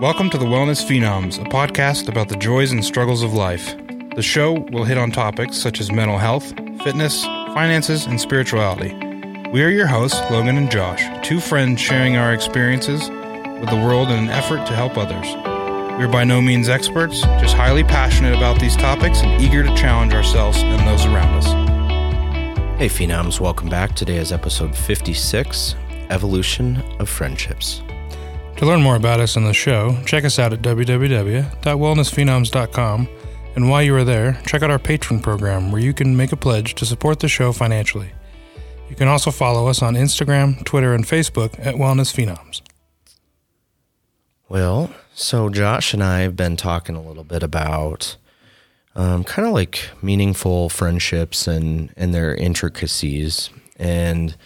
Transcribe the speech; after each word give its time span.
Welcome 0.00 0.30
to 0.30 0.38
the 0.38 0.46
Wellness 0.46 0.82
Phenoms, 0.82 1.38
a 1.38 1.44
podcast 1.50 2.08
about 2.08 2.30
the 2.30 2.36
joys 2.36 2.72
and 2.72 2.82
struggles 2.82 3.22
of 3.22 3.34
life. 3.34 3.76
The 4.16 4.22
show 4.22 4.60
will 4.72 4.84
hit 4.84 4.96
on 4.96 5.10
topics 5.10 5.58
such 5.58 5.78
as 5.78 5.92
mental 5.92 6.16
health, 6.16 6.54
fitness, 6.82 7.22
finances, 7.22 8.06
and 8.06 8.18
spirituality. 8.18 8.94
We 9.50 9.62
are 9.62 9.68
your 9.68 9.86
hosts, 9.86 10.18
Logan 10.30 10.56
and 10.56 10.70
Josh, 10.70 11.04
two 11.22 11.38
friends 11.38 11.82
sharing 11.82 12.16
our 12.16 12.32
experiences 12.32 13.10
with 13.10 13.68
the 13.68 13.76
world 13.76 14.08
in 14.08 14.18
an 14.18 14.30
effort 14.30 14.64
to 14.68 14.72
help 14.72 14.96
others. 14.96 15.34
We 15.98 16.04
are 16.06 16.10
by 16.10 16.24
no 16.24 16.40
means 16.40 16.70
experts, 16.70 17.20
just 17.38 17.54
highly 17.54 17.84
passionate 17.84 18.34
about 18.34 18.58
these 18.58 18.76
topics 18.76 19.20
and 19.20 19.38
eager 19.42 19.62
to 19.62 19.74
challenge 19.76 20.14
ourselves 20.14 20.62
and 20.62 20.88
those 20.88 21.04
around 21.04 21.34
us. 21.34 22.78
Hey, 22.78 22.88
Phenoms, 22.88 23.38
welcome 23.38 23.68
back. 23.68 23.94
Today 23.96 24.16
is 24.16 24.32
episode 24.32 24.74
56 24.74 25.74
Evolution 26.08 26.82
of 26.98 27.10
Friendships. 27.10 27.82
To 28.60 28.66
learn 28.66 28.82
more 28.82 28.96
about 28.96 29.20
us 29.20 29.36
and 29.36 29.46
the 29.46 29.54
show, 29.54 29.96
check 30.04 30.22
us 30.22 30.38
out 30.38 30.52
at 30.52 30.60
www.wellnessphenoms.com. 30.60 33.08
And 33.56 33.70
while 33.70 33.82
you 33.82 33.94
are 33.94 34.04
there, 34.04 34.38
check 34.44 34.62
out 34.62 34.70
our 34.70 34.78
Patreon 34.78 35.22
program 35.22 35.72
where 35.72 35.80
you 35.80 35.94
can 35.94 36.14
make 36.14 36.30
a 36.30 36.36
pledge 36.36 36.74
to 36.74 36.84
support 36.84 37.20
the 37.20 37.28
show 37.28 37.54
financially. 37.54 38.10
You 38.90 38.96
can 38.96 39.08
also 39.08 39.30
follow 39.30 39.68
us 39.68 39.80
on 39.80 39.94
Instagram, 39.94 40.62
Twitter, 40.66 40.92
and 40.92 41.06
Facebook 41.06 41.58
at 41.58 41.76
Wellness 41.76 42.14
Phenoms. 42.14 42.60
Well, 44.50 44.90
so 45.14 45.48
Josh 45.48 45.94
and 45.94 46.04
I 46.04 46.20
have 46.20 46.36
been 46.36 46.58
talking 46.58 46.96
a 46.96 47.02
little 47.02 47.24
bit 47.24 47.42
about 47.42 48.18
um, 48.94 49.24
kind 49.24 49.48
of 49.48 49.54
like 49.54 49.88
meaningful 50.02 50.68
friendships 50.68 51.48
and, 51.48 51.94
and 51.96 52.12
their 52.12 52.34
intricacies 52.34 53.48
and 53.78 54.36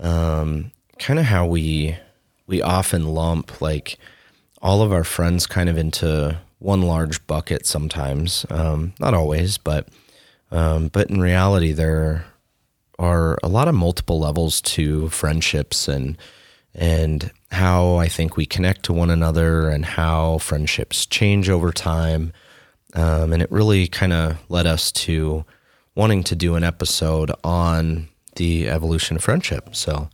um, 0.00 0.72
kind 0.98 1.18
of 1.18 1.26
how 1.26 1.44
we 1.44 1.98
we 2.46 2.62
often 2.62 3.06
lump 3.06 3.60
like 3.60 3.98
all 4.60 4.82
of 4.82 4.92
our 4.92 5.04
friends 5.04 5.46
kind 5.46 5.68
of 5.68 5.76
into 5.76 6.38
one 6.58 6.82
large 6.82 7.26
bucket 7.26 7.66
sometimes. 7.66 8.46
Um, 8.50 8.94
not 9.00 9.14
always, 9.14 9.58
but 9.58 9.88
um, 10.50 10.88
but 10.88 11.10
in 11.10 11.20
reality, 11.20 11.72
there 11.72 12.26
are 12.98 13.38
a 13.42 13.48
lot 13.48 13.68
of 13.68 13.74
multiple 13.74 14.20
levels 14.20 14.60
to 14.60 15.08
friendships 15.08 15.88
and 15.88 16.16
and 16.74 17.30
how 17.50 17.96
I 17.96 18.08
think 18.08 18.36
we 18.36 18.46
connect 18.46 18.84
to 18.84 18.92
one 18.92 19.10
another 19.10 19.68
and 19.68 19.84
how 19.84 20.38
friendships 20.38 21.04
change 21.04 21.50
over 21.50 21.70
time. 21.70 22.32
Um, 22.94 23.32
and 23.32 23.42
it 23.42 23.50
really 23.50 23.88
kind 23.88 24.12
of 24.12 24.38
led 24.48 24.66
us 24.66 24.90
to 24.92 25.44
wanting 25.94 26.24
to 26.24 26.36
do 26.36 26.54
an 26.54 26.64
episode 26.64 27.30
on 27.44 28.08
the 28.36 28.68
evolution 28.68 29.16
of 29.16 29.24
friendship. 29.24 29.74
So, 29.74 30.08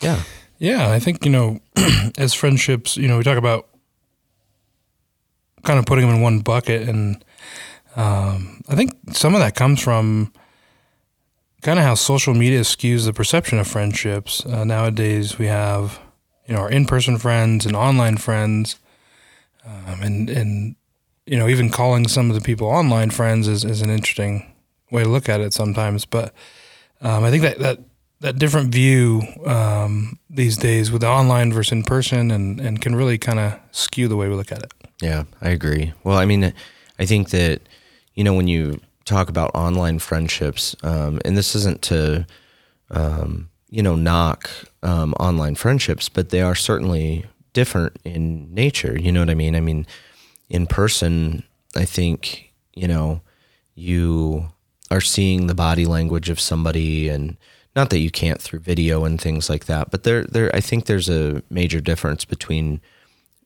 yeah. 0.00 0.22
Yeah, 0.58 0.90
I 0.90 0.98
think, 0.98 1.24
you 1.24 1.30
know, 1.30 1.60
as 2.18 2.34
friendships, 2.34 2.96
you 2.96 3.06
know, 3.06 3.18
we 3.18 3.24
talk 3.24 3.38
about 3.38 3.68
kind 5.64 5.78
of 5.78 5.86
putting 5.86 6.06
them 6.06 6.16
in 6.16 6.22
one 6.22 6.40
bucket. 6.40 6.88
And 6.88 7.24
um, 7.96 8.60
I 8.68 8.74
think 8.74 8.92
some 9.12 9.34
of 9.34 9.40
that 9.40 9.54
comes 9.54 9.80
from 9.80 10.32
kind 11.62 11.78
of 11.78 11.84
how 11.84 11.94
social 11.94 12.34
media 12.34 12.60
skews 12.60 13.04
the 13.04 13.12
perception 13.12 13.58
of 13.58 13.68
friendships. 13.68 14.44
Uh, 14.44 14.64
nowadays, 14.64 15.38
we 15.38 15.46
have, 15.46 16.00
you 16.46 16.54
know, 16.54 16.62
our 16.62 16.70
in 16.70 16.86
person 16.86 17.18
friends 17.18 17.64
and 17.64 17.76
online 17.76 18.16
friends. 18.16 18.76
Um, 19.64 20.02
and, 20.02 20.30
and, 20.30 20.76
you 21.26 21.36
know, 21.36 21.46
even 21.48 21.70
calling 21.70 22.08
some 22.08 22.30
of 22.30 22.34
the 22.34 22.42
people 22.42 22.66
online 22.66 23.10
friends 23.10 23.46
is, 23.46 23.64
is 23.64 23.82
an 23.82 23.90
interesting 23.90 24.50
way 24.90 25.04
to 25.04 25.08
look 25.08 25.28
at 25.28 25.40
it 25.40 25.52
sometimes. 25.52 26.04
But 26.04 26.34
um, 27.00 27.22
I 27.22 27.30
think 27.30 27.42
that, 27.42 27.58
that 27.60 27.80
that 28.20 28.38
different 28.38 28.72
view 28.72 29.22
um, 29.46 30.18
these 30.28 30.56
days 30.56 30.90
with 30.90 31.02
the 31.02 31.08
online 31.08 31.52
versus 31.52 31.72
in 31.72 31.82
person 31.84 32.30
and, 32.30 32.60
and 32.60 32.80
can 32.80 32.96
really 32.96 33.16
kind 33.18 33.38
of 33.38 33.58
skew 33.70 34.08
the 34.08 34.16
way 34.16 34.28
we 34.28 34.34
look 34.34 34.50
at 34.50 34.62
it. 34.62 34.72
Yeah, 35.00 35.24
I 35.40 35.50
agree. 35.50 35.92
Well, 36.02 36.18
I 36.18 36.24
mean, 36.24 36.52
I 36.98 37.06
think 37.06 37.30
that, 37.30 37.60
you 38.14 38.24
know, 38.24 38.34
when 38.34 38.48
you 38.48 38.80
talk 39.04 39.28
about 39.28 39.54
online 39.54 40.00
friendships, 40.00 40.74
um, 40.82 41.20
and 41.24 41.36
this 41.36 41.54
isn't 41.54 41.82
to, 41.82 42.26
um, 42.90 43.48
you 43.70 43.82
know, 43.82 43.94
knock 43.94 44.50
um, 44.82 45.14
online 45.20 45.54
friendships, 45.54 46.08
but 46.08 46.30
they 46.30 46.42
are 46.42 46.56
certainly 46.56 47.24
different 47.52 47.96
in 48.04 48.52
nature. 48.52 48.98
You 48.98 49.12
know 49.12 49.20
what 49.20 49.30
I 49.30 49.34
mean? 49.34 49.54
I 49.54 49.60
mean, 49.60 49.86
in 50.48 50.66
person, 50.66 51.44
I 51.76 51.84
think, 51.84 52.52
you 52.74 52.88
know, 52.88 53.20
you 53.76 54.48
are 54.90 55.00
seeing 55.00 55.46
the 55.46 55.54
body 55.54 55.84
language 55.84 56.30
of 56.30 56.40
somebody 56.40 57.08
and, 57.08 57.36
not 57.78 57.90
that 57.90 58.00
you 58.00 58.10
can't 58.10 58.42
through 58.42 58.58
video 58.58 59.04
and 59.04 59.20
things 59.20 59.48
like 59.48 59.66
that, 59.66 59.88
but 59.92 60.02
there 60.02 60.24
there 60.24 60.50
I 60.52 60.60
think 60.60 60.86
there's 60.86 61.08
a 61.08 61.44
major 61.48 61.80
difference 61.80 62.24
between 62.24 62.80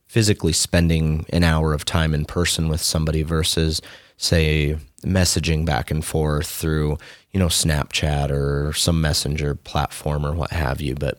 physically 0.07 0.55
spending 0.55 1.27
an 1.31 1.45
hour 1.45 1.75
of 1.75 1.85
time 1.85 2.15
in 2.15 2.25
person 2.25 2.69
with 2.69 2.81
somebody 2.81 3.23
versus 3.23 3.83
say 4.17 4.79
messaging 5.05 5.67
back 5.67 5.91
and 5.91 6.03
forth 6.03 6.47
through, 6.47 6.97
you 7.33 7.41
know, 7.41 7.49
Snapchat 7.49 8.31
or 8.31 8.73
some 8.73 9.03
messenger 9.03 9.55
platform 9.55 10.25
or 10.25 10.33
what 10.33 10.51
have 10.51 10.81
you. 10.81 10.95
But, 10.95 11.19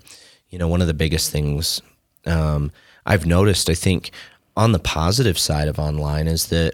you 0.49 0.57
know, 0.57 0.67
one 0.67 0.81
of 0.81 0.87
the 0.87 0.93
biggest 0.95 1.29
things 1.29 1.83
um, 2.25 2.71
I've 3.05 3.27
noticed, 3.27 3.69
I 3.69 3.75
think, 3.75 4.09
on 4.57 4.71
the 4.71 4.79
positive 4.79 5.37
side 5.37 5.67
of 5.67 5.77
online 5.77 6.27
is 6.27 6.47
that, 6.47 6.73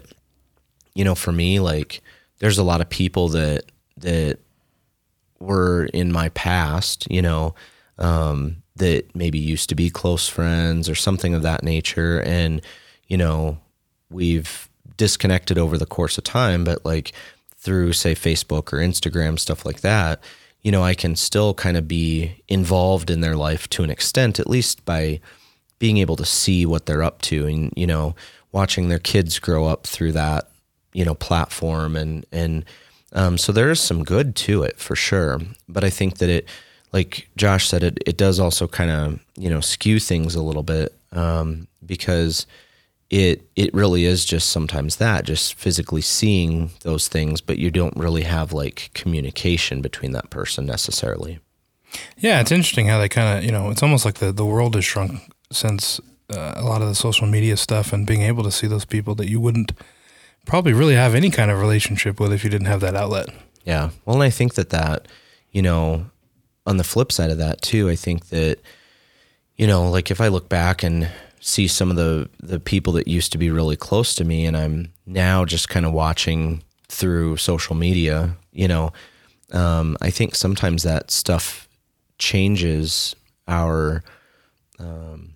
you 0.94 1.04
know, 1.04 1.14
for 1.14 1.32
me, 1.32 1.60
like 1.60 2.00
there's 2.38 2.58
a 2.58 2.64
lot 2.64 2.80
of 2.80 2.88
people 2.88 3.28
that 3.28 3.64
that 3.98 4.38
were 5.40 5.86
in 5.86 6.12
my 6.12 6.28
past, 6.30 7.10
you 7.10 7.22
know, 7.22 7.54
um, 7.98 8.62
that 8.76 9.14
maybe 9.14 9.38
used 9.38 9.68
to 9.70 9.74
be 9.74 9.90
close 9.90 10.28
friends 10.28 10.88
or 10.88 10.94
something 10.94 11.34
of 11.34 11.42
that 11.42 11.62
nature. 11.62 12.20
And, 12.22 12.62
you 13.08 13.16
know, 13.16 13.58
we've 14.10 14.68
disconnected 14.96 15.58
over 15.58 15.76
the 15.76 15.86
course 15.86 16.18
of 16.18 16.24
time, 16.24 16.64
but 16.64 16.84
like 16.84 17.12
through, 17.56 17.92
say, 17.92 18.14
Facebook 18.14 18.72
or 18.72 18.78
Instagram, 18.78 19.38
stuff 19.38 19.66
like 19.66 19.80
that, 19.80 20.22
you 20.62 20.70
know, 20.70 20.82
I 20.82 20.94
can 20.94 21.16
still 21.16 21.54
kind 21.54 21.76
of 21.76 21.88
be 21.88 22.42
involved 22.48 23.10
in 23.10 23.20
their 23.20 23.36
life 23.36 23.68
to 23.70 23.82
an 23.82 23.90
extent, 23.90 24.38
at 24.38 24.48
least 24.48 24.84
by 24.84 25.20
being 25.78 25.96
able 25.98 26.16
to 26.16 26.26
see 26.26 26.66
what 26.66 26.86
they're 26.86 27.02
up 27.02 27.22
to 27.22 27.46
and, 27.46 27.72
you 27.76 27.86
know, 27.86 28.14
watching 28.52 28.88
their 28.88 28.98
kids 28.98 29.38
grow 29.38 29.66
up 29.66 29.86
through 29.86 30.12
that, 30.12 30.50
you 30.92 31.04
know, 31.04 31.14
platform 31.14 31.96
and, 31.96 32.26
and, 32.30 32.64
um, 33.12 33.38
so 33.38 33.52
there 33.52 33.70
is 33.70 33.80
some 33.80 34.04
good 34.04 34.36
to 34.36 34.62
it 34.62 34.78
for 34.78 34.94
sure. 34.94 35.40
But 35.68 35.84
I 35.84 35.90
think 35.90 36.18
that 36.18 36.28
it, 36.28 36.48
like 36.92 37.28
Josh 37.36 37.68
said, 37.68 37.82
it, 37.82 38.02
it 38.06 38.16
does 38.16 38.38
also 38.38 38.66
kind 38.66 38.90
of, 38.90 39.20
you 39.36 39.50
know, 39.50 39.60
skew 39.60 39.98
things 39.98 40.34
a 40.34 40.42
little 40.42 40.62
bit 40.62 40.94
um, 41.12 41.66
because 41.84 42.46
it, 43.10 43.42
it 43.56 43.74
really 43.74 44.04
is 44.04 44.24
just 44.24 44.50
sometimes 44.50 44.96
that, 44.96 45.24
just 45.24 45.54
physically 45.54 46.00
seeing 46.00 46.70
those 46.82 47.08
things, 47.08 47.40
but 47.40 47.58
you 47.58 47.70
don't 47.70 47.96
really 47.96 48.22
have 48.22 48.52
like 48.52 48.90
communication 48.94 49.82
between 49.82 50.12
that 50.12 50.30
person 50.30 50.66
necessarily. 50.66 51.40
Yeah, 52.16 52.40
it's 52.40 52.52
interesting 52.52 52.86
how 52.86 52.98
they 52.98 53.08
kind 53.08 53.38
of, 53.38 53.44
you 53.44 53.50
know, 53.50 53.70
it's 53.70 53.82
almost 53.82 54.04
like 54.04 54.18
the, 54.18 54.30
the 54.30 54.46
world 54.46 54.76
has 54.76 54.84
shrunk 54.84 55.20
since 55.50 56.00
uh, 56.32 56.54
a 56.56 56.62
lot 56.62 56.82
of 56.82 56.88
the 56.88 56.94
social 56.94 57.26
media 57.26 57.56
stuff 57.56 57.92
and 57.92 58.06
being 58.06 58.22
able 58.22 58.44
to 58.44 58.52
see 58.52 58.68
those 58.68 58.84
people 58.84 59.16
that 59.16 59.28
you 59.28 59.40
wouldn't– 59.40 59.72
probably 60.50 60.72
really 60.72 60.96
have 60.96 61.14
any 61.14 61.30
kind 61.30 61.48
of 61.48 61.60
relationship 61.60 62.18
with 62.18 62.32
if 62.32 62.42
you 62.42 62.50
didn't 62.50 62.66
have 62.66 62.80
that 62.80 62.96
outlet. 62.96 63.28
Yeah. 63.64 63.90
Well, 64.04 64.16
and 64.16 64.24
I 64.24 64.30
think 64.30 64.54
that 64.54 64.70
that, 64.70 65.06
you 65.52 65.62
know, 65.62 66.10
on 66.66 66.76
the 66.76 66.84
flip 66.84 67.12
side 67.12 67.30
of 67.30 67.38
that 67.38 67.62
too, 67.62 67.88
I 67.88 67.94
think 67.94 68.30
that, 68.30 68.58
you 69.54 69.68
know, 69.68 69.88
like 69.88 70.10
if 70.10 70.20
I 70.20 70.26
look 70.26 70.48
back 70.48 70.82
and 70.82 71.08
see 71.38 71.68
some 71.68 71.88
of 71.88 71.96
the 71.96 72.28
the 72.40 72.58
people 72.58 72.92
that 72.94 73.06
used 73.06 73.30
to 73.32 73.38
be 73.38 73.48
really 73.48 73.76
close 73.76 74.14
to 74.16 74.24
me 74.24 74.44
and 74.44 74.56
I'm 74.56 74.92
now 75.06 75.44
just 75.44 75.68
kind 75.68 75.86
of 75.86 75.92
watching 75.92 76.64
through 76.88 77.36
social 77.36 77.76
media, 77.76 78.36
you 78.52 78.66
know, 78.66 78.92
um, 79.52 79.96
I 80.00 80.10
think 80.10 80.34
sometimes 80.34 80.82
that 80.82 81.12
stuff 81.12 81.68
changes 82.18 83.14
our 83.46 84.02
um, 84.80 85.34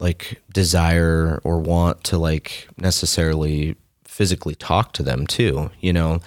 like 0.00 0.42
desire 0.52 1.40
or 1.44 1.60
want 1.60 2.02
to 2.04 2.18
like 2.18 2.66
necessarily 2.76 3.76
physically 4.16 4.54
talk 4.54 4.94
to 4.94 5.02
them 5.02 5.26
too. 5.26 5.70
You 5.80 5.92
know, 5.92 6.20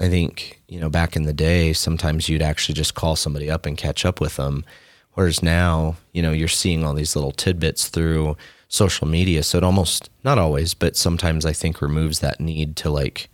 I 0.00 0.08
think, 0.08 0.60
you 0.66 0.80
know, 0.80 0.90
back 0.90 1.14
in 1.14 1.22
the 1.22 1.32
day, 1.32 1.72
sometimes 1.72 2.28
you'd 2.28 2.42
actually 2.42 2.74
just 2.74 2.96
call 2.96 3.14
somebody 3.14 3.48
up 3.48 3.64
and 3.64 3.78
catch 3.78 4.04
up 4.04 4.20
with 4.20 4.34
them. 4.34 4.64
Whereas 5.12 5.40
now, 5.40 5.94
you 6.12 6.20
know, 6.20 6.32
you're 6.32 6.48
seeing 6.48 6.84
all 6.84 6.94
these 6.94 7.14
little 7.14 7.30
tidbits 7.30 7.90
through 7.90 8.36
social 8.66 9.06
media. 9.06 9.44
So 9.44 9.58
it 9.58 9.62
almost, 9.64 10.10
not 10.24 10.36
always, 10.36 10.74
but 10.74 10.96
sometimes 10.96 11.46
I 11.46 11.52
think 11.52 11.80
removes 11.80 12.18
that 12.18 12.40
need 12.40 12.74
to 12.76 12.90
like 12.90 13.30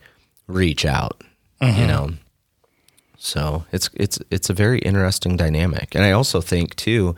reach 0.46 0.84
out, 0.84 1.22
mm-hmm. 1.62 1.80
you 1.80 1.86
know? 1.86 2.10
So 3.16 3.64
it's, 3.72 3.88
it's, 3.94 4.18
it's 4.30 4.50
a 4.50 4.54
very 4.54 4.80
interesting 4.80 5.38
dynamic. 5.38 5.94
And 5.94 6.04
I 6.04 6.10
also 6.10 6.42
think 6.42 6.76
too, 6.76 7.16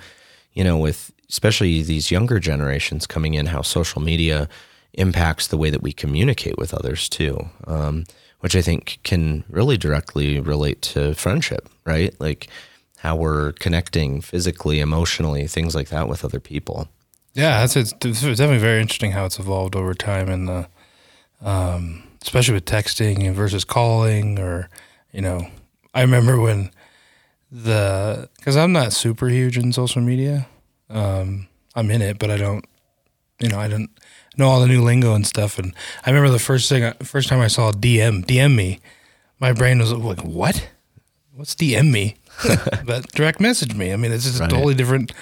you 0.53 0.63
know, 0.63 0.79
with 0.79 1.11
especially 1.29 1.83
these 1.83 2.13
younger 2.13 2.39
generations 2.39 3.09
coming 3.09 3.35
in, 3.35 3.47
how 3.47 3.63
social 3.63 4.01
media, 4.01 4.49
impacts 4.97 5.47
the 5.47 5.57
way 5.57 5.71
that 5.71 5.83
we 5.83 5.93
communicate 5.93 6.59
with 6.59 6.75
others 6.75 7.09
too, 7.09 7.49
um, 7.67 8.05
which 8.41 8.57
I 8.57 8.63
think 8.63 8.99
can 9.03 9.45
really 9.49 9.77
directly 9.77 10.41
relate 10.41 10.83
to 10.83 11.15
friendship, 11.15 11.69
right? 11.85 12.19
Like 12.21 12.49
how 12.99 13.15
we're 13.17 13.53
connecting 13.53 14.21
physically, 14.21 14.81
emotionally, 14.81 15.47
things 15.47 15.75
like 15.75 15.89
that 15.89 16.09
with 16.09 16.25
other 16.25 16.41
people. 16.41 16.89
Yeah, 17.35 17.61
that's 17.61 17.77
it's, 17.77 17.93
it's 18.03 18.23
definitely 18.23 18.59
very 18.59 18.81
interesting 18.81 19.13
how 19.13 19.27
it's 19.27 19.39
evolved 19.39 19.77
over 19.77 19.93
time, 19.93 20.29
and 20.31 20.49
the 20.49 20.69
um, 21.43 22.03
especially 22.23 22.55
with 22.55 22.65
texting 22.65 23.33
versus 23.35 23.65
calling, 23.65 24.39
or 24.39 24.71
you 25.13 25.21
know, 25.21 25.47
I 25.93 26.01
remember 26.01 26.41
when 26.41 26.71
the 27.53 28.31
because 28.39 28.57
I'm 28.57 28.73
not 28.73 28.95
super 28.95 29.29
huge 29.29 29.59
in 29.59 29.73
social 29.73 30.01
media. 30.01 30.47
Um, 30.89 31.49
I'm 31.75 31.91
in 31.91 32.01
it, 32.01 32.19
but 32.19 32.31
I 32.31 32.39
don't, 32.39 32.65
you 33.39 33.49
know, 33.49 33.59
I 33.59 33.69
didn't 33.69 33.91
know 34.37 34.49
all 34.49 34.61
the 34.61 34.67
new 34.67 34.83
lingo 34.83 35.15
and 35.15 35.27
stuff. 35.27 35.59
And 35.59 35.75
I 36.05 36.11
remember 36.11 36.31
the 36.31 36.39
first 36.39 36.69
thing, 36.69 36.93
first 37.03 37.29
time 37.29 37.41
I 37.41 37.49
saw 37.49 37.73
DM, 37.73 38.25
DM 38.25 38.55
me, 38.55 38.81
my 39.41 39.53
brain 39.53 39.79
was 39.79 39.93
like, 39.93 40.23
"What? 40.23 40.69
What's 41.35 41.55
DM 41.55 41.91
me?" 41.91 42.17
but 42.85 43.11
direct 43.13 43.41
message 43.41 43.75
me. 43.75 43.93
I 43.93 43.97
mean, 43.97 44.13
it's 44.13 44.25
just 44.25 44.41
right. 44.41 44.51
a 44.51 44.55
totally 44.55 44.75
different 44.75 45.13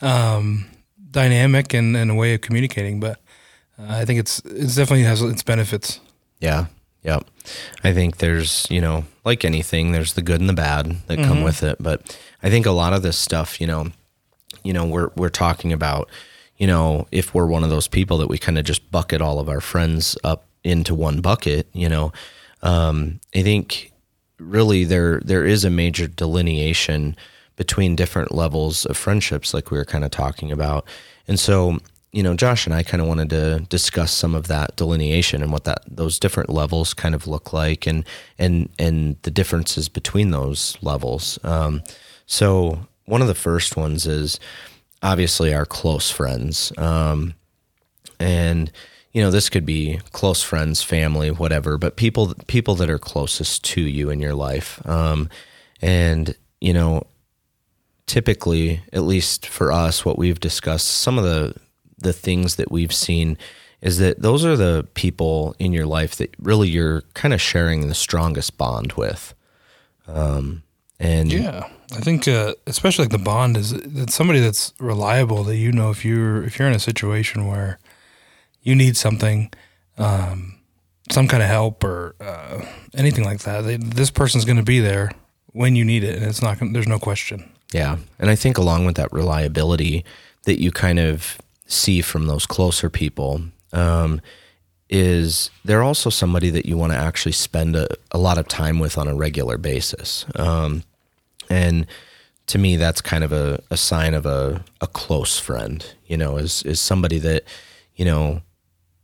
um, 0.00 0.66
dynamic 1.10 1.74
and, 1.74 1.96
and, 1.96 2.10
a 2.10 2.14
way 2.14 2.34
of 2.34 2.40
communicating. 2.40 3.00
But 3.00 3.20
uh, 3.78 3.86
I 3.88 4.04
think 4.04 4.20
it's 4.20 4.40
it's 4.44 4.74
definitely 4.74 5.04
has 5.04 5.22
its 5.22 5.42
benefits. 5.42 6.00
Yeah, 6.40 6.66
yeah. 7.02 7.20
I 7.84 7.92
think 7.92 8.18
there's 8.18 8.66
you 8.70 8.80
know 8.80 9.04
like 9.24 9.44
anything, 9.44 9.92
there's 9.92 10.14
the 10.14 10.22
good 10.22 10.40
and 10.40 10.48
the 10.48 10.54
bad 10.54 10.86
that 11.06 11.18
mm-hmm. 11.18 11.28
come 11.28 11.42
with 11.42 11.62
it. 11.62 11.76
But 11.80 12.18
I 12.42 12.50
think 12.50 12.66
a 12.66 12.72
lot 12.72 12.92
of 12.92 13.02
this 13.02 13.18
stuff, 13.18 13.60
you 13.60 13.66
know, 13.66 13.88
you 14.62 14.72
know, 14.72 14.86
we're 14.86 15.10
we're 15.16 15.28
talking 15.28 15.72
about, 15.72 16.08
you 16.62 16.68
know, 16.68 17.08
if 17.10 17.34
we're 17.34 17.48
one 17.48 17.64
of 17.64 17.70
those 17.70 17.88
people 17.88 18.18
that 18.18 18.28
we 18.28 18.38
kind 18.38 18.56
of 18.56 18.64
just 18.64 18.88
bucket 18.92 19.20
all 19.20 19.40
of 19.40 19.48
our 19.48 19.60
friends 19.60 20.16
up 20.22 20.44
into 20.62 20.94
one 20.94 21.20
bucket, 21.20 21.66
you 21.72 21.88
know, 21.88 22.12
um, 22.62 23.18
I 23.34 23.42
think 23.42 23.90
really 24.38 24.84
there 24.84 25.20
there 25.24 25.44
is 25.44 25.64
a 25.64 25.70
major 25.70 26.06
delineation 26.06 27.16
between 27.56 27.96
different 27.96 28.30
levels 28.30 28.86
of 28.86 28.96
friendships, 28.96 29.52
like 29.52 29.72
we 29.72 29.76
were 29.76 29.84
kind 29.84 30.04
of 30.04 30.12
talking 30.12 30.52
about, 30.52 30.86
and 31.26 31.40
so 31.40 31.80
you 32.12 32.22
know, 32.22 32.36
Josh 32.36 32.64
and 32.64 32.74
I 32.76 32.84
kind 32.84 33.00
of 33.00 33.08
wanted 33.08 33.30
to 33.30 33.66
discuss 33.68 34.12
some 34.12 34.36
of 34.36 34.46
that 34.46 34.76
delineation 34.76 35.42
and 35.42 35.50
what 35.50 35.64
that 35.64 35.82
those 35.88 36.20
different 36.20 36.48
levels 36.48 36.94
kind 36.94 37.16
of 37.16 37.26
look 37.26 37.52
like, 37.52 37.88
and 37.88 38.04
and 38.38 38.68
and 38.78 39.16
the 39.22 39.32
differences 39.32 39.88
between 39.88 40.30
those 40.30 40.78
levels. 40.80 41.40
Um, 41.42 41.82
so 42.26 42.86
one 43.06 43.20
of 43.20 43.26
the 43.26 43.34
first 43.34 43.76
ones 43.76 44.06
is 44.06 44.38
obviously 45.02 45.52
our 45.54 45.66
close 45.66 46.10
friends, 46.10 46.72
um, 46.78 47.34
and 48.20 48.70
you 49.12 49.22
know 49.22 49.30
this 49.30 49.48
could 49.48 49.66
be 49.66 50.00
close 50.12 50.42
friends, 50.42 50.82
family, 50.82 51.30
whatever, 51.30 51.78
but 51.78 51.96
people 51.96 52.34
people 52.46 52.74
that 52.76 52.90
are 52.90 52.98
closest 52.98 53.64
to 53.64 53.80
you 53.80 54.10
in 54.10 54.20
your 54.20 54.34
life, 54.34 54.84
um, 54.86 55.28
and 55.80 56.34
you 56.60 56.72
know 56.72 57.06
typically, 58.06 58.82
at 58.92 59.02
least 59.02 59.46
for 59.46 59.72
us, 59.72 60.04
what 60.04 60.18
we've 60.18 60.40
discussed, 60.40 60.86
some 60.86 61.18
of 61.18 61.24
the 61.24 61.54
the 61.98 62.12
things 62.12 62.56
that 62.56 62.70
we've 62.70 62.92
seen 62.92 63.38
is 63.80 63.98
that 63.98 64.20
those 64.20 64.44
are 64.44 64.56
the 64.56 64.86
people 64.94 65.54
in 65.58 65.72
your 65.72 65.86
life 65.86 66.16
that 66.16 66.34
really 66.38 66.68
you're 66.68 67.02
kind 67.14 67.32
of 67.32 67.40
sharing 67.40 67.88
the 67.88 67.94
strongest 67.94 68.58
bond 68.58 68.92
with. 68.94 69.34
Um, 70.06 70.62
and 70.98 71.32
yeah, 71.32 71.68
I 71.94 72.00
think 72.00 72.26
uh, 72.26 72.54
especially 72.66 73.04
like 73.04 73.12
the 73.12 73.18
bond 73.18 73.56
is 73.56 73.72
that 73.72 74.10
somebody 74.10 74.40
that's 74.40 74.72
reliable 74.78 75.44
that 75.44 75.56
you 75.56 75.72
know 75.72 75.90
if 75.90 76.04
you're 76.04 76.42
if 76.44 76.58
you're 76.58 76.68
in 76.68 76.74
a 76.74 76.80
situation 76.80 77.46
where 77.46 77.78
you 78.62 78.74
need 78.74 78.96
something, 78.96 79.52
um, 79.98 80.58
some 81.10 81.28
kind 81.28 81.42
of 81.42 81.48
help 81.48 81.84
or 81.84 82.14
uh, 82.20 82.64
anything 82.94 83.24
like 83.24 83.40
that, 83.40 83.62
they, 83.62 83.76
this 83.76 84.10
person's 84.10 84.44
going 84.44 84.56
to 84.56 84.62
be 84.62 84.80
there 84.80 85.10
when 85.48 85.76
you 85.76 85.84
need 85.84 86.04
it, 86.04 86.16
and 86.16 86.24
it's 86.24 86.42
not. 86.42 86.58
There's 86.60 86.88
no 86.88 86.98
question. 86.98 87.50
Yeah, 87.72 87.98
and 88.18 88.30
I 88.30 88.36
think 88.36 88.58
along 88.58 88.86
with 88.86 88.96
that 88.96 89.12
reliability 89.12 90.04
that 90.44 90.60
you 90.60 90.70
kind 90.70 90.98
of 90.98 91.38
see 91.66 92.00
from 92.02 92.26
those 92.26 92.46
closer 92.46 92.90
people 92.90 93.42
um, 93.72 94.20
is 94.90 95.50
they're 95.64 95.82
also 95.82 96.10
somebody 96.10 96.50
that 96.50 96.66
you 96.66 96.76
want 96.76 96.92
to 96.92 96.98
actually 96.98 97.32
spend 97.32 97.74
a, 97.76 97.88
a, 98.10 98.18
lot 98.18 98.36
of 98.36 98.46
time 98.46 98.78
with 98.78 98.98
on 98.98 99.08
a 99.08 99.14
regular 99.14 99.56
basis. 99.56 100.26
Um, 100.34 100.82
and 101.52 101.86
to 102.46 102.58
me, 102.58 102.76
that's 102.76 103.00
kind 103.00 103.24
of 103.24 103.32
a, 103.32 103.62
a 103.70 103.76
sign 103.76 104.14
of 104.14 104.26
a, 104.26 104.64
a 104.80 104.86
close 104.86 105.38
friend, 105.38 105.86
you 106.06 106.16
know, 106.16 106.36
is, 106.36 106.62
is 106.64 106.80
somebody 106.80 107.18
that, 107.18 107.44
you 107.94 108.04
know, 108.04 108.42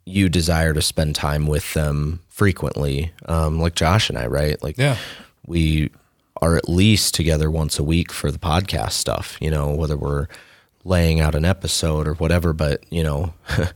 you 0.04 0.28
desire 0.28 0.74
to 0.74 0.82
spend 0.82 1.14
time 1.14 1.46
with 1.46 1.74
them 1.74 2.20
frequently. 2.28 3.12
Um, 3.26 3.60
like 3.60 3.74
Josh 3.74 4.08
and 4.08 4.18
I, 4.18 4.26
right? 4.26 4.60
Like, 4.62 4.76
yeah. 4.76 4.96
we 5.46 5.90
are 6.40 6.56
at 6.56 6.68
least 6.68 7.14
together 7.14 7.50
once 7.50 7.78
a 7.78 7.84
week 7.84 8.12
for 8.12 8.30
the 8.32 8.38
podcast 8.38 8.92
stuff, 8.92 9.36
you 9.40 9.50
know, 9.50 9.70
whether 9.72 9.96
we're, 9.96 10.26
laying 10.88 11.20
out 11.20 11.34
an 11.34 11.44
episode 11.44 12.08
or 12.08 12.14
whatever, 12.14 12.52
but 12.52 12.82
you 12.90 13.02
know, 13.02 13.34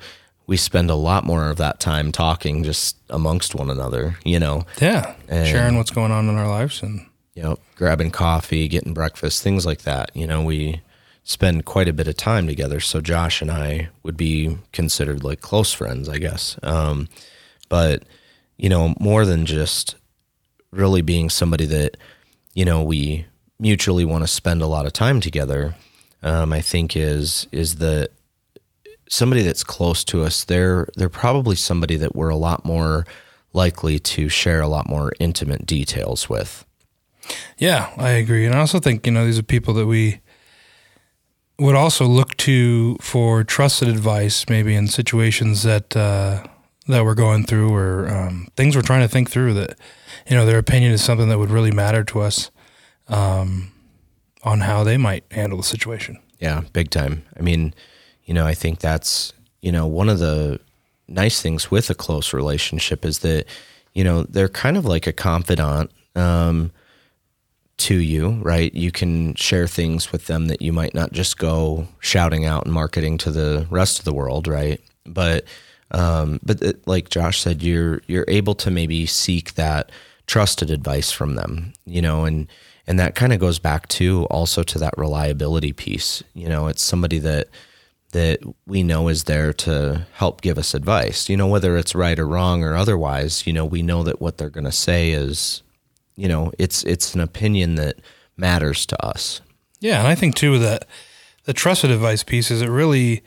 we 0.47 0.57
spend 0.57 0.91
a 0.91 0.95
lot 0.95 1.25
more 1.25 1.51
of 1.51 1.59
that 1.59 1.79
time 1.79 2.11
talking 2.11 2.65
just 2.65 2.97
amongst 3.11 3.55
one 3.55 3.71
another, 3.71 4.17
you 4.25 4.39
know. 4.39 4.65
Yeah. 4.81 5.15
And, 5.29 5.47
sharing 5.47 5.77
what's 5.77 5.91
going 5.91 6.11
on 6.11 6.29
in 6.29 6.37
our 6.37 6.49
lives 6.49 6.83
and 6.83 7.07
you 7.35 7.43
know, 7.43 7.59
grabbing 7.77 8.11
coffee, 8.11 8.69
getting 8.69 8.95
breakfast, 8.95 9.43
things 9.43 9.65
like 9.65 9.83
that. 9.83 10.11
You 10.15 10.27
know, 10.27 10.43
we 10.43 10.83
spend 11.25 11.65
quite 11.65 11.89
a 11.89 11.93
bit 11.93 12.09
of 12.09 12.17
time 12.17 12.47
together. 12.47 12.81
So 12.81 13.01
Josh 13.01 13.41
and 13.41 13.51
I 13.51 13.89
would 14.03 14.17
be 14.17 14.59
considered 14.73 15.25
like 15.25 15.41
close 15.41 15.73
friends, 15.73 16.09
I 16.09 16.19
guess. 16.19 16.59
Um, 16.63 17.09
but 17.69 18.05
you 18.57 18.69
know, 18.69 18.95
more 19.01 19.25
than 19.25 19.47
just 19.47 19.97
really 20.71 21.03
being 21.03 21.31
somebody 21.31 21.67
that, 21.67 21.97
you 22.55 22.65
know, 22.65 22.83
we 22.83 23.27
mutually 23.59 24.05
want 24.05 24.25
to 24.25 24.29
spend 24.29 24.63
a 24.63 24.67
lot 24.67 24.87
of 24.87 24.93
time 24.93 25.21
together 25.21 25.75
um, 26.23 26.53
I 26.53 26.61
think 26.61 26.97
is 26.97 27.47
is 27.53 27.77
that 27.77 28.11
somebody 29.09 29.43
that's 29.43 29.65
close 29.65 30.05
to 30.05 30.23
us. 30.23 30.45
They're 30.45 30.89
they're 30.97 31.09
probably 31.09 31.57
somebody 31.57 31.97
that 31.97 32.15
we're 32.15 32.29
a 32.29 32.37
lot 32.37 32.65
more 32.65 33.07
likely 33.53 33.99
to 33.99 34.29
share 34.29 34.61
a 34.61 34.69
lot 34.69 34.89
more 34.89 35.13
intimate 35.21 35.67
details 35.67 36.29
with. 36.29 36.65
Yeah, 37.59 37.93
I 37.97 38.11
agree, 38.11 38.47
and 38.47 38.55
I 38.55 38.59
also 38.59 38.79
think 38.79 39.07
you 39.07 39.13
know 39.13 39.25
these 39.25 39.39
are 39.39 39.43
people 39.43 39.75
that 39.75 39.87
we 39.87 40.21
would 41.59 41.77
also 41.77 42.07
look 42.07 42.37
to 42.39 42.97
for 43.01 43.45
trusted 43.45 43.89
advice, 43.89 44.49
maybe 44.49 44.75
in 44.75 44.89
situations 44.89 45.63
that 45.63 45.97
uh, 45.97 46.45
that 46.89 47.05
we're 47.05 47.15
going 47.15 47.45
through 47.45 47.73
or 47.75 48.09
um, 48.09 48.49
things 48.57 48.75
we're 48.75 48.83
trying 48.83 49.03
to 49.03 49.09
think 49.09 49.31
through. 49.31 49.55
That 49.55 49.79
you 50.29 50.37
know 50.37 50.47
their 50.47 50.59
opinion 50.59 50.93
is 50.93 51.03
something 51.03 51.29
that 51.29 51.39
would 51.39 51.51
really 51.51 51.73
matter 51.73 52.05
to 52.05 52.21
us. 52.21 52.51
Um, 53.09 53.73
on 54.45 54.61
how 54.61 54.85
they 54.85 54.97
might 54.97 55.25
handle 55.31 55.59
the 55.59 55.65
situation. 55.65 56.19
Yeah, 56.39 56.63
big 56.73 56.91
time. 56.91 57.25
I 57.39 57.43
mean, 57.43 57.75
you 58.25 58.35
know, 58.35 58.47
I 58.47 58.55
think 58.55 58.81
that's, 58.81 59.33
you 59.61 59.71
know, 59.71 59.87
one 59.87 60.09
of 60.09 60.19
the 60.19 60.61
nice 61.09 61.41
things 61.41 61.71
with 61.71 61.91
a 61.91 61.95
close 61.95 62.33
relationship 62.33 63.05
is 63.05 63.21
that, 63.21 63.47
you 63.93 64.03
know, 64.03 64.25
they're 64.25 64.49
kind 64.49 64.77
of 64.77 64.85
like 64.85 65.07
a 65.07 65.13
confidant 65.13 65.91
um, 66.17 66.73
to 67.79 67.97
you, 67.97 68.41
right? 68.43 68.73
You 68.75 68.93
can 68.93 69.35
share 69.35 69.67
things 69.67 70.13
with 70.13 70.27
them 70.27 70.49
that 70.49 70.63
you 70.63 70.73
might 70.73 70.95
not 70.95 71.13
just 71.13 71.39
go 71.39 71.89
shouting 72.01 72.45
out 72.45 72.65
and 72.65 72.73
marketing 72.73 73.19
to 73.19 73.31
the 73.31 73.67
rest 73.71 73.99
of 73.99 74.05
the 74.05 74.15
world, 74.15 74.47
right? 74.47 74.81
But, 75.05 75.45
um, 75.91 76.39
but 76.43 76.63
it, 76.63 76.87
like 76.87 77.09
Josh 77.09 77.41
said, 77.41 77.63
you're 77.63 78.03
you're 78.07 78.25
able 78.29 78.55
to 78.57 78.71
maybe 78.71 79.07
seek 79.07 79.55
that 79.55 79.91
trusted 80.27 80.71
advice 80.71 81.11
from 81.11 81.35
them, 81.35 81.73
you 81.85 82.01
know, 82.01 82.25
and 82.25 82.47
and 82.87 82.99
that 82.99 83.15
kind 83.15 83.33
of 83.33 83.41
goes 83.41 83.59
back 83.59 83.89
to 83.89 84.25
also 84.27 84.63
to 84.63 84.79
that 84.79 84.95
reliability 84.97 85.73
piece 85.73 86.23
you 86.35 86.49
know 86.49 86.67
it's 86.67 86.83
somebody 86.83 87.19
that 87.19 87.49
that 88.13 88.41
we 88.67 88.83
know 88.83 89.09
is 89.09 89.25
there 89.25 89.53
to 89.53 90.07
help 90.15 90.41
give 90.41 90.59
us 90.59 90.75
advice 90.75 91.29
you 91.29 91.37
know 91.37 91.47
whether 91.47 91.77
it's 91.77 91.95
right 91.95 92.19
or 92.19 92.27
wrong 92.27 92.63
or 92.63 92.77
otherwise 92.77 93.47
you 93.47 93.53
know 93.53 93.65
we 93.65 93.83
know 93.83 94.03
that 94.03 94.21
what 94.21 94.39
they're 94.39 94.51
going 94.51 94.65
to 94.65 94.73
say 94.73 95.11
is 95.13 95.62
you 96.17 96.29
know 96.29 96.53
it's 96.59 96.85
it's 96.85 97.15
an 97.15 97.21
opinion 97.21 97.75
that 97.77 97.97
matters 98.37 98.87
to 98.87 99.05
us 99.05 99.41
yeah 99.81 99.99
and 99.99 100.09
i 100.09 100.15
think 100.15 100.35
too 100.35 100.59
that 100.59 100.87
the 101.45 101.53
trusted 101.53 101.91
advice 101.91 102.23
piece 102.23 102.51
is 102.51 102.63
it 102.63 102.69
really 102.69 103.23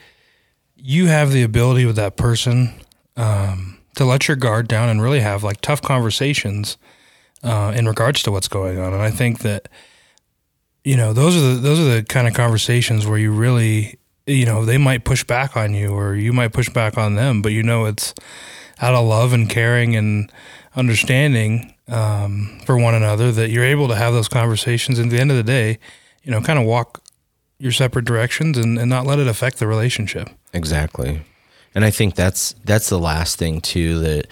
you 0.76 1.08
have 1.08 1.32
the 1.32 1.44
ability 1.44 1.86
with 1.86 1.96
that 1.96 2.16
person 2.16 2.74
um, 3.18 3.78
to 3.96 4.06
let 4.06 4.28
your 4.28 4.38
guard 4.38 4.68
down 4.68 4.90
and 4.90 5.02
really 5.02 5.22
have 5.22 5.44
like 5.44 5.62
tough 5.62 5.82
conversations 5.82 6.78
uh, 7.44 7.74
in 7.76 7.88
regards 7.88 8.22
to 8.24 8.32
what's 8.32 8.48
going 8.48 8.80
on. 8.80 8.94
And 8.94 9.02
I 9.02 9.12
think 9.12 9.40
that 9.40 9.70
you 10.84 10.96
know 10.96 11.14
those 11.14 11.36
are 11.36 11.42
the 11.42 11.56
those 11.56 11.80
are 11.80 11.96
the 11.96 12.04
kind 12.04 12.28
of 12.28 12.34
conversations 12.34 13.08
where 13.08 13.18
you 13.18 13.32
really 13.32 13.98
you 14.28 14.46
know 14.46 14.66
they 14.66 14.78
might 14.78 15.06
push 15.06 15.24
back 15.24 15.56
on 15.56 15.74
you 15.74 15.90
or 15.90 16.16
you 16.16 16.34
might 16.34 16.54
push 16.54 16.70
back 16.70 16.98
on 16.98 17.16
them, 17.16 17.42
but 17.42 17.52
you 17.52 17.64
know 17.64 17.86
it's 17.86 18.14
out 18.82 18.94
of 18.94 19.06
love 19.06 19.34
and 19.34 19.50
caring 19.50 19.96
and 19.96 20.32
understanding 20.76 21.74
um, 21.88 22.60
for 22.66 22.78
one 22.78 22.96
another 22.96 23.32
that 23.32 23.50
you're 23.50 23.64
able 23.64 23.88
to 23.88 23.96
have 23.96 24.14
those 24.14 24.28
conversations. 24.28 25.00
And 25.00 25.12
at 25.12 25.16
the 25.16 25.22
end 25.22 25.32
of 25.32 25.38
the 25.38 25.44
day, 25.44 25.80
you 26.24 26.32
know, 26.32 26.42
kind 26.42 26.60
of 26.60 26.66
walk 26.66 27.02
your 27.58 27.72
separate 27.72 28.06
directions 28.06 28.58
and, 28.58 28.78
and 28.78 28.90
not 28.90 29.06
let 29.06 29.20
it 29.20 29.28
affect 29.28 29.60
the 29.60 29.68
relationship. 29.68 30.30
Exactly. 30.54 31.22
And 31.74 31.86
I 31.86 31.92
think 31.92 32.16
that's 32.16 32.54
that's 32.64 32.90
the 32.90 33.00
last 33.00 33.38
thing 33.38 33.62
too 33.62 34.00
that 34.00 34.28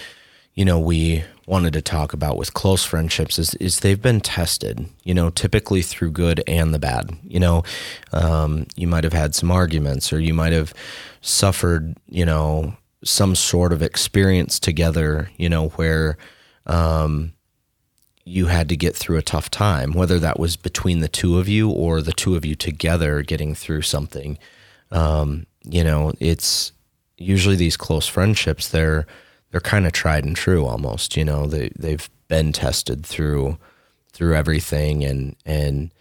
you 0.55 0.65
know, 0.65 0.79
we 0.79 1.23
wanted 1.45 1.73
to 1.73 1.81
talk 1.81 2.13
about 2.13 2.37
with 2.37 2.53
close 2.53 2.85
friendships 2.85 3.37
is, 3.37 3.53
is 3.55 3.79
they've 3.79 4.01
been 4.01 4.21
tested, 4.21 4.85
you 5.03 5.13
know, 5.13 5.29
typically 5.29 5.81
through 5.81 6.11
good 6.11 6.43
and 6.47 6.73
the 6.73 6.79
bad. 6.79 7.09
You 7.23 7.39
know, 7.39 7.63
um, 8.11 8.67
you 8.75 8.87
might 8.87 9.03
have 9.03 9.13
had 9.13 9.35
some 9.35 9.51
arguments 9.51 10.13
or 10.13 10.19
you 10.19 10.33
might 10.33 10.53
have 10.53 10.73
suffered, 11.21 11.95
you 12.07 12.25
know, 12.25 12.75
some 13.03 13.35
sort 13.35 13.73
of 13.73 13.81
experience 13.81 14.59
together, 14.59 15.29
you 15.37 15.49
know, 15.49 15.69
where 15.69 16.17
um, 16.65 17.32
you 18.25 18.47
had 18.47 18.69
to 18.69 18.77
get 18.77 18.95
through 18.95 19.17
a 19.17 19.23
tough 19.23 19.49
time, 19.49 19.91
whether 19.91 20.19
that 20.19 20.39
was 20.39 20.55
between 20.55 20.99
the 20.99 21.09
two 21.09 21.39
of 21.39 21.47
you 21.47 21.69
or 21.69 22.01
the 22.01 22.13
two 22.13 22.35
of 22.35 22.45
you 22.45 22.55
together 22.55 23.21
getting 23.21 23.53
through 23.53 23.81
something. 23.81 24.37
Um, 24.91 25.45
you 25.63 25.83
know, 25.83 26.13
it's 26.19 26.71
usually 27.17 27.55
these 27.55 27.77
close 27.77 28.07
friendships, 28.07 28.69
they're, 28.69 29.05
they're 29.51 29.61
kind 29.61 29.85
of 29.85 29.91
tried 29.91 30.25
and 30.25 30.35
true 30.35 30.65
almost, 30.65 31.17
you 31.17 31.25
know, 31.25 31.45
they, 31.47 31.69
they've 31.77 32.09
been 32.27 32.53
tested 32.53 33.05
through, 33.05 33.57
through 34.11 34.35
everything. 34.35 35.03
And, 35.03 35.35
and 35.45 35.91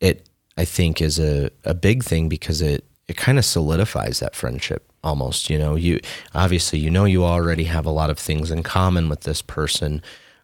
it, 0.00 0.28
I 0.56 0.64
think 0.64 1.00
is 1.00 1.18
a, 1.18 1.50
a 1.64 1.74
big 1.74 2.04
thing 2.04 2.28
because 2.28 2.60
it, 2.60 2.84
it 3.08 3.16
kind 3.16 3.38
of 3.38 3.44
solidifies 3.44 4.20
that 4.20 4.36
friendship 4.36 4.90
almost, 5.02 5.50
you 5.50 5.58
know, 5.58 5.74
you 5.74 6.00
obviously, 6.34 6.78
you 6.78 6.90
know, 6.90 7.04
you 7.04 7.24
already 7.24 7.64
have 7.64 7.86
a 7.86 7.90
lot 7.90 8.10
of 8.10 8.18
things 8.18 8.50
in 8.50 8.62
common 8.62 9.08
with 9.08 9.22
this 9.22 9.42
person. 9.42 10.02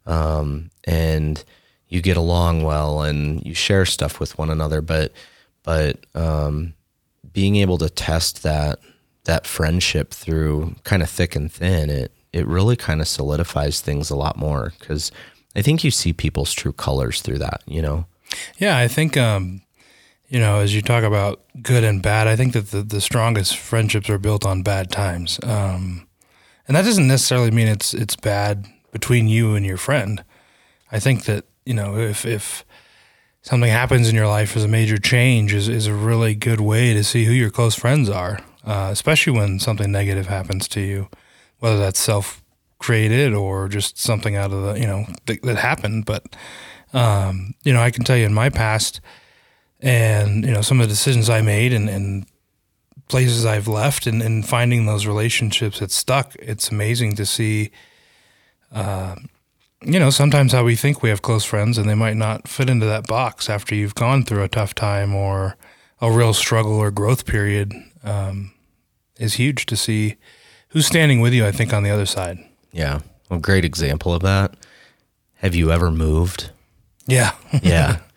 Um, 0.08 0.70
and 0.84 1.44
you 1.88 2.00
get 2.02 2.16
along 2.16 2.62
well 2.62 3.02
and 3.02 3.44
you 3.46 3.54
share 3.54 3.86
stuff 3.86 4.18
with 4.18 4.36
one 4.38 4.50
another, 4.50 4.80
but, 4.80 5.12
but, 5.62 6.04
um, 6.14 6.74
being 7.32 7.56
able 7.56 7.78
to 7.78 7.88
test 7.88 8.42
that, 8.42 8.80
that 9.24 9.46
friendship 9.46 10.10
through 10.12 10.74
kind 10.84 11.02
of 11.02 11.10
thick 11.10 11.36
and 11.36 11.52
thin, 11.52 11.90
it, 11.90 12.12
it 12.32 12.46
really 12.46 12.74
kind 12.74 13.00
of 13.00 13.08
solidifies 13.08 13.80
things 13.80 14.10
a 14.10 14.16
lot 14.16 14.36
more 14.36 14.72
because 14.78 15.12
I 15.54 15.62
think 15.62 15.84
you 15.84 15.90
see 15.90 16.12
people's 16.12 16.52
true 16.52 16.72
colors 16.72 17.20
through 17.20 17.38
that, 17.38 17.62
you 17.66 17.82
know? 17.82 18.06
Yeah, 18.58 18.76
I 18.76 18.88
think, 18.88 19.16
um, 19.16 19.62
you 20.28 20.38
know, 20.38 20.60
as 20.60 20.74
you 20.74 20.82
talk 20.82 21.04
about 21.04 21.42
good 21.62 21.84
and 21.84 22.02
bad, 22.02 22.26
I 22.26 22.36
think 22.36 22.52
that 22.52 22.70
the, 22.70 22.82
the 22.82 23.00
strongest 23.00 23.56
friendships 23.56 24.10
are 24.10 24.18
built 24.18 24.44
on 24.44 24.62
bad 24.62 24.90
times. 24.90 25.40
Um, 25.42 26.06
and 26.66 26.76
that 26.76 26.84
doesn't 26.84 27.08
necessarily 27.08 27.50
mean 27.50 27.66
it's 27.66 27.94
it's 27.94 28.14
bad 28.14 28.66
between 28.90 29.28
you 29.28 29.54
and 29.54 29.64
your 29.64 29.76
friend. 29.76 30.24
I 30.90 30.98
think 30.98 31.24
that, 31.24 31.44
you 31.64 31.74
know, 31.74 31.96
if 31.98 32.24
if 32.24 32.64
something 33.42 33.70
happens 33.70 34.08
in 34.08 34.14
your 34.14 34.26
life 34.26 34.56
as 34.56 34.64
a 34.64 34.68
major 34.68 34.98
change 34.98 35.54
is, 35.54 35.68
is 35.68 35.86
a 35.86 35.94
really 35.94 36.34
good 36.34 36.60
way 36.60 36.92
to 36.92 37.04
see 37.04 37.24
who 37.24 37.32
your 37.32 37.50
close 37.50 37.74
friends 37.74 38.08
are, 38.08 38.40
uh, 38.64 38.88
especially 38.90 39.32
when 39.32 39.58
something 39.58 39.90
negative 39.90 40.26
happens 40.26 40.68
to 40.68 40.80
you, 40.80 41.08
whether 41.58 41.78
that's 41.78 42.00
self 42.00 42.42
created 42.78 43.34
or 43.34 43.68
just 43.68 43.98
something 43.98 44.36
out 44.36 44.52
of 44.52 44.62
the, 44.62 44.80
you 44.80 44.86
know, 44.86 45.06
th- 45.26 45.40
that 45.42 45.56
happened. 45.56 46.04
But, 46.04 46.36
um, 46.92 47.54
you 47.64 47.72
know, 47.72 47.80
I 47.80 47.90
can 47.90 48.04
tell 48.04 48.16
you 48.16 48.26
in 48.26 48.34
my 48.34 48.50
past, 48.50 49.00
and 49.80 50.44
you 50.44 50.50
know 50.50 50.60
some 50.60 50.80
of 50.80 50.88
the 50.88 50.92
decisions 50.92 51.30
I 51.30 51.40
made 51.40 51.72
and, 51.72 51.88
and 51.88 52.26
places 53.08 53.46
I've 53.46 53.68
left 53.68 54.06
and, 54.06 54.22
and, 54.22 54.46
finding 54.46 54.84
those 54.84 55.06
relationships 55.06 55.80
that 55.80 55.90
stuck. 55.90 56.34
It's 56.36 56.70
amazing 56.70 57.16
to 57.16 57.24
see, 57.24 57.70
uh, 58.72 59.16
you 59.82 59.98
know, 59.98 60.10
sometimes 60.10 60.52
how 60.52 60.64
we 60.64 60.76
think 60.76 61.02
we 61.02 61.08
have 61.08 61.22
close 61.22 61.44
friends 61.44 61.78
and 61.78 61.88
they 61.88 61.94
might 61.94 62.16
not 62.16 62.48
fit 62.48 62.68
into 62.68 62.86
that 62.86 63.06
box 63.06 63.48
after 63.48 63.74
you've 63.74 63.94
gone 63.94 64.24
through 64.24 64.42
a 64.42 64.48
tough 64.48 64.74
time 64.74 65.14
or 65.14 65.56
a 66.00 66.10
real 66.10 66.34
struggle 66.34 66.72
or 66.72 66.90
growth 66.90 67.26
period 67.26 67.72
um, 68.02 68.52
is 69.18 69.34
huge 69.34 69.66
to 69.66 69.76
see 69.76 70.16
who's 70.68 70.86
standing 70.86 71.20
with 71.20 71.32
you. 71.32 71.46
I 71.46 71.52
think 71.52 71.72
on 71.72 71.82
the 71.82 71.90
other 71.90 72.06
side. 72.06 72.38
Yeah, 72.72 73.00
a 73.30 73.38
great 73.38 73.64
example 73.64 74.12
of 74.14 74.22
that. 74.22 74.54
Have 75.36 75.54
you 75.54 75.70
ever 75.70 75.90
moved? 75.90 76.50
Yeah, 77.06 77.32
yeah. 77.62 78.00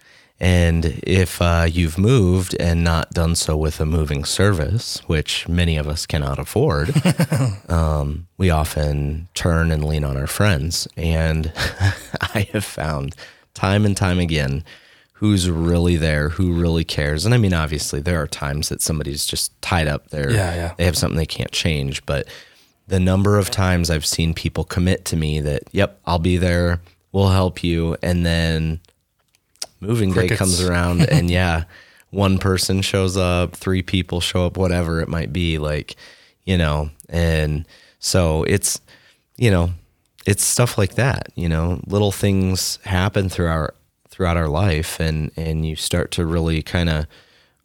And 0.42 1.00
if 1.04 1.40
uh, 1.40 1.68
you've 1.70 2.00
moved 2.00 2.56
and 2.60 2.84
not 2.84 3.12
done 3.12 3.36
so 3.36 3.56
with 3.56 3.80
a 3.80 3.86
moving 3.86 4.26
service, 4.26 4.98
which 5.06 5.48
many 5.48 5.78
of 5.78 5.88
us 5.88 6.08
cannot 6.08 6.40
afford, 6.40 6.92
um, 7.70 8.26
we 8.40 8.50
often 8.50 9.28
turn 9.36 9.70
and 9.70 9.86
lean 9.86 10.04
on 10.04 10.18
our 10.18 10.26
friends. 10.26 10.88
And 10.98 11.54
I 12.22 12.48
have 12.54 12.66
found 12.66 13.16
time 13.54 13.86
and 13.86 13.96
time 13.96 14.18
again 14.18 14.64
who's 15.14 15.48
really 15.48 15.96
there, 15.96 16.30
who 16.30 16.54
really 16.54 16.84
cares. 16.84 17.24
And 17.24 17.36
I 17.36 17.38
mean, 17.38 17.54
obviously, 17.54 18.00
there 18.00 18.20
are 18.20 18.26
times 18.26 18.70
that 18.70 18.82
somebody's 18.82 19.28
just 19.28 19.62
tied 19.62 19.88
up 19.88 20.10
there. 20.10 20.32
Yeah, 20.32 20.56
yeah. 20.56 20.74
They 20.76 20.86
have 20.86 20.98
something 20.98 21.18
they 21.18 21.28
can't 21.28 21.52
change. 21.52 22.04
But 22.08 22.28
the 22.88 23.00
number 23.00 23.38
of 23.38 23.52
times 23.52 23.92
I've 23.92 24.08
seen 24.08 24.34
people 24.34 24.64
commit 24.64 25.06
to 25.06 25.16
me 25.16 25.40
that, 25.42 25.66
yep, 25.72 26.00
I'll 26.08 26.18
be 26.18 26.38
there, 26.38 26.82
we'll 27.12 27.30
help 27.30 27.64
you. 27.64 27.96
And 28.02 28.26
then 28.26 28.80
moving 29.82 30.14
Crickets. 30.14 30.32
day 30.32 30.38
comes 30.38 30.64
around 30.64 31.02
and 31.10 31.30
yeah, 31.30 31.66
one 32.12 32.38
person 32.38 32.82
shows 32.82 33.18
up, 33.18 33.56
three 33.56 33.82
people 33.82 34.22
show 34.22 34.46
up, 34.46 34.58
whatever 34.58 35.02
it 35.02 35.10
might 35.10 35.34
be, 35.34 35.58
like, 35.58 35.96
you 36.46 36.58
know, 36.58 36.90
and 37.10 37.68
so 38.00 38.44
it's, 38.44 38.80
you 39.38 39.52
know, 39.52 39.72
it's 40.26 40.44
stuff 40.44 40.78
like 40.78 40.96
that, 40.96 41.28
you 41.36 41.50
know, 41.50 41.82
little 41.88 42.12
things 42.12 42.80
happen 42.84 43.28
through 43.28 43.48
our 43.48 43.74
throughout 44.10 44.38
our 44.38 44.50
life 44.50 45.00
and 45.00 45.32
and 45.38 45.66
you 45.66 45.76
start 45.76 46.12
to 46.12 46.26
really 46.26 46.62
kind 46.62 46.90
of 46.90 47.08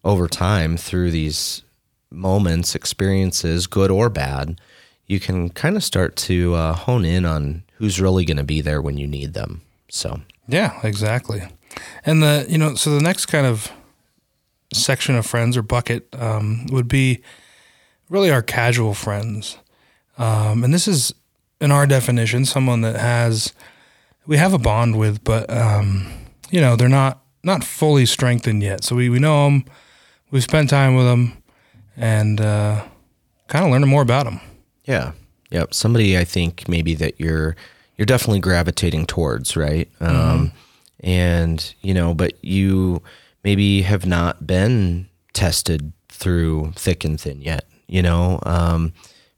over 0.05 0.29
time 0.29 0.77
through 0.77 1.11
these 1.11 1.63
moments, 2.11 2.75
experiences, 2.75 3.67
good 3.67 3.91
or 3.91 4.09
bad, 4.09 4.61
you 5.07 5.21
can 5.21 5.51
kind 5.51 5.77
of 5.77 5.85
start 5.85 6.17
to 6.17 6.55
uh, 6.55 6.73
hone 6.73 7.05
in 7.05 7.25
on 7.25 7.63
who's 7.75 8.01
really 8.01 8.25
going 8.25 8.37
to 8.37 8.45
be 8.45 8.61
there 8.61 8.81
when 8.81 8.97
you 8.97 9.07
need 9.07 9.35
them. 9.35 9.63
So, 9.89 10.21
yeah, 10.49 10.79
exactly. 10.83 11.43
And 12.05 12.23
the 12.23 12.47
you 12.49 12.59
know 12.59 12.75
so 12.75 12.91
the 12.91 13.03
next 13.03 13.27
kind 13.27 13.47
of 13.47 13.71
section 14.73 15.15
of 15.15 15.27
friends 15.27 15.57
or 15.57 15.63
bucket 15.63 16.09
um, 16.15 16.67
would 16.71 16.89
be 16.89 17.23
really 18.09 18.31
our 18.31 18.43
casual 18.43 18.95
friends, 18.95 19.59
um, 20.19 20.65
and 20.65 20.73
this 20.73 20.89
is 20.89 21.15
in 21.61 21.71
our 21.73 21.87
definition 21.87 22.45
someone 22.45 22.83
that 22.83 22.97
has 22.97 23.53
we 24.27 24.37
have 24.37 24.53
a 24.53 24.59
bond 24.59 24.99
with, 24.99 25.23
but 25.25 25.49
um, 25.51 26.07
you 26.51 26.61
know 26.61 26.77
they're 26.77 26.89
not 26.89 27.23
not 27.43 27.65
fully 27.65 28.07
strengthened 28.07 28.63
yet. 28.63 28.85
So 28.85 28.97
we 28.97 29.09
we 29.09 29.19
know 29.19 29.45
them, 29.45 29.65
we've 30.31 30.43
spent 30.43 30.71
time 30.71 30.95
with 30.95 31.07
them, 31.07 31.43
and 31.97 32.41
uh, 32.41 32.85
kind 33.49 33.65
of 33.65 33.71
learning 33.71 33.89
more 33.89 34.03
about 34.03 34.25
them. 34.25 34.41
Yeah, 34.85 35.13
yep. 35.51 35.75
Somebody 35.75 36.19
I 36.19 36.25
think 36.25 36.69
maybe 36.69 36.95
that 36.95 37.21
you're 37.21 37.57
you're 37.97 38.07
definitely 38.07 38.41
gravitating 38.41 39.07
towards, 39.07 39.57
right? 39.57 39.89
Mm-hmm. 40.01 40.17
Um, 40.17 40.53
and 41.01 41.75
you 41.83 41.93
know 41.95 42.15
but 42.15 42.33
you 42.43 43.03
maybe 43.45 43.83
have 43.83 44.07
not 44.07 44.47
been 44.47 45.09
tested 45.33 45.93
through 46.09 46.73
thick 46.77 47.05
and 47.05 47.21
thin 47.21 47.41
yet 47.43 47.67
you 47.87 48.03
know? 48.03 48.39
Um, 48.45 48.93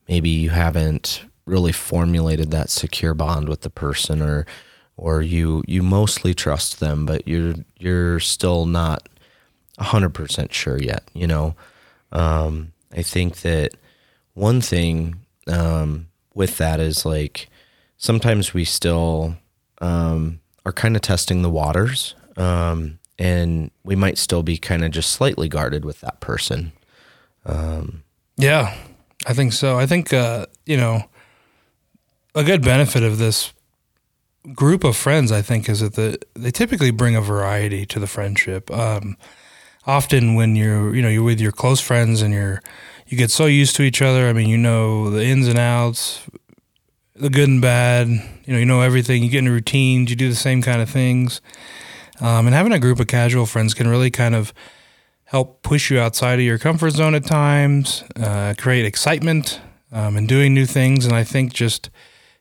maybe 0.08 0.30
you 0.30 0.50
haven't 0.50 1.24
really 1.46 1.72
formulated 1.72 2.50
that 2.50 2.70
secure 2.70 3.14
bond 3.14 3.48
with 3.48 3.62
the 3.62 3.70
person 3.70 4.20
or 4.20 4.46
or 4.96 5.22
you 5.22 5.62
you 5.66 5.82
mostly 5.82 6.34
trust 6.34 6.80
them 6.80 7.06
but 7.06 7.26
you're 7.26 7.54
you're 7.78 8.20
still 8.20 8.66
not 8.66 9.08
100% 9.78 10.52
sure 10.52 10.80
yet 10.80 11.04
you 11.14 11.26
know? 11.26 11.54
Um, 12.12 12.72
i 12.96 13.02
think 13.02 13.42
that 13.42 13.72
one 14.34 14.60
thing 14.60 15.16
um, 15.46 16.08
with 16.34 16.58
that 16.58 16.80
is 16.80 17.04
like 17.04 17.48
sometimes 17.96 18.54
we 18.54 18.64
still 18.64 19.36
um, 19.80 20.40
are 20.68 20.72
kind 20.72 20.94
of 20.94 21.02
testing 21.02 21.42
the 21.42 21.50
waters. 21.50 22.14
Um, 22.36 22.98
and 23.18 23.70
we 23.82 23.96
might 23.96 24.18
still 24.18 24.42
be 24.42 24.58
kind 24.58 24.84
of 24.84 24.92
just 24.92 25.10
slightly 25.10 25.48
guarded 25.48 25.84
with 25.84 26.00
that 26.02 26.20
person. 26.20 26.72
Um, 27.44 28.04
yeah, 28.36 28.76
I 29.26 29.32
think 29.32 29.52
so. 29.52 29.78
I 29.78 29.86
think, 29.86 30.12
uh, 30.12 30.46
you 30.66 30.76
know, 30.76 31.02
a 32.34 32.44
good 32.44 32.62
benefit 32.62 33.02
of 33.02 33.18
this 33.18 33.52
group 34.54 34.84
of 34.84 34.96
friends, 34.96 35.32
I 35.32 35.42
think, 35.42 35.68
is 35.68 35.80
that 35.80 35.94
the, 35.94 36.18
they 36.34 36.50
typically 36.50 36.92
bring 36.92 37.16
a 37.16 37.20
variety 37.20 37.84
to 37.86 37.98
the 37.98 38.06
friendship. 38.06 38.70
Um, 38.70 39.16
often 39.86 40.34
when 40.34 40.54
you're, 40.54 40.94
you 40.94 41.02
know, 41.02 41.08
you're 41.08 41.24
with 41.24 41.40
your 41.40 41.50
close 41.50 41.80
friends 41.80 42.22
and 42.22 42.32
you're, 42.32 42.62
you 43.08 43.16
get 43.16 43.30
so 43.30 43.46
used 43.46 43.74
to 43.76 43.82
each 43.82 44.02
other. 44.02 44.28
I 44.28 44.32
mean, 44.32 44.48
you 44.48 44.58
know 44.58 45.10
the 45.10 45.24
ins 45.24 45.48
and 45.48 45.58
outs, 45.58 46.20
the 47.18 47.30
good 47.30 47.48
and 47.48 47.60
bad. 47.60 48.08
You 48.08 48.52
know, 48.52 48.58
you 48.58 48.66
know 48.66 48.80
everything. 48.80 49.22
You 49.22 49.30
get 49.30 49.40
into 49.40 49.50
routines. 49.50 50.10
You 50.10 50.16
do 50.16 50.28
the 50.28 50.36
same 50.36 50.62
kind 50.62 50.80
of 50.80 50.88
things. 50.88 51.40
Um, 52.20 52.46
and 52.46 52.54
having 52.54 52.72
a 52.72 52.78
group 52.78 52.98
of 53.00 53.06
casual 53.06 53.46
friends 53.46 53.74
can 53.74 53.88
really 53.88 54.10
kind 54.10 54.34
of 54.34 54.52
help 55.24 55.62
push 55.62 55.90
you 55.90 56.00
outside 56.00 56.38
of 56.38 56.44
your 56.44 56.58
comfort 56.58 56.90
zone 56.90 57.14
at 57.14 57.24
times, 57.24 58.02
uh, 58.16 58.54
create 58.58 58.84
excitement 58.84 59.60
um, 59.92 60.16
and 60.16 60.26
doing 60.26 60.54
new 60.54 60.66
things. 60.66 61.04
And 61.04 61.14
I 61.14 61.24
think 61.24 61.52
just 61.52 61.90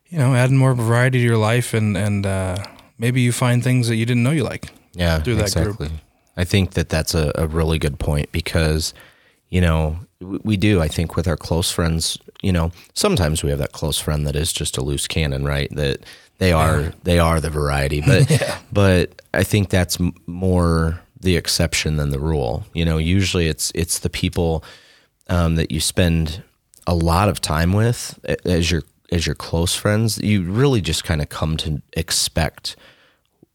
you 0.06 0.18
know 0.18 0.34
adding 0.34 0.56
more 0.56 0.74
variety 0.74 1.18
to 1.18 1.24
your 1.24 1.36
life 1.36 1.74
and 1.74 1.96
and 1.96 2.26
uh, 2.26 2.56
maybe 2.98 3.20
you 3.20 3.32
find 3.32 3.62
things 3.62 3.88
that 3.88 3.96
you 3.96 4.06
didn't 4.06 4.22
know 4.22 4.30
you 4.30 4.44
like. 4.44 4.70
Yeah, 4.94 5.20
through 5.20 5.36
that 5.36 5.48
exactly. 5.48 5.88
group. 5.88 6.00
I 6.36 6.44
think 6.44 6.72
that 6.72 6.88
that's 6.88 7.14
a, 7.14 7.30
a 7.34 7.46
really 7.46 7.78
good 7.78 7.98
point 7.98 8.32
because 8.32 8.94
you 9.48 9.60
know 9.60 9.98
we 10.20 10.56
do. 10.56 10.80
I 10.80 10.88
think 10.88 11.16
with 11.16 11.28
our 11.28 11.36
close 11.36 11.70
friends, 11.70 12.18
you 12.42 12.52
know, 12.52 12.72
sometimes 12.94 13.42
we 13.42 13.50
have 13.50 13.58
that 13.60 13.72
close 13.72 13.98
friend 13.98 14.26
that 14.26 14.36
is 14.36 14.52
just 14.52 14.76
a 14.76 14.82
loose 14.82 15.06
cannon, 15.06 15.44
right? 15.44 15.68
That 15.74 16.04
they 16.38 16.52
are 16.52 16.92
they 17.04 17.18
are 17.18 17.40
the 17.40 17.50
variety, 17.50 18.00
but 18.00 18.60
but 18.72 19.22
I 19.34 19.44
think 19.44 19.70
that's 19.70 19.98
more 20.26 21.00
the 21.20 21.36
exception 21.36 21.96
than 21.96 22.10
the 22.10 22.18
rule. 22.18 22.64
You 22.74 22.84
know, 22.84 22.98
usually 22.98 23.48
it's 23.48 23.70
it's 23.74 24.00
the 24.00 24.10
people 24.10 24.64
um, 25.28 25.56
that 25.56 25.70
you 25.70 25.80
spend 25.80 26.42
a 26.86 26.94
lot 26.94 27.28
of 27.28 27.40
time 27.40 27.72
with 27.72 28.18
as 28.44 28.70
your 28.70 28.82
as 29.12 29.26
your 29.26 29.36
close 29.36 29.74
friends. 29.74 30.18
You 30.18 30.42
really 30.42 30.80
just 30.80 31.04
kind 31.04 31.22
of 31.22 31.28
come 31.28 31.56
to 31.58 31.80
expect 31.92 32.76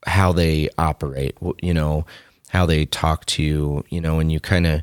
how 0.06 0.34
they 0.34 0.70
operate, 0.78 1.38
you 1.62 1.74
know, 1.74 2.06
how 2.50 2.66
they 2.66 2.86
talk 2.86 3.26
to 3.26 3.44
you, 3.44 3.84
you 3.90 4.02
know, 4.02 4.20
and 4.20 4.32
you 4.32 4.40
kind 4.40 4.68
of 4.68 4.82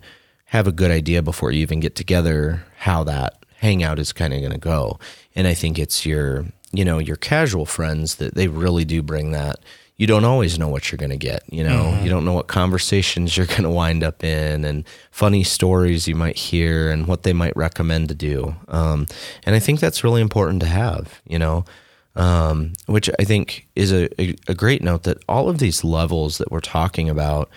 have 0.50 0.66
a 0.66 0.72
good 0.72 0.90
idea 0.90 1.22
before 1.22 1.52
you 1.52 1.60
even 1.60 1.80
get 1.80 1.94
together 1.94 2.64
how 2.78 3.04
that 3.04 3.44
hangout 3.58 3.98
is 3.98 4.12
kind 4.12 4.34
of 4.34 4.40
going 4.40 4.52
to 4.52 4.58
go. 4.58 4.98
And 5.34 5.46
I 5.46 5.54
think 5.54 5.78
it's 5.78 6.04
your, 6.04 6.46
you 6.72 6.84
know, 6.84 6.98
your 6.98 7.16
casual 7.16 7.66
friends 7.66 8.16
that 8.16 8.34
they 8.34 8.48
really 8.48 8.84
do 8.84 9.02
bring 9.02 9.30
that. 9.32 9.60
You 9.96 10.06
don't 10.06 10.24
always 10.24 10.58
know 10.58 10.68
what 10.68 10.90
you're 10.90 10.96
going 10.96 11.10
to 11.10 11.16
get, 11.16 11.42
you 11.52 11.62
know. 11.62 12.00
You 12.02 12.08
don't 12.08 12.24
know 12.24 12.32
what 12.32 12.46
conversations 12.46 13.36
you're 13.36 13.46
going 13.46 13.64
to 13.64 13.70
wind 13.70 14.02
up 14.02 14.24
in 14.24 14.64
and 14.64 14.84
funny 15.10 15.44
stories 15.44 16.08
you 16.08 16.14
might 16.14 16.38
hear 16.38 16.90
and 16.90 17.06
what 17.06 17.22
they 17.22 17.34
might 17.34 17.56
recommend 17.56 18.08
to 18.08 18.14
do. 18.14 18.56
Um, 18.68 19.06
and 19.44 19.54
I 19.54 19.58
think 19.58 19.78
that's 19.78 20.02
really 20.02 20.22
important 20.22 20.60
to 20.62 20.68
have, 20.68 21.20
you 21.26 21.38
know 21.38 21.64
um, 22.16 22.72
which 22.86 23.08
I 23.18 23.24
think 23.24 23.68
is 23.76 23.92
a, 23.92 24.08
a, 24.20 24.34
a 24.48 24.54
great 24.54 24.82
note 24.82 25.04
that 25.04 25.22
all 25.28 25.48
of 25.48 25.58
these 25.58 25.84
levels 25.84 26.38
that 26.38 26.50
we're 26.50 26.60
talking 26.60 27.08
about 27.08 27.48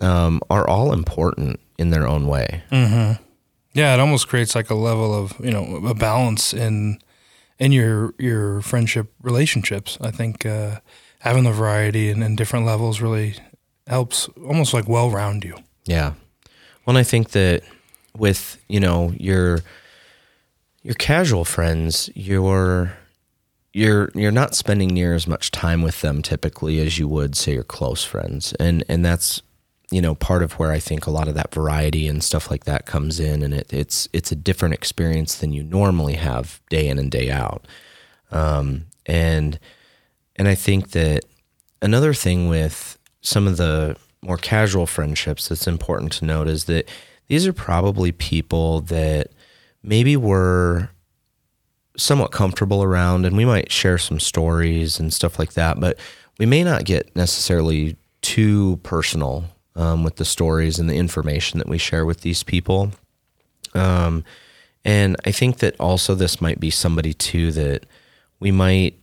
um, 0.00 0.40
are 0.50 0.68
all 0.68 0.92
important 0.92 1.58
in 1.78 1.90
their 1.90 2.06
own 2.06 2.26
way. 2.26 2.62
Yeah, 2.70 3.92
it 3.92 4.00
almost 4.00 4.28
creates 4.28 4.54
like 4.54 4.70
a 4.70 4.74
level 4.74 5.14
of 5.14 5.34
you 5.38 5.50
know 5.50 5.86
a 5.86 5.94
balance 5.94 6.54
in 6.54 6.98
in 7.58 7.72
your 7.72 8.14
your 8.18 8.62
friendship 8.62 9.12
relationships. 9.22 9.98
I 10.00 10.10
think 10.10 10.46
uh, 10.46 10.80
having 11.20 11.44
the 11.44 11.52
variety 11.52 12.10
and, 12.10 12.24
and 12.24 12.38
different 12.38 12.64
levels 12.64 13.00
really 13.00 13.36
helps 13.86 14.28
almost 14.44 14.72
like 14.72 14.88
well 14.88 15.10
round 15.10 15.44
you. 15.44 15.58
Yeah. 15.84 16.14
Well, 16.86 16.96
I 16.96 17.02
think 17.02 17.30
that 17.30 17.64
with 18.16 18.58
you 18.68 18.80
know 18.80 19.12
your 19.18 19.60
your 20.82 20.94
casual 20.94 21.44
friends, 21.44 22.08
you're 22.14 22.96
you're 23.72 24.10
you're 24.14 24.32
not 24.32 24.54
spending 24.54 24.88
near 24.88 25.14
as 25.14 25.26
much 25.26 25.50
time 25.50 25.82
with 25.82 26.00
them 26.00 26.22
typically 26.22 26.80
as 26.80 26.98
you 26.98 27.08
would 27.08 27.36
say 27.36 27.52
your 27.52 27.62
close 27.62 28.04
friends, 28.04 28.54
and 28.54 28.84
and 28.88 29.04
that's 29.04 29.42
you 29.90 30.00
know 30.00 30.14
part 30.14 30.42
of 30.42 30.54
where 30.54 30.72
I 30.72 30.78
think 30.78 31.06
a 31.06 31.10
lot 31.10 31.28
of 31.28 31.34
that 31.34 31.54
variety 31.54 32.08
and 32.08 32.22
stuff 32.22 32.50
like 32.50 32.64
that 32.64 32.86
comes 32.86 33.20
in, 33.20 33.42
and 33.42 33.54
it, 33.54 33.72
it's 33.72 34.08
it's 34.12 34.32
a 34.32 34.36
different 34.36 34.74
experience 34.74 35.36
than 35.36 35.52
you 35.52 35.62
normally 35.62 36.14
have 36.14 36.60
day 36.70 36.88
in 36.88 36.98
and 36.98 37.10
day 37.10 37.30
out, 37.30 37.66
um, 38.30 38.86
and 39.06 39.58
and 40.36 40.48
I 40.48 40.54
think 40.54 40.90
that 40.90 41.24
another 41.82 42.14
thing 42.14 42.48
with 42.48 42.98
some 43.20 43.46
of 43.46 43.56
the 43.56 43.96
more 44.22 44.36
casual 44.36 44.86
friendships 44.86 45.48
that's 45.48 45.66
important 45.68 46.12
to 46.12 46.24
note 46.24 46.48
is 46.48 46.64
that 46.64 46.88
these 47.28 47.46
are 47.46 47.52
probably 47.52 48.12
people 48.12 48.80
that 48.82 49.30
maybe 49.82 50.16
we're 50.16 50.88
somewhat 51.96 52.32
comfortable 52.32 52.82
around 52.82 53.24
and 53.24 53.36
we 53.36 53.44
might 53.44 53.72
share 53.72 53.98
some 53.98 54.20
stories 54.20 54.98
and 55.00 55.12
stuff 55.12 55.38
like 55.38 55.54
that, 55.54 55.80
but 55.80 55.98
we 56.38 56.46
may 56.46 56.62
not 56.62 56.84
get 56.84 57.14
necessarily 57.16 57.96
too 58.20 58.78
personal 58.82 59.44
um, 59.76 60.02
with 60.02 60.16
the 60.16 60.24
stories 60.24 60.78
and 60.78 60.90
the 60.90 60.96
information 60.96 61.58
that 61.58 61.68
we 61.68 61.78
share 61.78 62.04
with 62.04 62.22
these 62.22 62.42
people. 62.42 62.92
Um, 63.74 64.24
and 64.84 65.16
I 65.24 65.32
think 65.32 65.58
that 65.58 65.78
also 65.78 66.14
this 66.14 66.40
might 66.40 66.58
be 66.58 66.70
somebody 66.70 67.12
too 67.12 67.52
that 67.52 67.86
we 68.40 68.50
might 68.50 68.98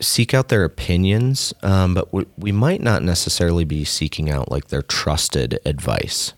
seek 0.00 0.34
out 0.34 0.48
their 0.48 0.64
opinions, 0.64 1.54
um, 1.62 1.94
but 1.94 2.12
we, 2.12 2.26
we 2.36 2.52
might 2.52 2.80
not 2.80 3.02
necessarily 3.02 3.64
be 3.64 3.84
seeking 3.84 4.30
out 4.30 4.50
like 4.50 4.68
their 4.68 4.82
trusted 4.82 5.58
advice. 5.64 6.32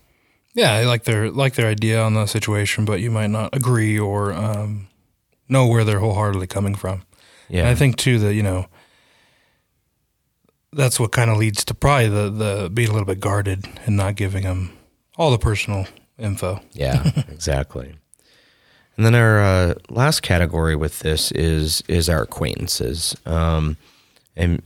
Yeah, 0.53 0.73
I 0.73 0.85
like 0.85 1.03
their 1.03 1.29
like 1.29 1.53
their 1.53 1.67
idea 1.67 2.01
on 2.01 2.15
the 2.15 2.25
situation, 2.25 2.83
but 2.85 2.99
you 2.99 3.11
might 3.11 3.29
not 3.29 3.55
agree 3.55 3.99
or 3.99 4.33
um, 4.33 4.87
know 5.47 5.67
where 5.67 5.83
they're 5.83 5.99
wholeheartedly 5.99 6.47
coming 6.47 6.73
from. 6.73 7.03
Yeah. 7.47 7.61
And 7.61 7.69
I 7.69 7.75
think 7.75 7.97
too 7.97 8.17
that 8.19 8.33
you 8.33 8.41
know 8.41 8.65
that's 10.77 10.99
what 10.99 11.11
kind 11.11 11.29
of 11.29 11.37
leads 11.37 11.65
to 11.65 11.73
probably 11.73 12.07
the 12.07 12.29
the 12.29 12.69
being 12.69 12.89
a 12.89 12.91
little 12.91 13.05
bit 13.05 13.19
guarded 13.19 13.67
and 13.85 13.97
not 13.97 14.15
giving 14.15 14.43
them 14.43 14.71
all 15.17 15.31
the 15.31 15.39
personal 15.39 15.87
info. 16.17 16.61
Yeah, 16.73 17.11
exactly. 17.29 17.95
And 18.95 19.05
then 19.05 19.15
our 19.15 19.39
uh, 19.39 19.73
last 19.89 20.21
category 20.21 20.75
with 20.75 20.99
this 20.99 21.31
is 21.33 21.81
is 21.87 22.09
our 22.09 22.21
acquaintances, 22.23 23.15
um, 23.25 23.77
and 24.35 24.61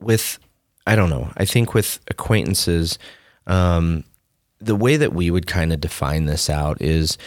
with 0.00 0.38
I 0.86 0.94
don't 0.96 1.10
know. 1.10 1.32
I 1.36 1.44
think 1.44 1.74
with 1.74 2.00
acquaintances, 2.08 2.98
um, 3.46 4.04
the 4.60 4.76
way 4.76 4.96
that 4.96 5.12
we 5.12 5.30
would 5.30 5.46
kind 5.46 5.72
of 5.72 5.80
define 5.80 6.26
this 6.26 6.48
out 6.48 6.80
is 6.80 7.18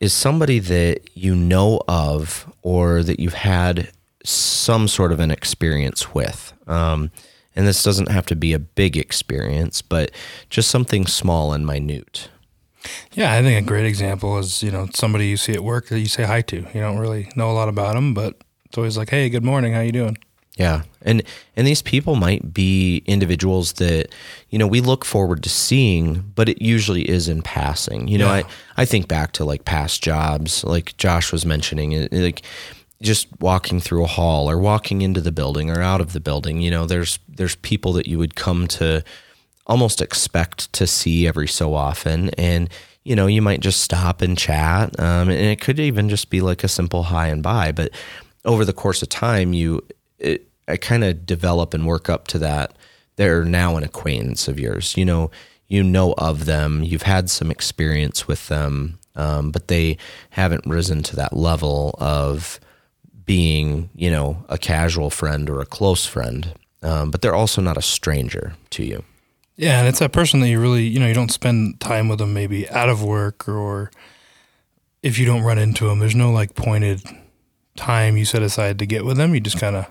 is 0.00 0.12
somebody 0.12 0.58
that 0.58 1.00
you 1.14 1.34
know 1.34 1.80
of 1.86 2.52
or 2.62 3.02
that 3.02 3.20
you've 3.20 3.34
had 3.34 3.90
some 4.24 4.88
sort 4.88 5.12
of 5.12 5.20
an 5.20 5.30
experience 5.30 6.14
with. 6.14 6.52
Um, 6.66 7.10
and 7.54 7.66
this 7.66 7.82
doesn't 7.82 8.08
have 8.10 8.26
to 8.26 8.36
be 8.36 8.52
a 8.52 8.58
big 8.58 8.96
experience, 8.96 9.82
but 9.82 10.10
just 10.48 10.70
something 10.70 11.06
small 11.06 11.52
and 11.52 11.66
minute. 11.66 12.28
Yeah, 13.12 13.32
I 13.32 13.42
think 13.42 13.62
a 13.62 13.66
great 13.66 13.86
example 13.86 14.38
is 14.38 14.62
you 14.62 14.70
know 14.70 14.88
somebody 14.94 15.26
you 15.28 15.36
see 15.36 15.52
at 15.52 15.62
work 15.62 15.88
that 15.88 16.00
you 16.00 16.06
say 16.06 16.24
hi 16.24 16.40
to. 16.42 16.56
You 16.56 16.80
don't 16.80 16.98
really 16.98 17.28
know 17.36 17.50
a 17.50 17.52
lot 17.52 17.68
about 17.68 17.94
them, 17.94 18.14
but 18.14 18.36
it's 18.64 18.76
always 18.78 18.96
like, 18.96 19.10
"Hey, 19.10 19.28
good 19.28 19.44
morning. 19.44 19.72
How 19.74 19.80
you 19.80 19.92
doing?" 19.92 20.18
Yeah. 20.56 20.82
And 21.02 21.22
and 21.56 21.66
these 21.66 21.80
people 21.82 22.14
might 22.14 22.52
be 22.52 23.02
individuals 23.06 23.74
that, 23.74 24.08
you 24.50 24.58
know, 24.58 24.66
we 24.66 24.80
look 24.80 25.04
forward 25.04 25.42
to 25.44 25.48
seeing, 25.48 26.32
but 26.34 26.48
it 26.48 26.60
usually 26.60 27.08
is 27.08 27.28
in 27.28 27.40
passing. 27.42 28.08
You 28.08 28.18
know, 28.18 28.26
Yeah. 28.26 28.42
I, 28.76 28.82
I 28.82 28.84
think 28.84 29.08
back 29.08 29.32
to 29.32 29.44
like 29.44 29.64
past 29.64 30.02
jobs, 30.02 30.62
like 30.64 30.96
Josh 30.98 31.32
was 31.32 31.46
mentioning, 31.46 32.06
like 32.12 32.42
just 33.02 33.28
walking 33.40 33.80
through 33.80 34.04
a 34.04 34.08
hall 34.08 34.48
or 34.48 34.58
walking 34.58 35.02
into 35.02 35.20
the 35.20 35.32
building 35.32 35.70
or 35.70 35.82
out 35.82 36.00
of 36.00 36.12
the 36.12 36.20
building, 36.20 36.60
you 36.60 36.70
know, 36.70 36.86
there's 36.86 37.18
there's 37.28 37.56
people 37.56 37.92
that 37.94 38.06
you 38.06 38.18
would 38.18 38.34
come 38.34 38.66
to 38.68 39.04
almost 39.66 40.00
expect 40.00 40.72
to 40.72 40.86
see 40.86 41.26
every 41.26 41.48
so 41.48 41.74
often. 41.74 42.30
And 42.30 42.68
you 43.04 43.16
know 43.16 43.26
you 43.26 43.42
might 43.42 43.60
just 43.60 43.80
stop 43.80 44.22
and 44.22 44.38
chat 44.38 44.98
um, 45.00 45.28
and 45.28 45.40
it 45.40 45.60
could 45.60 45.80
even 45.80 46.08
just 46.08 46.30
be 46.30 46.40
like 46.40 46.62
a 46.62 46.68
simple 46.68 47.04
hi 47.04 47.26
and 47.28 47.42
bye. 47.42 47.72
But 47.72 47.90
over 48.44 48.64
the 48.64 48.72
course 48.72 49.02
of 49.02 49.08
time 49.08 49.52
you 49.52 49.86
it, 50.18 50.48
i 50.68 50.76
kind 50.76 51.02
of 51.04 51.26
develop 51.26 51.74
and 51.74 51.86
work 51.86 52.08
up 52.08 52.28
to 52.28 52.38
that. 52.38 52.76
They're 53.16 53.44
now 53.44 53.76
an 53.76 53.84
acquaintance 53.84 54.48
of 54.48 54.58
yours. 54.58 54.96
You 54.96 55.04
know 55.04 55.30
you 55.68 55.82
know 55.82 56.14
of 56.18 56.44
them. 56.44 56.82
You've 56.82 57.02
had 57.02 57.28
some 57.30 57.50
experience 57.50 58.28
with 58.28 58.48
them 58.48 58.98
um, 59.16 59.50
but 59.50 59.68
they 59.68 59.98
haven't 60.30 60.66
risen 60.66 61.02
to 61.02 61.16
that 61.16 61.36
level 61.36 61.94
of 61.98 62.60
being 63.32 63.88
you 63.94 64.10
know 64.10 64.28
a 64.48 64.58
casual 64.58 65.10
friend 65.10 65.48
or 65.50 65.60
a 65.60 65.66
close 65.66 66.04
friend 66.04 66.54
um, 66.82 67.10
but 67.10 67.22
they're 67.22 67.40
also 67.42 67.60
not 67.62 67.76
a 67.76 67.82
stranger 67.82 68.54
to 68.70 68.82
you 68.84 69.04
Yeah, 69.56 69.78
and 69.78 69.88
it's 69.88 69.98
that 70.00 70.12
person 70.12 70.40
that 70.40 70.48
you 70.48 70.58
really, 70.60 70.84
you 70.84 70.98
know, 70.98 71.06
you 71.06 71.14
don't 71.14 71.30
spend 71.30 71.78
time 71.78 72.08
with 72.08 72.18
them 72.18 72.32
maybe 72.32 72.68
out 72.70 72.88
of 72.88 73.02
work 73.02 73.48
or 73.48 73.90
if 75.02 75.18
you 75.18 75.26
don't 75.26 75.42
run 75.42 75.58
into 75.58 75.86
them, 75.86 75.98
there's 75.98 76.14
no 76.14 76.32
like 76.32 76.54
pointed 76.54 77.02
time 77.76 78.16
you 78.16 78.24
set 78.24 78.42
aside 78.42 78.78
to 78.78 78.86
get 78.86 79.04
with 79.04 79.16
them. 79.16 79.34
You 79.34 79.40
just 79.40 79.60
kind 79.60 79.76
of 79.76 79.86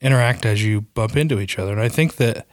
interact 0.00 0.44
as 0.44 0.64
you 0.64 0.82
bump 0.82 1.16
into 1.16 1.40
each 1.40 1.58
other. 1.58 1.72
And 1.72 1.80
I 1.80 1.88
think 1.88 2.16
that, 2.16 2.46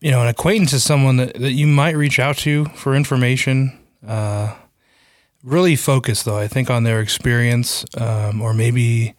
you 0.00 0.10
know, 0.10 0.22
an 0.22 0.28
acquaintance 0.28 0.72
is 0.72 0.84
someone 0.84 1.16
that, 1.18 1.34
that 1.34 1.52
you 1.52 1.66
might 1.66 1.96
reach 1.96 2.18
out 2.18 2.38
to 2.38 2.64
for 2.74 2.94
information. 2.94 3.78
Uh, 4.06 4.54
really 5.46 5.76
focus 5.76 6.24
though, 6.24 6.36
I 6.36 6.48
think 6.48 6.68
on 6.68 6.84
their 6.84 7.00
experience 7.00 7.86
um, 7.96 8.42
or 8.42 8.52
maybe, 8.52 9.14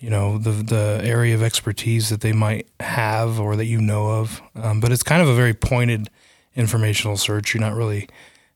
you 0.00 0.08
know 0.08 0.38
the 0.38 0.50
the 0.50 1.00
area 1.04 1.34
of 1.34 1.42
expertise 1.42 2.08
that 2.08 2.22
they 2.22 2.32
might 2.32 2.66
have 2.80 3.38
or 3.38 3.54
that 3.56 3.66
you 3.66 3.80
know 3.80 4.08
of. 4.08 4.42
Um, 4.56 4.80
but 4.80 4.90
it's 4.90 5.02
kind 5.02 5.22
of 5.22 5.28
a 5.28 5.34
very 5.34 5.54
pointed 5.54 6.08
informational 6.56 7.16
search. 7.16 7.54
You're 7.54 7.60
not 7.60 7.74
really 7.74 8.08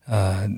uh, 0.08 0.48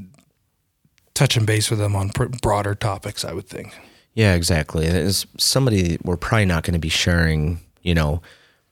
touching 1.13 1.45
base 1.45 1.71
with 1.71 1.81
them 1.81 1.97
on 1.97 2.11
pr- 2.11 2.27
broader 2.41 2.75
topics. 2.75 3.25
I 3.25 3.33
would 3.33 3.49
think. 3.49 3.77
Yeah, 4.15 4.35
exactly. 4.35 4.87
It's 4.87 5.27
somebody 5.37 5.99
we're 6.03 6.17
probably 6.17 6.47
not 6.47 6.63
going 6.63 6.73
to 6.73 6.79
be 6.79 6.89
sharing, 6.89 7.61
you 7.83 7.95
know, 7.95 8.23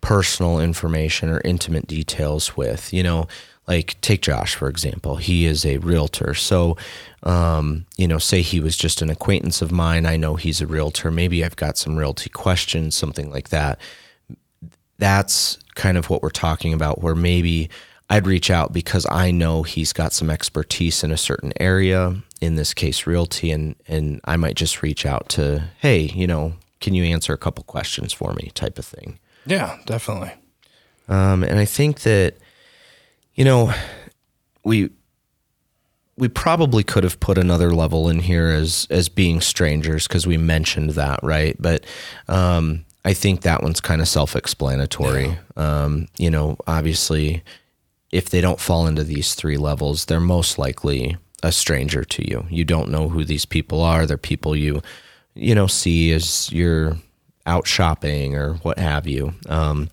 personal 0.01 0.61
information 0.61 1.29
or 1.29 1.43
intimate 1.45 1.87
details 1.87 2.57
with. 2.57 2.93
You 2.93 3.03
know, 3.03 3.27
like 3.67 4.01
take 4.01 4.23
Josh 4.23 4.55
for 4.55 4.69
example. 4.69 5.17
He 5.17 5.47
is 5.47 5.65
a 5.65 5.79
realtor, 5.79 6.35
so 6.35 6.77
um, 7.23 7.87
you 7.97 8.07
know, 8.07 8.19
say 8.19 8.43
he 8.43 8.61
was 8.61 8.77
just 8.77 9.03
an 9.03 9.11
acquaintance 9.11 9.63
of 9.63 9.73
mine. 9.73 10.07
I 10.07 10.17
know 10.17 10.37
he's 10.37 10.61
a 10.61 10.67
realtor. 10.67 11.11
Maybe 11.11 11.45
I've 11.45 11.57
got 11.57 11.79
some 11.79 11.97
realty 11.97 12.31
questions, 12.31 12.95
something 12.97 13.31
like 13.31 13.49
that. 13.49 13.79
That's 14.99 15.59
kind 15.75 15.97
of 15.97 16.11
what 16.11 16.23
we're 16.23 16.31
talking 16.31 16.73
about. 16.73 17.01
Where 17.01 17.15
maybe 17.15 17.71
I'd 18.11 18.27
reach 18.27 18.51
out 18.51 18.73
because 18.73 19.07
I 19.11 19.31
know 19.31 19.63
he's 19.63 19.93
got 19.93 20.13
some 20.13 20.31
expertise 20.31 21.03
in 21.03 21.11
a 21.11 21.17
certain 21.17 21.53
area, 21.59 22.17
in 22.41 22.57
this 22.57 22.75
case, 22.75 23.07
realty, 23.07 23.51
and 23.51 23.75
and 23.89 24.21
I 24.25 24.37
might 24.37 24.57
just 24.57 24.83
reach 24.83 25.07
out 25.07 25.31
to, 25.31 25.65
hey, 25.81 26.01
you 26.15 26.27
know, 26.27 26.55
can 26.85 26.95
you 26.95 27.05
answer 27.05 27.33
a 27.33 27.39
couple 27.39 27.65
questions 27.65 28.13
for 28.13 28.35
me, 28.35 28.53
type 28.55 28.79
of 28.79 28.85
thing. 28.85 29.19
Yeah, 29.47 29.79
definitely. 29.87 30.33
Um, 31.09 31.43
and 31.43 31.59
I 31.59 31.65
think 31.65 32.01
that, 32.01 32.37
you 33.35 33.45
know, 33.45 33.73
we 34.65 34.91
we 36.17 36.29
probably 36.29 36.85
could 36.85 37.03
have 37.03 37.19
put 37.19 37.37
another 37.39 37.73
level 37.73 38.09
in 38.09 38.21
here 38.21 38.49
as 38.49 38.87
as 38.91 39.09
being 39.09 39.41
strangers 39.41 40.07
because 40.07 40.27
we 40.27 40.37
mentioned 40.37 40.91
that, 40.91 41.21
right? 41.23 41.57
But 41.59 41.85
um, 42.29 42.85
I 43.05 43.15
think 43.15 43.43
that 43.43 43.63
one's 43.63 43.81
kind 43.81 44.01
of 44.01 44.09
self 44.09 44.37
explanatory. 44.37 45.37
Yeah. 45.57 45.83
Um, 45.85 46.09
you 46.17 46.31
know, 46.31 46.57
obviously 46.67 47.43
if 48.15 48.31
they 48.31 48.41
don't 48.41 48.61
fall 48.61 48.87
into 48.87 49.03
these 49.03 49.35
three 49.35 49.57
levels, 49.57 50.05
they're 50.05 50.21
most 50.21 50.57
likely 50.57 51.17
a 51.43 51.51
stranger 51.51 52.05
to 52.05 52.29
you. 52.31 52.47
You 52.49 52.65
don't 52.65 52.89
know 52.89 53.09
who 53.09 53.25
these 53.25 53.45
people 53.45 53.83
are. 53.83 54.07
They're 54.07 54.17
people 54.17 54.55
you, 54.55 54.83
you 55.35 55.53
know, 55.53 55.67
see 55.67 56.13
as 56.13 56.51
you're 56.53 56.97
out 57.45 57.67
shopping 57.67 58.37
or 58.37 58.55
what 58.59 58.79
have 58.79 59.09
you, 59.09 59.35
um, 59.49 59.91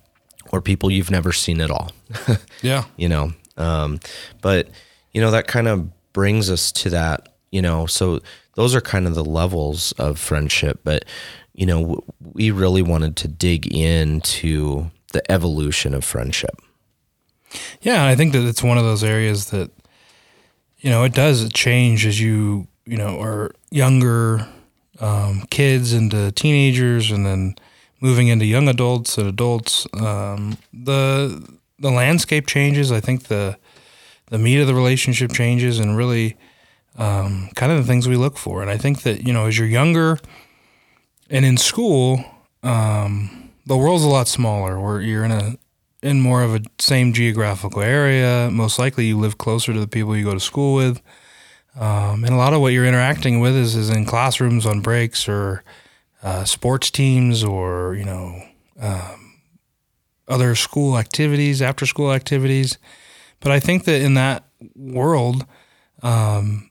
or 0.52 0.62
people 0.62 0.92
you've 0.92 1.12
never 1.12 1.32
seen 1.32 1.62
at 1.62 1.72
all. 1.72 1.92
yeah. 2.62 2.86
You 2.98 3.10
know, 3.10 3.34
um, 3.58 4.00
but, 4.42 4.70
you 5.12 5.22
know, 5.22 5.32
that 5.32 5.48
kind 5.48 5.68
of 5.68 5.90
brings 6.14 6.50
us 6.50 6.72
to 6.74 6.90
that, 6.90 7.30
you 7.52 7.62
know, 7.62 7.86
so 7.86 8.20
those 8.56 8.76
are 8.76 8.82
kind 8.82 9.08
of 9.08 9.16
the 9.16 9.26
levels 9.26 9.92
of 9.94 10.20
friendship. 10.20 10.82
But, 10.84 11.06
you 11.54 11.66
know, 11.66 12.04
we 12.20 12.52
really 12.52 12.82
wanted 12.82 13.16
to 13.18 13.28
dig 13.28 13.74
into 13.74 14.92
the 15.14 15.30
evolution 15.32 15.94
of 15.94 16.04
friendship 16.04 16.62
yeah, 17.82 18.06
I 18.06 18.16
think 18.16 18.34
that 18.34 18.48
it's 18.48 18.64
one 18.64 18.78
of 18.78 18.84
those 18.84 19.04
areas 19.04 19.50
that 19.50 19.72
you 20.80 20.90
know 20.90 21.04
it 21.04 21.14
does 21.14 21.52
change 21.54 22.06
as 22.06 22.20
you 22.20 22.68
you 22.86 22.98
know 22.98 23.20
are 23.22 23.52
younger 23.70 24.48
um, 25.00 25.44
kids 25.50 25.94
into 25.94 26.32
teenagers 26.32 27.12
and 27.12 27.26
then 27.26 27.56
moving 28.02 28.28
into 28.28 28.46
young 28.46 28.68
adults 28.68 29.18
and 29.18 29.28
adults. 29.28 29.88
Um, 29.94 30.58
the 30.74 31.58
the 31.80 31.92
landscape 31.92 32.48
changes. 32.48 32.92
I 32.92 33.00
think 33.00 33.24
the 33.24 33.58
the 34.30 34.38
meat 34.38 34.60
of 34.60 34.68
the 34.68 34.76
relationship 34.76 35.32
changes 35.32 35.80
and 35.80 35.96
really 35.96 36.36
um, 36.98 37.50
kind 37.56 37.72
of 37.72 37.78
the 37.78 37.84
things 37.86 38.08
we 38.08 38.16
look 38.18 38.38
for. 38.38 38.62
And 38.62 38.70
I 38.70 38.78
think 38.78 39.04
that 39.04 39.26
you 39.26 39.32
know 39.32 39.46
as 39.46 39.58
you're 39.58 39.68
younger 39.68 40.20
and 41.30 41.46
in 41.46 41.58
school, 41.58 42.26
um, 42.64 43.52
the 43.66 43.78
world's 43.78 44.04
a 44.04 44.10
lot 44.10 44.28
smaller. 44.28 44.80
Where 44.80 45.00
you're 45.00 45.24
in 45.24 45.32
a 45.32 45.58
in 46.02 46.20
more 46.20 46.42
of 46.44 46.56
a 46.56 46.62
same 46.80 47.14
geographical 47.14 47.82
area. 47.82 48.50
Most 48.52 48.80
likely, 48.80 49.06
you 49.06 49.18
live 49.18 49.38
closer 49.38 49.72
to 49.72 49.80
the 49.80 49.88
people 49.88 50.18
you 50.18 50.26
go 50.26 50.34
to 50.34 50.40
school 50.40 50.76
with, 50.76 51.02
um, 51.80 52.24
and 52.24 52.34
a 52.34 52.38
lot 52.38 52.54
of 52.54 52.62
what 52.62 52.74
you're 52.74 52.86
interacting 52.86 53.40
with 53.40 53.56
is 53.56 53.76
is 53.76 53.90
in 53.90 54.06
classrooms 54.06 54.66
on 54.66 54.82
breaks 54.82 55.30
or 55.30 55.64
uh, 56.24 56.44
sports 56.44 56.92
teams 56.92 57.44
or 57.44 57.96
you 57.96 58.06
know 58.06 58.42
um, 58.80 59.34
other 60.28 60.56
school 60.56 60.98
activities, 60.98 61.62
after 61.62 61.86
school 61.86 62.12
activities. 62.12 62.78
But 63.40 63.52
I 63.52 63.60
think 63.60 63.86
that 63.86 64.02
in 64.02 64.14
that 64.16 64.46
world, 64.76 65.46
um, 66.04 66.70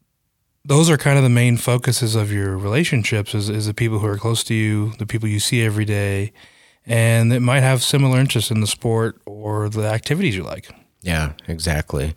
those 0.64 0.88
are 0.88 0.96
kind 0.96 1.16
of 1.16 1.24
the 1.24 1.30
main 1.30 1.56
focuses 1.56 2.14
of 2.14 2.30
your 2.30 2.56
relationships 2.56 3.34
is, 3.34 3.48
is 3.48 3.66
the 3.66 3.74
people 3.74 3.98
who 3.98 4.06
are 4.06 4.18
close 4.18 4.44
to 4.44 4.54
you, 4.54 4.92
the 4.98 5.06
people 5.06 5.28
you 5.28 5.40
see 5.40 5.64
every 5.64 5.84
day, 5.84 6.32
and 6.86 7.32
that 7.32 7.40
might 7.40 7.60
have 7.60 7.82
similar 7.82 8.18
interests 8.18 8.50
in 8.50 8.60
the 8.60 8.66
sport 8.66 9.20
or 9.26 9.68
the 9.68 9.86
activities 9.86 10.36
you 10.36 10.44
like. 10.44 10.70
Yeah, 11.02 11.32
exactly. 11.48 12.14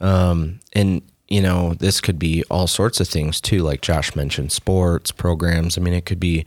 Um, 0.00 0.60
and 0.72 1.02
you 1.28 1.40
know, 1.40 1.72
this 1.74 2.00
could 2.00 2.18
be 2.18 2.44
all 2.50 2.66
sorts 2.66 3.00
of 3.00 3.08
things 3.08 3.40
too, 3.40 3.62
like 3.62 3.80
Josh 3.80 4.14
mentioned, 4.14 4.52
sports 4.52 5.10
programs. 5.10 5.78
I 5.78 5.80
mean, 5.80 5.94
it 5.94 6.04
could 6.04 6.20
be, 6.20 6.44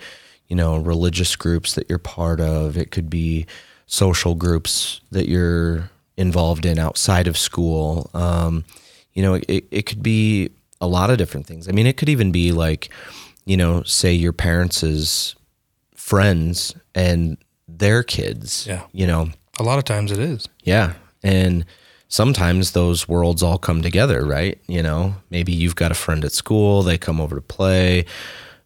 you 0.48 0.56
know, 0.56 0.78
religious 0.78 1.36
groups 1.36 1.76
that 1.76 1.90
you're 1.90 1.98
part 1.98 2.40
of. 2.40 2.78
It 2.78 2.92
could 2.92 3.10
be 3.10 3.46
social 3.88 4.36
groups 4.36 5.02
that 5.12 5.30
you're 5.30 5.90
involved 6.18 6.66
in 6.66 6.80
outside 6.80 7.28
of 7.28 7.38
school. 7.38 8.10
Um, 8.14 8.66
you 9.14 9.22
know, 9.22 9.36
it, 9.36 9.66
it 9.72 9.86
could 9.86 10.04
be 10.04 10.52
a 10.82 10.88
lot 10.88 11.10
of 11.10 11.18
different 11.18 11.48
things. 11.48 11.68
I 11.68 11.72
mean, 11.72 11.88
it 11.88 11.98
could 11.98 12.10
even 12.10 12.32
be 12.32 12.52
like, 12.52 12.90
you 13.46 13.58
know, 13.58 13.84
say 13.84 14.14
your 14.14 14.34
parents' 14.34 15.36
friends 15.96 16.76
and 16.94 17.38
their 17.68 18.04
kids. 18.04 18.68
Yeah. 18.68 18.84
You 18.92 19.08
know, 19.08 19.30
a 19.60 19.64
lot 19.64 19.78
of 19.78 19.86
times 19.86 20.12
it 20.12 20.20
is. 20.20 20.48
Yeah. 20.64 20.94
And 21.24 21.66
sometimes 22.08 22.72
those 22.72 23.08
worlds 23.08 23.42
all 23.42 23.58
come 23.58 23.82
together, 23.82 24.26
right? 24.26 24.60
You 24.68 24.84
know, 24.84 25.16
maybe 25.30 25.52
you've 25.52 25.76
got 25.76 25.92
a 25.92 25.96
friend 25.96 26.24
at 26.24 26.32
school, 26.32 26.84
they 26.84 26.98
come 26.98 27.20
over 27.20 27.36
to 27.36 27.42
play, 27.42 28.06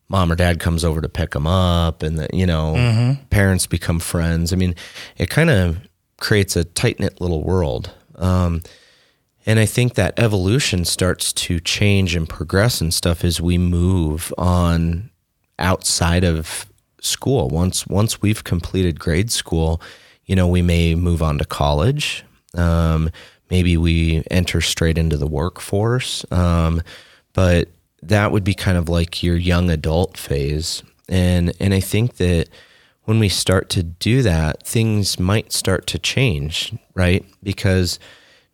mom 0.10 0.32
or 0.32 0.36
dad 0.36 0.60
comes 0.60 0.84
over 0.84 1.02
to 1.02 1.10
pick 1.10 1.32
them 1.32 1.48
up, 1.48 2.04
and, 2.04 2.20
the, 2.20 2.28
you 2.34 2.46
know, 2.46 2.74
mm-hmm. 2.76 3.24
parents 3.30 3.68
become 3.68 4.00
friends. 4.00 4.52
I 4.52 4.56
mean, 4.56 4.76
it 5.18 5.30
kind 5.30 5.50
of 5.50 5.78
creates 6.18 6.56
a 6.56 6.66
tight 6.66 7.00
knit 7.00 7.22
little 7.22 7.44
world. 7.44 7.92
Um, 8.16 8.62
and 9.46 9.60
I 9.60 9.66
think 9.66 9.94
that 9.94 10.20
evolution 10.20 10.84
starts 10.84 11.32
to 11.34 11.60
change 11.60 12.16
and 12.16 12.28
progress 12.28 12.82
and 12.82 12.94
stuff 12.94 13.24
as 13.24 13.40
we 13.40 13.58
move 13.58 14.34
on 14.38 15.10
outside 15.58 16.24
of 16.24 16.66
school. 17.02 17.48
Once 17.48 17.88
once 17.88 18.22
we've 18.22 18.44
completed 18.44 19.00
grade 19.00 19.32
school, 19.32 19.82
you 20.26 20.36
know, 20.36 20.48
we 20.48 20.62
may 20.62 20.94
move 20.96 21.24
on 21.24 21.38
to 21.38 21.46
college. 21.46 22.24
Um, 22.54 23.10
maybe 23.50 23.78
we 23.78 24.24
enter 24.30 24.62
straight 24.62 24.98
into 24.98 25.18
the 25.18 25.28
workforce. 25.28 26.30
Um, 26.32 26.82
but 27.34 27.70
that 28.02 28.32
would 28.32 28.44
be 28.44 28.54
kind 28.54 28.78
of 28.78 28.90
like 28.90 29.24
your 29.24 29.36
young 29.38 29.70
adult 29.70 30.18
phase. 30.18 30.84
And 31.08 31.54
and 31.60 31.74
I 31.74 31.80
think 31.80 32.18
that 32.18 32.50
when 33.06 33.20
we 33.20 33.30
start 33.30 33.70
to 33.70 33.82
do 33.82 34.22
that, 34.22 34.66
things 34.66 35.20
might 35.20 35.52
start 35.52 35.88
to 35.88 35.98
change, 35.98 36.74
right? 36.94 37.26
Because 37.42 37.98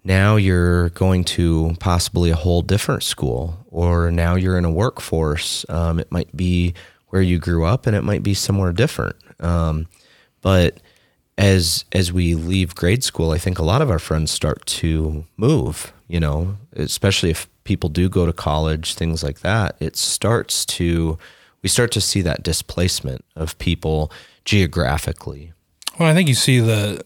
now 0.05 0.35
you're 0.37 0.89
going 0.89 1.23
to 1.25 1.75
possibly 1.79 2.29
a 2.29 2.35
whole 2.35 2.61
different 2.61 3.03
school, 3.03 3.65
or 3.69 4.11
now 4.11 4.35
you're 4.35 4.57
in 4.57 4.63
a 4.63 4.71
workforce. 4.71 5.65
Um, 5.67 5.99
it 5.99 6.11
might 6.11 6.35
be 6.37 6.73
where 7.07 7.21
you 7.21 7.39
grew 7.39 7.65
up, 7.65 7.85
and 7.85 7.95
it 7.95 8.03
might 8.03 8.23
be 8.23 8.33
somewhere 8.33 8.71
different. 8.71 9.15
Um, 9.39 9.87
but 10.41 10.79
as 11.37 11.83
as 11.91 12.13
we 12.13 12.35
leave 12.35 12.75
grade 12.75 13.03
school, 13.03 13.31
I 13.31 13.37
think 13.37 13.59
a 13.59 13.63
lot 13.63 13.81
of 13.81 13.91
our 13.91 13.99
friends 13.99 14.31
start 14.31 14.65
to 14.67 15.25
move. 15.35 15.91
You 16.07 16.19
know, 16.19 16.55
especially 16.75 17.31
if 17.31 17.47
people 17.65 17.89
do 17.89 18.07
go 18.07 18.25
to 18.25 18.31
college, 18.31 18.93
things 18.93 19.21
like 19.21 19.41
that. 19.41 19.75
It 19.81 19.97
starts 19.97 20.65
to 20.65 21.19
we 21.61 21.69
start 21.69 21.91
to 21.93 22.01
see 22.01 22.21
that 22.21 22.43
displacement 22.43 23.25
of 23.35 23.57
people 23.57 24.11
geographically. 24.45 25.51
Well, 25.99 26.07
I 26.07 26.13
think 26.13 26.29
you 26.29 26.35
see 26.35 26.59
the, 26.59 27.03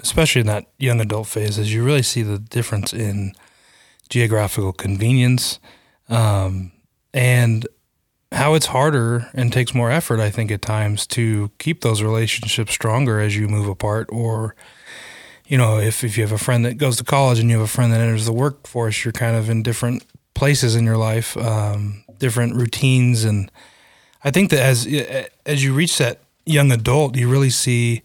especially 0.00 0.40
in 0.40 0.48
that 0.48 0.66
young 0.76 1.00
adult 1.00 1.28
phase, 1.28 1.56
is 1.56 1.72
you 1.72 1.84
really 1.84 2.02
see 2.02 2.22
the 2.22 2.40
difference 2.40 2.92
in 2.92 3.34
geographical 4.08 4.72
convenience, 4.72 5.60
um, 6.08 6.72
and 7.14 7.64
how 8.32 8.54
it's 8.54 8.66
harder 8.66 9.30
and 9.34 9.52
takes 9.52 9.72
more 9.72 9.92
effort, 9.92 10.18
I 10.18 10.30
think, 10.30 10.50
at 10.50 10.62
times 10.62 11.06
to 11.08 11.52
keep 11.60 11.82
those 11.82 12.02
relationships 12.02 12.72
stronger 12.72 13.20
as 13.20 13.36
you 13.36 13.46
move 13.46 13.68
apart. 13.68 14.08
Or, 14.10 14.56
you 15.52 15.58
know, 15.58 15.78
if, 15.78 16.02
if 16.02 16.16
you 16.16 16.22
have 16.22 16.32
a 16.32 16.38
friend 16.38 16.64
that 16.64 16.78
goes 16.78 16.96
to 16.96 17.04
college 17.04 17.38
and 17.38 17.50
you 17.50 17.58
have 17.58 17.64
a 17.66 17.70
friend 17.70 17.92
that 17.92 18.00
enters 18.00 18.24
the 18.24 18.32
workforce, 18.32 19.04
you're 19.04 19.12
kind 19.12 19.36
of 19.36 19.50
in 19.50 19.62
different 19.62 20.02
places 20.32 20.74
in 20.74 20.86
your 20.86 20.96
life, 20.96 21.36
um, 21.36 22.02
different 22.16 22.56
routines. 22.56 23.22
And 23.24 23.52
I 24.24 24.30
think 24.30 24.48
that 24.48 24.60
as, 24.60 24.88
as 25.44 25.62
you 25.62 25.74
reach 25.74 25.98
that 25.98 26.20
young 26.46 26.72
adult, 26.72 27.16
you 27.16 27.28
really 27.28 27.50
see 27.50 28.00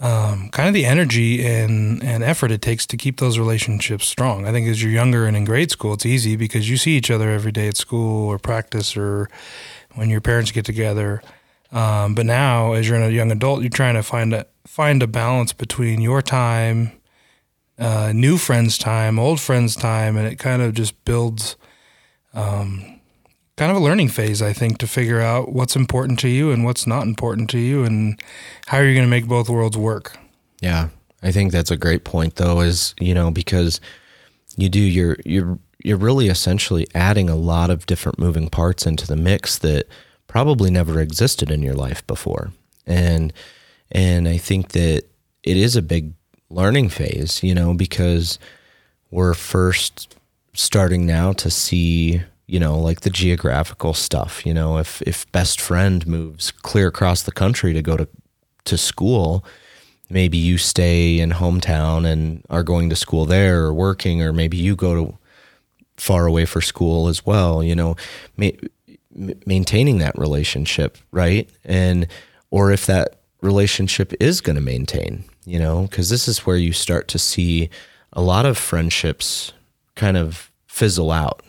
um, 0.00 0.48
kind 0.48 0.68
of 0.68 0.72
the 0.72 0.86
energy 0.86 1.46
and, 1.46 2.02
and 2.02 2.24
effort 2.24 2.50
it 2.50 2.62
takes 2.62 2.86
to 2.86 2.96
keep 2.96 3.20
those 3.20 3.38
relationships 3.38 4.08
strong. 4.08 4.46
I 4.46 4.50
think 4.50 4.68
as 4.68 4.82
you're 4.82 4.90
younger 4.90 5.26
and 5.26 5.36
in 5.36 5.44
grade 5.44 5.70
school, 5.70 5.92
it's 5.92 6.06
easy 6.06 6.34
because 6.34 6.70
you 6.70 6.78
see 6.78 6.96
each 6.96 7.10
other 7.10 7.28
every 7.28 7.52
day 7.52 7.68
at 7.68 7.76
school 7.76 8.26
or 8.26 8.38
practice 8.38 8.96
or 8.96 9.28
when 9.96 10.08
your 10.08 10.22
parents 10.22 10.50
get 10.50 10.64
together. 10.64 11.20
Um, 11.70 12.14
but 12.14 12.26
now, 12.26 12.72
as 12.72 12.88
you're 12.88 12.96
in 12.96 13.02
a 13.02 13.10
young 13.10 13.30
adult, 13.30 13.60
you're 13.60 13.70
trying 13.70 13.94
to 13.94 14.02
find 14.02 14.32
a 14.32 14.46
find 14.66 15.02
a 15.02 15.06
balance 15.06 15.52
between 15.52 16.00
your 16.00 16.22
time, 16.22 16.92
uh, 17.78 18.12
new 18.14 18.38
friends' 18.38 18.78
time, 18.78 19.18
old 19.18 19.40
friends' 19.40 19.76
time, 19.76 20.16
and 20.16 20.26
it 20.26 20.38
kind 20.38 20.62
of 20.62 20.72
just 20.74 21.04
builds 21.04 21.56
um, 22.32 23.00
kind 23.56 23.70
of 23.70 23.76
a 23.76 23.80
learning 23.80 24.08
phase, 24.08 24.40
I 24.40 24.52
think, 24.52 24.78
to 24.78 24.86
figure 24.86 25.20
out 25.20 25.52
what's 25.52 25.76
important 25.76 26.18
to 26.20 26.28
you 26.28 26.50
and 26.50 26.64
what's 26.64 26.86
not 26.86 27.02
important 27.06 27.50
to 27.50 27.58
you, 27.58 27.84
and 27.84 28.20
how 28.66 28.78
are 28.78 28.86
you 28.86 28.94
going 28.94 29.06
to 29.06 29.10
make 29.10 29.26
both 29.26 29.50
worlds 29.50 29.76
work. 29.76 30.16
Yeah, 30.60 30.88
I 31.22 31.32
think 31.32 31.52
that's 31.52 31.70
a 31.70 31.76
great 31.76 32.04
point, 32.04 32.36
though, 32.36 32.60
is 32.60 32.94
you 32.98 33.12
know 33.12 33.30
because 33.30 33.80
you 34.56 34.68
do 34.70 34.80
you're 34.80 35.16
you're 35.24 35.58
you're 35.84 35.98
really 35.98 36.28
essentially 36.28 36.86
adding 36.94 37.28
a 37.28 37.36
lot 37.36 37.70
of 37.70 37.86
different 37.86 38.18
moving 38.18 38.48
parts 38.48 38.86
into 38.86 39.06
the 39.06 39.16
mix 39.16 39.58
that 39.58 39.86
probably 40.28 40.70
never 40.70 41.00
existed 41.00 41.50
in 41.50 41.62
your 41.62 41.74
life 41.74 42.06
before, 42.06 42.52
and 42.86 43.32
and 43.90 44.28
I 44.28 44.36
think 44.36 44.68
that 44.72 45.02
it 45.42 45.56
is 45.56 45.76
a 45.76 45.82
big 45.82 46.12
learning 46.50 46.88
phase, 46.88 47.42
you 47.42 47.54
know, 47.54 47.74
because 47.74 48.38
we're 49.10 49.34
first 49.34 50.16
starting 50.54 51.06
now 51.06 51.32
to 51.32 51.50
see, 51.50 52.22
you 52.46 52.60
know, 52.60 52.78
like 52.78 53.00
the 53.00 53.10
geographical 53.10 53.94
stuff, 53.94 54.44
you 54.44 54.54
know, 54.54 54.78
if 54.78 55.02
if 55.02 55.30
best 55.32 55.60
friend 55.60 56.06
moves 56.06 56.50
clear 56.50 56.88
across 56.88 57.22
the 57.22 57.32
country 57.32 57.72
to 57.72 57.82
go 57.82 57.96
to 57.96 58.08
to 58.64 58.76
school, 58.76 59.44
maybe 60.10 60.36
you 60.38 60.58
stay 60.58 61.18
in 61.18 61.30
hometown 61.30 62.06
and 62.06 62.44
are 62.50 62.62
going 62.62 62.90
to 62.90 62.96
school 62.96 63.24
there 63.24 63.64
or 63.64 63.74
working 63.74 64.22
or 64.22 64.32
maybe 64.32 64.56
you 64.56 64.76
go 64.76 64.94
to 64.94 65.18
far 65.96 66.26
away 66.26 66.44
for 66.44 66.60
school 66.60 67.08
as 67.08 67.26
well, 67.26 67.62
you 67.62 67.74
know, 67.74 67.96
ma- 69.14 69.34
maintaining 69.46 69.98
that 69.98 70.18
relationship, 70.18 70.98
right? 71.10 71.48
And 71.64 72.06
or 72.50 72.70
if 72.72 72.86
that 72.86 73.20
relationship 73.40 74.12
is 74.20 74.40
going 74.40 74.56
to 74.56 74.62
maintain, 74.62 75.24
you 75.44 75.58
know, 75.58 75.82
because 75.82 76.10
this 76.10 76.28
is 76.28 76.46
where 76.46 76.56
you 76.56 76.72
start 76.72 77.08
to 77.08 77.18
see 77.18 77.70
a 78.12 78.22
lot 78.22 78.46
of 78.46 78.58
friendships 78.58 79.52
kind 79.94 80.16
of 80.16 80.50
fizzle 80.66 81.10
out. 81.10 81.42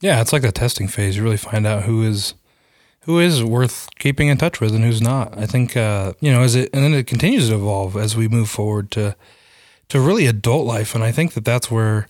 Yeah, 0.00 0.20
it's 0.20 0.32
like 0.32 0.42
the 0.42 0.52
testing 0.52 0.88
phase. 0.88 1.16
You 1.16 1.22
really 1.22 1.36
find 1.36 1.66
out 1.66 1.84
who 1.84 2.02
is 2.02 2.34
who 3.00 3.20
is 3.20 3.42
worth 3.42 3.88
keeping 3.98 4.28
in 4.28 4.36
touch 4.36 4.60
with 4.60 4.74
and 4.74 4.84
who's 4.84 5.00
not. 5.00 5.36
I 5.38 5.46
think 5.46 5.76
uh, 5.76 6.12
you 6.20 6.32
know 6.32 6.42
as 6.42 6.54
it 6.54 6.70
and 6.72 6.84
then 6.84 6.94
it 6.94 7.06
continues 7.06 7.48
to 7.48 7.54
evolve 7.54 7.96
as 7.96 8.16
we 8.16 8.28
move 8.28 8.50
forward 8.50 8.90
to 8.92 9.16
to 9.88 10.00
really 10.00 10.26
adult 10.26 10.66
life, 10.66 10.94
and 10.94 11.02
I 11.02 11.12
think 11.12 11.34
that 11.34 11.44
that's 11.44 11.70
where 11.70 12.08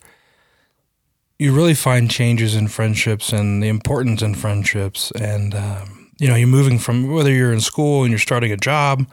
you 1.38 1.52
really 1.54 1.74
find 1.74 2.10
changes 2.10 2.54
in 2.54 2.68
friendships 2.68 3.32
and 3.32 3.62
the 3.62 3.68
importance 3.68 4.22
in 4.22 4.34
friendships, 4.34 5.10
and 5.12 5.54
um, 5.54 6.10
you 6.18 6.28
know 6.28 6.34
you're 6.34 6.48
moving 6.48 6.78
from 6.78 7.10
whether 7.10 7.32
you're 7.32 7.52
in 7.52 7.60
school 7.60 8.02
and 8.02 8.10
you're 8.10 8.18
starting 8.18 8.52
a 8.52 8.56
job, 8.56 9.06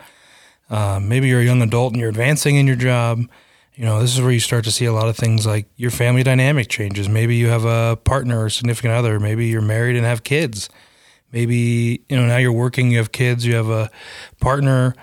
uh, 0.69 0.99
maybe 1.01 1.27
you're 1.27 1.41
a 1.41 1.45
young 1.45 1.61
adult 1.61 1.93
and 1.93 1.99
you're 1.99 2.09
advancing 2.09 2.55
in 2.55 2.67
your 2.67 2.75
job 2.75 3.25
you 3.75 3.85
know, 3.85 3.99
this 3.99 4.13
is 4.13 4.21
where 4.21 4.31
you 4.31 4.39
start 4.39 4.63
to 4.65 4.71
see 4.71 4.85
a 4.85 4.93
lot 4.93 5.09
of 5.09 5.17
things 5.17 5.45
like 5.45 5.65
your 5.77 5.89
family 5.89 6.21
dynamic 6.21 6.67
changes. 6.67 7.09
Maybe 7.09 7.35
you 7.35 7.47
have 7.47 7.65
a 7.65 7.97
partner 8.03 8.43
or 8.43 8.49
significant 8.49 8.93
other. 8.93 9.19
Maybe 9.19 9.47
you're 9.47 9.61
married 9.61 9.95
and 9.95 10.05
have 10.05 10.23
kids. 10.23 10.69
Maybe, 11.31 12.03
you 12.07 12.15
know, 12.15 12.27
now 12.27 12.37
you're 12.37 12.51
working, 12.51 12.91
you 12.91 12.99
have 12.99 13.11
kids, 13.11 13.45
you 13.45 13.55
have 13.55 13.69
a 13.69 13.89
partner, 14.39 14.95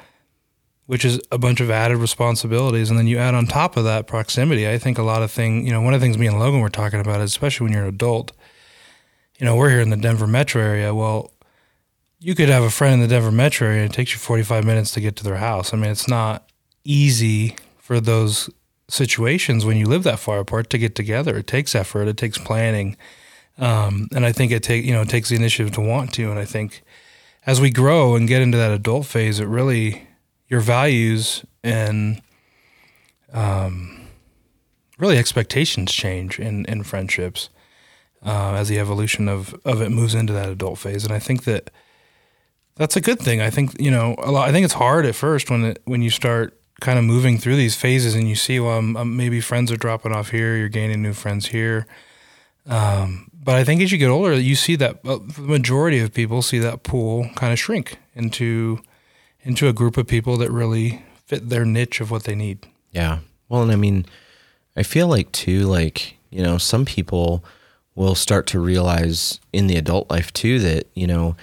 which 0.91 1.05
is 1.05 1.21
a 1.31 1.39
bunch 1.39 1.61
of 1.61 1.71
added 1.71 1.99
responsibilities. 1.99 2.91
And 2.91 2.99
then 2.99 3.07
you 3.07 3.17
add 3.17 3.33
on 3.33 3.47
top 3.47 3.77
of 3.77 3.85
that 3.85 4.09
proximity. 4.09 4.69
I 4.69 4.77
think 4.77 4.99
a 4.99 5.05
lot 5.05 5.23
of 5.23 5.31
things, 5.31 5.65
you 5.65 5.71
know, 5.71 5.81
one 5.81 5.95
of 5.95 6.01
the 6.01 6.05
things 6.05 6.19
me 6.19 6.27
and 6.27 6.37
Logan 6.37 6.59
were 6.59 6.69
talking 6.69 6.99
about 6.99 7.21
is 7.21 7.31
especially 7.31 7.67
when 7.67 7.73
you're 7.73 7.85
an 7.85 7.89
adult, 7.91 8.33
you 9.39 9.47
know, 9.47 9.55
we're 9.55 9.71
here 9.71 9.79
in 9.79 9.91
the 9.91 9.97
Denver 9.97 10.27
metro 10.27 10.61
area. 10.61 10.93
Well, 10.93 11.31
you 12.19 12.35
could 12.35 12.49
have 12.49 12.65
a 12.65 12.71
friend 12.71 12.95
in 12.95 13.01
the 13.03 13.07
Denver 13.07 13.31
metro 13.31 13.69
area 13.69 13.83
and 13.83 13.93
it 13.93 13.95
takes 13.95 14.15
you 14.15 14.19
45 14.19 14.65
minutes 14.65 14.91
to 14.91 15.01
get 15.01 15.15
to 15.15 15.23
their 15.23 15.37
house. 15.37 15.73
I 15.73 15.77
mean, 15.77 15.93
it's 15.93 16.09
not 16.09 16.51
easy 16.83 17.55
for 17.79 18.01
those 18.01 18.51
situations 18.89 19.65
when 19.65 19.77
you 19.77 19.87
live 19.87 20.03
that 20.03 20.19
far 20.19 20.41
apart 20.41 20.71
to 20.71 20.79
get 20.79 20.97
together. 20.97 21.37
It 21.37 21.47
takes 21.47 21.77
effort. 21.77 22.09
It 22.09 22.17
takes 22.17 22.37
planning, 22.37 22.97
um, 23.59 24.09
and 24.13 24.27
I 24.27 24.33
think 24.33 24.51
it 24.51 24.65
take 24.65 24.85
you 24.85 24.93
know 24.93 25.03
it 25.03 25.09
takes 25.09 25.29
the 25.29 25.37
initiative 25.37 25.73
to 25.75 25.81
want 25.81 26.13
to. 26.15 26.33
And 26.33 26.41
I 26.41 26.45
think 26.45 26.83
as 27.47 27.61
we 27.61 27.71
grow 27.71 28.17
and 28.17 28.27
get 28.27 28.43
into 28.43 28.59
that 28.59 28.73
adult 28.73 29.07
phase, 29.07 29.39
it 29.39 29.47
really 29.47 30.09
your 30.51 30.61
values 30.61 31.45
and 31.65 32.21
um, 33.33 34.03
really 34.99 35.17
expectations 35.17 35.93
change 35.93 36.39
in 36.39 36.67
in 36.67 36.83
friendships 36.83 37.49
uh, 38.25 38.55
as 38.55 38.69
the 38.69 38.79
evolution 38.79 39.29
of 39.29 39.55
of 39.65 39.81
it 39.81 39.91
moves 39.91 40.15
into 40.15 40.35
that 40.35 40.51
adult 40.51 40.79
phase. 40.79 41.05
And 41.05 41.15
I 41.15 41.19
think 41.19 41.45
that 41.45 41.71
that's 42.75 42.97
a 42.97 43.01
good 43.01 43.21
thing. 43.21 43.41
I 43.41 43.49
think 43.49 43.81
you 43.81 43.91
know 43.91 44.15
lot. 44.27 44.49
I 44.49 44.53
think 44.53 44.65
it's 44.65 44.75
hard 44.75 45.07
at 45.07 45.15
first 45.15 45.51
when 45.51 45.65
it, 45.65 45.83
when 45.85 46.03
you 46.03 46.11
start 46.11 46.61
kind 46.81 46.99
of 46.99 47.05
moving 47.05 47.39
through 47.39 47.57
these 47.57 47.77
phases 47.77 48.15
and 48.15 48.29
you 48.29 48.35
see, 48.35 48.59
well, 48.59 48.79
um, 48.79 48.97
um, 48.97 49.17
maybe 49.17 49.41
friends 49.41 49.71
are 49.71 49.77
dropping 49.77 50.13
off 50.13 50.31
here, 50.31 50.57
you're 50.57 50.69
gaining 50.69 51.03
new 51.03 51.13
friends 51.13 51.49
here. 51.49 51.87
Um, 52.67 53.31
but 53.35 53.57
I 53.57 53.65
think 53.65 53.83
as 53.83 53.93
you 53.93 53.99
get 53.99 54.09
older, 54.09 54.35
you 54.35 54.55
see 54.55 54.77
that 54.77 55.01
uh, 55.05 55.19
the 55.19 55.43
majority 55.43 56.01
of 56.01 56.13
people 56.13 56.43
see 56.43 56.59
that 56.59 56.83
pool 56.83 57.29
kind 57.37 57.53
of 57.53 57.59
shrink 57.59 57.99
into 58.15 58.81
into 59.43 59.69
a 59.69 59.73
group 59.73 59.97
of 59.97 60.07
people 60.07 60.37
that 60.39 60.51
really 60.51 61.03
fit 61.27 61.49
their 61.49 61.65
niche 61.65 62.01
of 62.01 62.11
what 62.11 62.25
they 62.25 62.35
need. 62.35 62.67
Yeah. 62.93 63.21
Well, 63.49 63.63
and 63.63 63.73
I 63.73 63.77
mean, 63.77 64.07
I 64.77 64.83
feel 64.83 65.09
like 65.09 65.31
too, 65.33 65.61
like 65.61 66.17
you 66.31 66.43
know, 66.43 66.59
some 66.59 66.85
people 66.85 67.45
will 67.95 68.15
start 68.15 68.47
to 68.49 68.61
realize 68.61 69.41
in 69.53 69.67
the 69.67 69.77
adult 69.77 70.11
life 70.11 70.33
too 70.33 70.59
that 70.61 70.87
you 70.95 71.07
know 71.07 71.37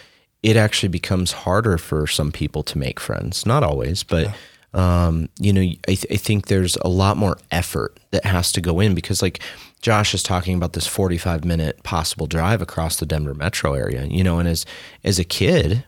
it 0.43 0.55
actually 0.55 0.89
becomes 0.89 1.31
harder 1.31 1.77
for 1.77 2.07
some 2.07 2.31
people 2.31 2.63
to 2.63 2.77
make 2.77 2.99
friends. 2.99 3.45
Not 3.45 3.63
always, 3.63 4.03
but. 4.03 4.25
Yeah 4.25 4.33
um, 4.73 5.29
you 5.39 5.53
know, 5.53 5.61
I, 5.61 5.95
th- 5.95 6.05
I 6.11 6.17
think 6.17 6.47
there's 6.47 6.77
a 6.77 6.87
lot 6.87 7.17
more 7.17 7.37
effort 7.51 7.99
that 8.11 8.25
has 8.25 8.51
to 8.51 8.61
go 8.61 8.79
in 8.79 8.93
because, 8.93 9.23
like, 9.23 9.39
Josh 9.81 10.13
is 10.13 10.21
talking 10.21 10.55
about 10.55 10.73
this 10.73 10.85
45 10.85 11.45
minute 11.45 11.81
possible 11.83 12.27
drive 12.27 12.61
across 12.61 12.97
the 12.97 13.05
Denver 13.05 13.33
metro 13.33 13.73
area, 13.73 14.05
you 14.05 14.23
know, 14.23 14.39
and 14.39 14.47
as 14.47 14.65
as 15.03 15.17
a 15.19 15.23
kid, 15.23 15.83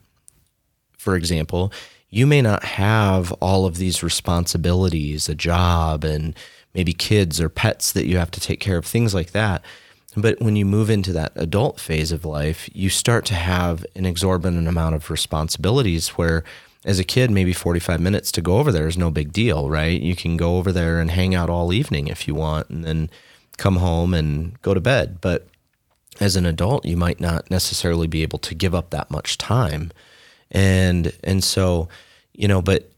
for 0.97 1.15
example, 1.15 1.71
you 2.09 2.25
may 2.25 2.41
not 2.41 2.63
have 2.63 3.31
all 3.33 3.65
of 3.65 3.77
these 3.77 4.03
responsibilities, 4.03 5.29
a 5.29 5.35
job 5.35 6.03
and 6.03 6.35
maybe 6.73 6.93
kids 6.93 7.39
or 7.39 7.49
pets 7.49 7.91
that 7.91 8.05
you 8.05 8.17
have 8.17 8.31
to 8.31 8.39
take 8.39 8.59
care 8.59 8.77
of, 8.77 8.85
things 8.85 9.13
like 9.13 9.31
that. 9.31 9.63
But 10.15 10.41
when 10.41 10.55
you 10.55 10.65
move 10.65 10.89
into 10.89 11.13
that 11.13 11.31
adult 11.35 11.79
phase 11.79 12.11
of 12.11 12.25
life, 12.25 12.69
you 12.73 12.89
start 12.89 13.25
to 13.25 13.35
have 13.35 13.85
an 13.95 14.05
exorbitant 14.05 14.67
amount 14.67 14.95
of 14.95 15.11
responsibilities 15.11 16.09
where 16.09 16.43
as 16.85 16.99
a 16.99 17.03
kid, 17.03 17.29
maybe 17.29 17.53
45 17.53 17.99
minutes 17.99 18.31
to 18.31 18.41
go 18.41 18.57
over 18.57 18.71
there 18.71 18.87
is 18.87 18.97
no 18.97 19.11
big 19.11 19.33
deal, 19.33 19.69
right? 19.69 19.99
You 19.99 20.15
can 20.15 20.37
go 20.37 20.57
over 20.57 20.71
there 20.71 20.99
and 20.99 21.11
hang 21.11 21.35
out 21.35 21.49
all 21.49 21.73
evening 21.73 22.07
if 22.07 22.27
you 22.27 22.33
want 22.33 22.69
and 22.69 22.85
then 22.85 23.09
come 23.57 23.77
home 23.77 24.13
and 24.13 24.59
go 24.61 24.73
to 24.73 24.79
bed. 24.79 25.19
But 25.19 25.47
as 26.19 26.35
an 26.35 26.45
adult, 26.45 26.85
you 26.85 26.95
might 26.95 27.19
not 27.19 27.51
necessarily 27.51 28.07
be 28.07 28.23
able 28.23 28.39
to 28.39 28.55
give 28.55 28.73
up 28.73 28.91
that 28.91 29.11
much 29.11 29.37
time. 29.37 29.91
And 30.51 31.13
and 31.23 31.43
so, 31.43 31.89
you 32.33 32.47
know, 32.47 32.61
but 32.61 32.91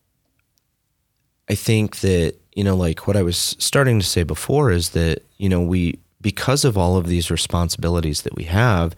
I 1.50 1.56
think 1.56 2.00
that, 2.00 2.36
you 2.54 2.64
know, 2.64 2.76
like 2.76 3.08
what 3.08 3.18
I 3.18 3.24
was 3.24 3.56
starting 3.60 4.00
to 4.00 4.06
say 4.06 4.24
before 4.24 4.72
is 4.72 4.92
that, 4.92 5.24
you 5.38 5.50
know, 5.50 5.62
we 5.62 6.00
because 6.22 6.64
of 6.64 6.78
all 6.78 6.98
of 6.98 7.08
these 7.08 7.32
responsibilities 7.32 8.22
that 8.22 8.36
we 8.36 8.44
have, 8.46 8.96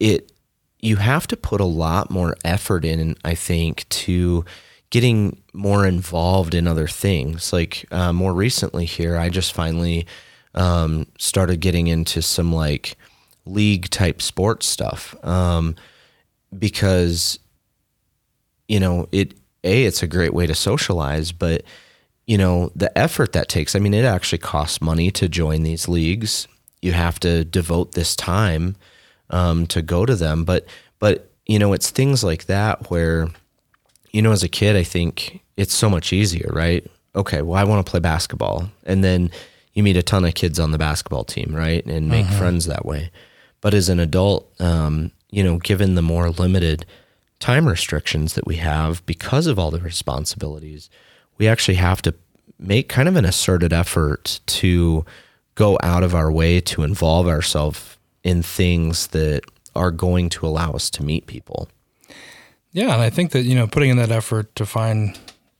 it 0.00 0.32
you 0.80 0.96
have 0.96 1.26
to 1.26 1.36
put 1.36 1.60
a 1.60 1.64
lot 1.64 2.10
more 2.10 2.36
effort 2.44 2.84
in, 2.84 3.16
I 3.24 3.34
think, 3.34 3.88
to 3.88 4.44
getting 4.90 5.42
more 5.54 5.86
involved 5.86 6.54
in 6.54 6.68
other 6.68 6.86
things. 6.86 7.52
Like 7.52 7.86
uh, 7.90 8.12
more 8.12 8.34
recently 8.34 8.84
here, 8.84 9.16
I 9.16 9.28
just 9.30 9.54
finally 9.54 10.06
um, 10.54 11.06
started 11.18 11.60
getting 11.60 11.86
into 11.86 12.22
some 12.22 12.52
like 12.52 12.96
league 13.46 13.88
type 13.90 14.22
sports 14.22 14.66
stuff 14.66 15.14
um, 15.24 15.74
because 16.56 17.38
you 18.68 18.80
know 18.80 19.08
it 19.12 19.34
a 19.64 19.84
it's 19.84 20.02
a 20.02 20.06
great 20.06 20.34
way 20.34 20.46
to 20.46 20.54
socialize, 20.54 21.32
but 21.32 21.62
you 22.26 22.38
know 22.38 22.70
the 22.76 22.96
effort 22.96 23.32
that 23.32 23.48
takes. 23.48 23.74
I 23.74 23.78
mean, 23.78 23.94
it 23.94 24.04
actually 24.04 24.38
costs 24.38 24.80
money 24.80 25.10
to 25.12 25.28
join 25.28 25.62
these 25.62 25.88
leagues. 25.88 26.46
You 26.82 26.92
have 26.92 27.18
to 27.20 27.44
devote 27.44 27.92
this 27.92 28.14
time 28.14 28.76
um, 29.30 29.66
to 29.68 29.82
go 29.82 30.06
to 30.06 30.14
them. 30.14 30.44
But 30.44 30.66
but 30.98 31.30
you 31.46 31.58
know, 31.58 31.72
it's 31.72 31.90
things 31.90 32.24
like 32.24 32.46
that 32.46 32.90
where, 32.90 33.28
you 34.12 34.22
know, 34.22 34.32
as 34.32 34.42
a 34.42 34.48
kid, 34.48 34.76
I 34.76 34.82
think 34.82 35.40
it's 35.56 35.74
so 35.74 35.90
much 35.90 36.12
easier, 36.12 36.50
right? 36.52 36.86
Okay, 37.16 37.42
well, 37.42 37.58
I 37.58 37.64
want 37.64 37.84
to 37.84 37.90
play 37.90 38.00
basketball, 38.00 38.70
and 38.84 39.04
then 39.04 39.30
you 39.72 39.82
meet 39.82 39.96
a 39.96 40.02
ton 40.02 40.24
of 40.24 40.34
kids 40.34 40.58
on 40.58 40.70
the 40.70 40.78
basketball 40.78 41.24
team, 41.24 41.54
right, 41.54 41.84
and 41.86 42.08
make 42.08 42.26
uh-huh. 42.26 42.38
friends 42.38 42.66
that 42.66 42.86
way. 42.86 43.10
But 43.60 43.74
as 43.74 43.88
an 43.88 44.00
adult, 44.00 44.52
um, 44.60 45.10
you 45.30 45.42
know, 45.42 45.58
given 45.58 45.94
the 45.94 46.02
more 46.02 46.30
limited 46.30 46.86
time 47.40 47.68
restrictions 47.68 48.34
that 48.34 48.46
we 48.46 48.56
have 48.56 49.04
because 49.06 49.46
of 49.46 49.58
all 49.58 49.70
the 49.70 49.80
responsibilities, 49.80 50.88
we 51.38 51.48
actually 51.48 51.74
have 51.74 52.02
to 52.02 52.14
make 52.58 52.88
kind 52.88 53.08
of 53.08 53.16
an 53.16 53.24
asserted 53.24 53.72
effort 53.72 54.40
to 54.46 55.04
go 55.54 55.78
out 55.82 56.02
of 56.02 56.14
our 56.14 56.30
way 56.30 56.60
to 56.60 56.82
involve 56.82 57.28
ourselves 57.28 57.96
in 58.22 58.42
things 58.42 59.08
that 59.08 59.42
are 59.74 59.90
going 59.90 60.28
to 60.30 60.46
allow 60.46 60.72
us 60.72 60.88
to 60.90 61.04
meet 61.04 61.26
people. 61.26 61.68
Yeah, 62.72 62.92
and 62.92 63.02
I 63.02 63.10
think 63.10 63.32
that 63.32 63.42
you 63.42 63.54
know 63.54 63.66
putting 63.66 63.90
in 63.90 63.96
that 63.98 64.10
effort 64.10 64.54
to 64.56 64.66
find 64.66 65.18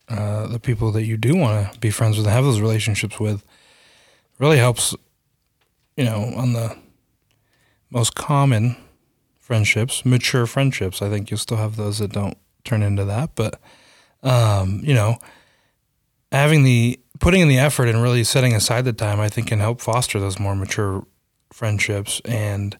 uh, 0.08 0.46
the 0.46 0.58
people 0.58 0.90
that 0.92 1.04
you 1.04 1.16
do 1.16 1.36
want 1.36 1.72
to 1.72 1.78
be 1.78 1.90
friends 1.90 2.16
with 2.16 2.26
and 2.26 2.34
have 2.34 2.44
those 2.44 2.60
relationships 2.60 3.20
with 3.20 3.44
really 4.38 4.58
helps. 4.58 4.94
You 5.96 6.04
know, 6.04 6.32
on 6.36 6.54
the 6.54 6.76
most 7.90 8.16
common 8.16 8.76
friendships, 9.44 10.06
mature 10.06 10.46
friendships. 10.46 11.02
I 11.02 11.10
think 11.10 11.30
you'll 11.30 11.36
still 11.36 11.58
have 11.58 11.76
those 11.76 11.98
that 11.98 12.12
don't 12.12 12.38
turn 12.64 12.82
into 12.82 13.04
that, 13.04 13.34
but 13.34 13.60
um, 14.22 14.80
you 14.82 14.94
know, 14.94 15.18
having 16.32 16.62
the 16.64 16.98
putting 17.20 17.42
in 17.42 17.48
the 17.48 17.58
effort 17.58 17.88
and 17.88 18.02
really 18.02 18.24
setting 18.24 18.54
aside 18.54 18.86
the 18.86 18.94
time, 18.94 19.20
I 19.20 19.28
think, 19.28 19.48
can 19.48 19.60
help 19.60 19.82
foster 19.82 20.18
those 20.18 20.38
more 20.38 20.56
mature 20.56 21.06
friendships 21.52 22.22
and 22.24 22.78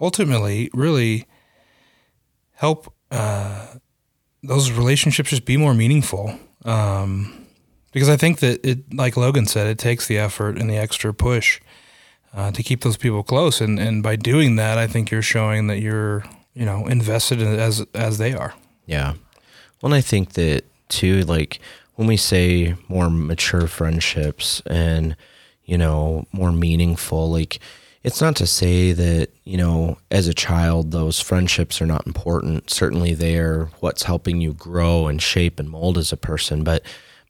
ultimately 0.00 0.68
really 0.74 1.26
help 2.54 2.92
uh, 3.12 3.66
those 4.42 4.72
relationships 4.72 5.30
just 5.30 5.44
be 5.44 5.56
more 5.56 5.74
meaningful. 5.74 6.36
Um, 6.64 7.46
because 7.92 8.08
I 8.08 8.16
think 8.16 8.40
that 8.40 8.66
it, 8.66 8.92
like 8.92 9.16
Logan 9.16 9.46
said, 9.46 9.68
it 9.68 9.78
takes 9.78 10.08
the 10.08 10.18
effort 10.18 10.58
and 10.58 10.68
the 10.68 10.76
extra 10.76 11.14
push 11.14 11.60
uh, 12.34 12.50
to 12.50 12.62
keep 12.62 12.82
those 12.82 12.96
people 12.96 13.22
close, 13.22 13.60
and 13.60 13.78
and 13.78 14.02
by 14.02 14.16
doing 14.16 14.56
that, 14.56 14.78
I 14.78 14.86
think 14.86 15.10
you're 15.10 15.22
showing 15.22 15.68
that 15.68 15.80
you're 15.80 16.24
you 16.54 16.64
know 16.64 16.86
invested 16.86 17.40
in 17.40 17.58
as 17.58 17.84
as 17.94 18.18
they 18.18 18.34
are. 18.34 18.54
Yeah. 18.86 19.14
Well, 19.80 19.92
and 19.92 19.94
I 19.94 20.00
think 20.00 20.32
that 20.32 20.64
too, 20.88 21.22
like 21.22 21.60
when 21.94 22.08
we 22.08 22.16
say 22.16 22.74
more 22.88 23.10
mature 23.10 23.66
friendships 23.66 24.62
and 24.66 25.16
you 25.64 25.78
know 25.78 26.26
more 26.32 26.52
meaningful, 26.52 27.30
like 27.30 27.60
it's 28.02 28.20
not 28.20 28.36
to 28.36 28.46
say 28.46 28.92
that 28.92 29.30
you 29.44 29.56
know 29.56 29.98
as 30.10 30.26
a 30.26 30.34
child 30.34 30.90
those 30.90 31.20
friendships 31.20 31.80
are 31.80 31.86
not 31.86 32.06
important. 32.06 32.70
Certainly, 32.70 33.14
they're 33.14 33.66
what's 33.80 34.02
helping 34.02 34.40
you 34.40 34.54
grow 34.54 35.06
and 35.06 35.22
shape 35.22 35.60
and 35.60 35.70
mold 35.70 35.98
as 35.98 36.12
a 36.12 36.16
person, 36.16 36.64
but 36.64 36.82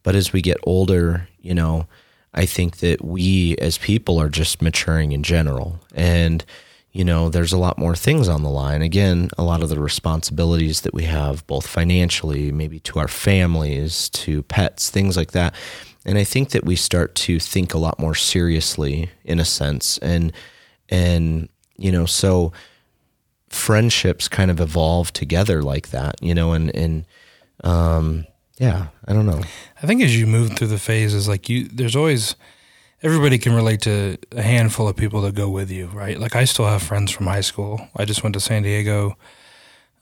but 0.02 0.14
as 0.14 0.32
we 0.32 0.40
get 0.40 0.58
older, 0.64 1.28
you 1.40 1.54
know, 1.54 1.86
I 2.34 2.46
think 2.46 2.78
that 2.78 3.04
we 3.04 3.56
as 3.58 3.78
people 3.78 4.20
are 4.20 4.28
just 4.28 4.60
maturing 4.60 5.12
in 5.12 5.22
general. 5.22 5.78
And, 5.94 6.44
you 6.92 7.04
know, 7.04 7.28
there's 7.28 7.52
a 7.52 7.58
lot 7.58 7.78
more 7.78 7.94
things 7.94 8.28
on 8.28 8.42
the 8.42 8.50
line. 8.50 8.82
Again, 8.82 9.30
a 9.38 9.42
lot 9.42 9.62
of 9.62 9.68
the 9.68 9.80
responsibilities 9.80 10.80
that 10.82 10.94
we 10.94 11.04
have, 11.04 11.46
both 11.46 11.66
financially, 11.66 12.52
maybe 12.52 12.80
to 12.80 12.98
our 12.98 13.08
families, 13.08 14.08
to 14.10 14.42
pets, 14.42 14.90
things 14.90 15.16
like 15.16 15.32
that. 15.32 15.54
And 16.04 16.18
I 16.18 16.24
think 16.24 16.50
that 16.50 16.64
we 16.64 16.76
start 16.76 17.14
to 17.14 17.38
think 17.40 17.72
a 17.72 17.78
lot 17.78 17.98
more 17.98 18.14
seriously 18.14 19.10
in 19.24 19.40
a 19.40 19.44
sense. 19.44 19.98
And, 19.98 20.32
and, 20.88 21.48
you 21.76 21.90
know, 21.90 22.04
so 22.04 22.52
friendships 23.48 24.28
kind 24.28 24.50
of 24.50 24.60
evolve 24.60 25.12
together 25.12 25.62
like 25.62 25.90
that, 25.90 26.16
you 26.20 26.34
know, 26.34 26.52
and, 26.52 26.74
and, 26.74 27.06
um, 27.62 28.26
yeah, 28.58 28.88
I 29.06 29.12
don't 29.12 29.26
know. 29.26 29.42
I 29.82 29.86
think 29.86 30.02
as 30.02 30.18
you 30.18 30.26
move 30.26 30.56
through 30.56 30.68
the 30.68 30.78
phases, 30.78 31.28
like 31.28 31.48
you, 31.48 31.68
there's 31.68 31.96
always 31.96 32.36
everybody 33.02 33.36
can 33.36 33.52
relate 33.52 33.82
to 33.82 34.16
a 34.32 34.42
handful 34.42 34.88
of 34.88 34.96
people 34.96 35.20
that 35.22 35.34
go 35.34 35.48
with 35.48 35.70
you, 35.70 35.86
right? 35.88 36.18
Like 36.18 36.36
I 36.36 36.44
still 36.44 36.64
have 36.64 36.82
friends 36.82 37.10
from 37.10 37.26
high 37.26 37.42
school. 37.42 37.88
I 37.96 38.04
just 38.04 38.22
went 38.22 38.34
to 38.34 38.40
San 38.40 38.62
Diego 38.62 39.16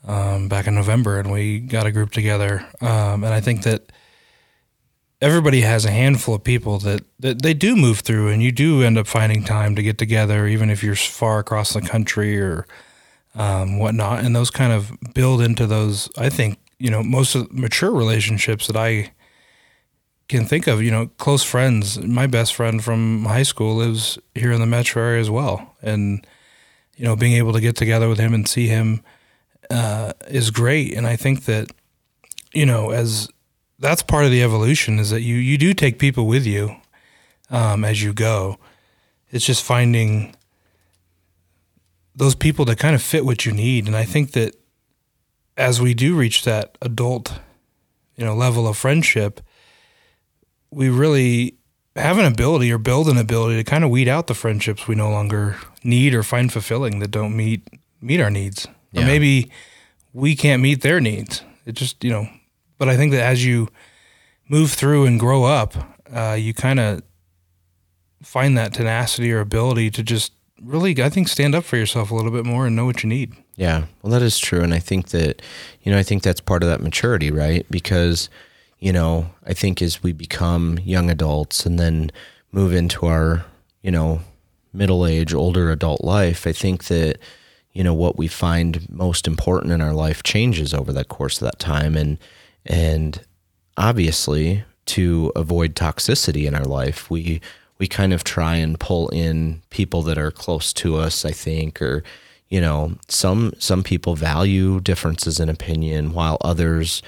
um, 0.07 0.47
back 0.47 0.67
in 0.67 0.75
November, 0.75 1.19
and 1.19 1.31
we 1.31 1.59
got 1.59 1.85
a 1.85 1.91
group 1.91 2.11
together. 2.11 2.65
Um, 2.79 3.23
and 3.23 3.33
I 3.33 3.41
think 3.41 3.63
that 3.63 3.91
everybody 5.21 5.61
has 5.61 5.85
a 5.85 5.91
handful 5.91 6.35
of 6.35 6.43
people 6.43 6.79
that, 6.79 7.03
that 7.19 7.41
they 7.41 7.53
do 7.53 7.75
move 7.75 7.99
through, 7.99 8.29
and 8.29 8.41
you 8.43 8.51
do 8.51 8.83
end 8.83 8.97
up 8.97 9.07
finding 9.07 9.43
time 9.43 9.75
to 9.75 9.83
get 9.83 9.97
together, 9.97 10.47
even 10.47 10.69
if 10.69 10.83
you're 10.83 10.95
far 10.95 11.39
across 11.39 11.73
the 11.73 11.81
country 11.81 12.39
or 12.39 12.65
um, 13.35 13.79
whatnot. 13.79 14.23
And 14.23 14.35
those 14.35 14.51
kind 14.51 14.71
of 14.71 14.91
build 15.13 15.41
into 15.41 15.65
those, 15.65 16.09
I 16.17 16.29
think, 16.29 16.57
you 16.79 16.89
know, 16.89 17.03
most 17.03 17.35
of 17.35 17.51
mature 17.51 17.91
relationships 17.91 18.67
that 18.67 18.75
I 18.75 19.11
can 20.27 20.45
think 20.45 20.67
of, 20.67 20.81
you 20.81 20.91
know, 20.91 21.07
close 21.17 21.43
friends. 21.43 21.99
My 21.99 22.27
best 22.27 22.55
friend 22.55 22.83
from 22.83 23.25
high 23.25 23.43
school 23.43 23.75
lives 23.75 24.17
here 24.35 24.51
in 24.51 24.59
the 24.59 24.65
metro 24.65 25.03
area 25.03 25.21
as 25.21 25.29
well, 25.29 25.75
and 25.81 26.25
you 26.95 27.05
know, 27.05 27.15
being 27.15 27.33
able 27.33 27.53
to 27.53 27.61
get 27.61 27.75
together 27.75 28.07
with 28.07 28.19
him 28.19 28.33
and 28.33 28.47
see 28.47 28.67
him 28.67 29.03
uh, 29.69 30.13
is 30.27 30.51
great. 30.51 30.93
And 30.93 31.07
I 31.07 31.15
think 31.15 31.45
that 31.45 31.71
you 32.53 32.65
know, 32.65 32.91
as 32.91 33.27
that's 33.79 34.03
part 34.03 34.25
of 34.25 34.31
the 34.31 34.43
evolution 34.43 34.99
is 34.99 35.09
that 35.09 35.21
you 35.21 35.35
you 35.35 35.57
do 35.57 35.73
take 35.73 35.99
people 35.99 36.27
with 36.27 36.45
you 36.45 36.75
um, 37.49 37.83
as 37.83 38.01
you 38.01 38.13
go. 38.13 38.57
It's 39.31 39.45
just 39.45 39.63
finding 39.63 40.35
those 42.15 42.35
people 42.35 42.65
that 42.65 42.77
kind 42.77 42.93
of 42.93 43.01
fit 43.01 43.25
what 43.25 43.45
you 43.45 43.51
need, 43.51 43.87
and 43.87 43.95
I 43.95 44.05
think 44.05 44.31
that 44.31 44.55
as 45.57 45.81
we 45.81 45.93
do 45.93 46.15
reach 46.15 46.43
that 46.43 46.77
adult, 46.81 47.39
you 48.15 48.25
know, 48.25 48.35
level 48.35 48.67
of 48.67 48.77
friendship, 48.77 49.41
we 50.71 50.89
really 50.89 51.57
have 51.95 52.17
an 52.17 52.25
ability 52.25 52.71
or 52.71 52.77
build 52.77 53.07
an 53.07 53.17
ability 53.17 53.57
to 53.57 53.63
kind 53.63 53.83
of 53.83 53.89
weed 53.89 54.07
out 54.07 54.27
the 54.27 54.33
friendships 54.33 54.87
we 54.87 54.95
no 54.95 55.09
longer 55.09 55.57
need 55.83 56.13
or 56.13 56.23
find 56.23 56.51
fulfilling 56.51 56.99
that 56.99 57.11
don't 57.11 57.35
meet 57.35 57.67
meet 58.01 58.19
our 58.19 58.31
needs. 58.31 58.67
Yeah. 58.91 59.03
Or 59.03 59.05
maybe 59.05 59.51
we 60.11 60.35
can't 60.35 60.61
meet 60.61 60.81
their 60.81 60.99
needs. 60.99 61.43
It 61.65 61.73
just, 61.73 62.03
you 62.03 62.11
know, 62.11 62.27
but 62.77 62.89
I 62.89 62.97
think 62.97 63.11
that 63.11 63.21
as 63.21 63.45
you 63.45 63.69
move 64.49 64.71
through 64.71 65.05
and 65.05 65.19
grow 65.19 65.45
up, 65.45 65.75
uh, 66.11 66.37
you 66.37 66.53
kind 66.53 66.79
of 66.79 67.01
find 68.21 68.57
that 68.57 68.73
tenacity 68.73 69.31
or 69.31 69.39
ability 69.39 69.89
to 69.91 70.03
just 70.03 70.33
really, 70.61 71.01
I 71.01 71.09
think, 71.09 71.27
stand 71.27 71.55
up 71.55 71.63
for 71.63 71.77
yourself 71.77 72.11
a 72.11 72.15
little 72.15 72.31
bit 72.31 72.45
more 72.45 72.67
and 72.67 72.75
know 72.75 72.85
what 72.85 73.03
you 73.03 73.09
need. 73.09 73.35
Yeah, 73.55 73.85
well, 74.01 74.11
that 74.11 74.23
is 74.23 74.39
true, 74.39 74.61
and 74.61 74.73
I 74.73 74.79
think 74.79 75.09
that 75.09 75.41
you 75.83 75.91
know 75.91 75.97
I 75.97 76.03
think 76.03 76.23
that's 76.23 76.41
part 76.41 76.63
of 76.63 76.69
that 76.69 76.81
maturity, 76.81 77.29
right? 77.31 77.65
Because 77.69 78.29
you 78.79 78.91
know 78.91 79.29
I 79.45 79.53
think 79.53 79.81
as 79.81 80.01
we 80.01 80.11
become 80.11 80.79
young 80.83 81.09
adults 81.09 81.65
and 81.65 81.77
then 81.79 82.11
move 82.51 82.73
into 82.73 83.05
our 83.05 83.45
you 83.83 83.91
know 83.91 84.21
middle 84.73 85.05
age, 85.05 85.33
older 85.33 85.71
adult 85.71 86.03
life, 86.03 86.47
I 86.47 86.51
think 86.51 86.85
that 86.85 87.19
you 87.73 87.83
know 87.83 87.93
what 87.93 88.17
we 88.17 88.27
find 88.27 88.87
most 88.89 89.27
important 89.27 89.71
in 89.71 89.81
our 89.81 89.93
life 89.93 90.23
changes 90.23 90.73
over 90.73 90.91
that 90.93 91.09
course 91.09 91.39
of 91.39 91.45
that 91.45 91.59
time, 91.59 91.95
and 91.95 92.17
and 92.65 93.21
obviously 93.77 94.63
to 94.85 95.31
avoid 95.35 95.75
toxicity 95.75 96.45
in 96.47 96.55
our 96.55 96.65
life, 96.65 97.09
we 97.11 97.39
we 97.77 97.87
kind 97.87 98.13
of 98.13 98.23
try 98.23 98.55
and 98.55 98.79
pull 98.79 99.09
in 99.09 99.61
people 99.69 100.01
that 100.03 100.17
are 100.17 100.31
close 100.31 100.73
to 100.73 100.97
us. 100.97 101.23
I 101.23 101.31
think 101.31 101.81
or 101.83 102.03
you 102.49 102.61
know 102.61 102.93
some 103.07 103.53
some 103.59 103.83
people 103.83 104.15
value 104.15 104.79
differences 104.79 105.39
in 105.39 105.49
opinion 105.49 106.13
while 106.13 106.37
others 106.41 107.01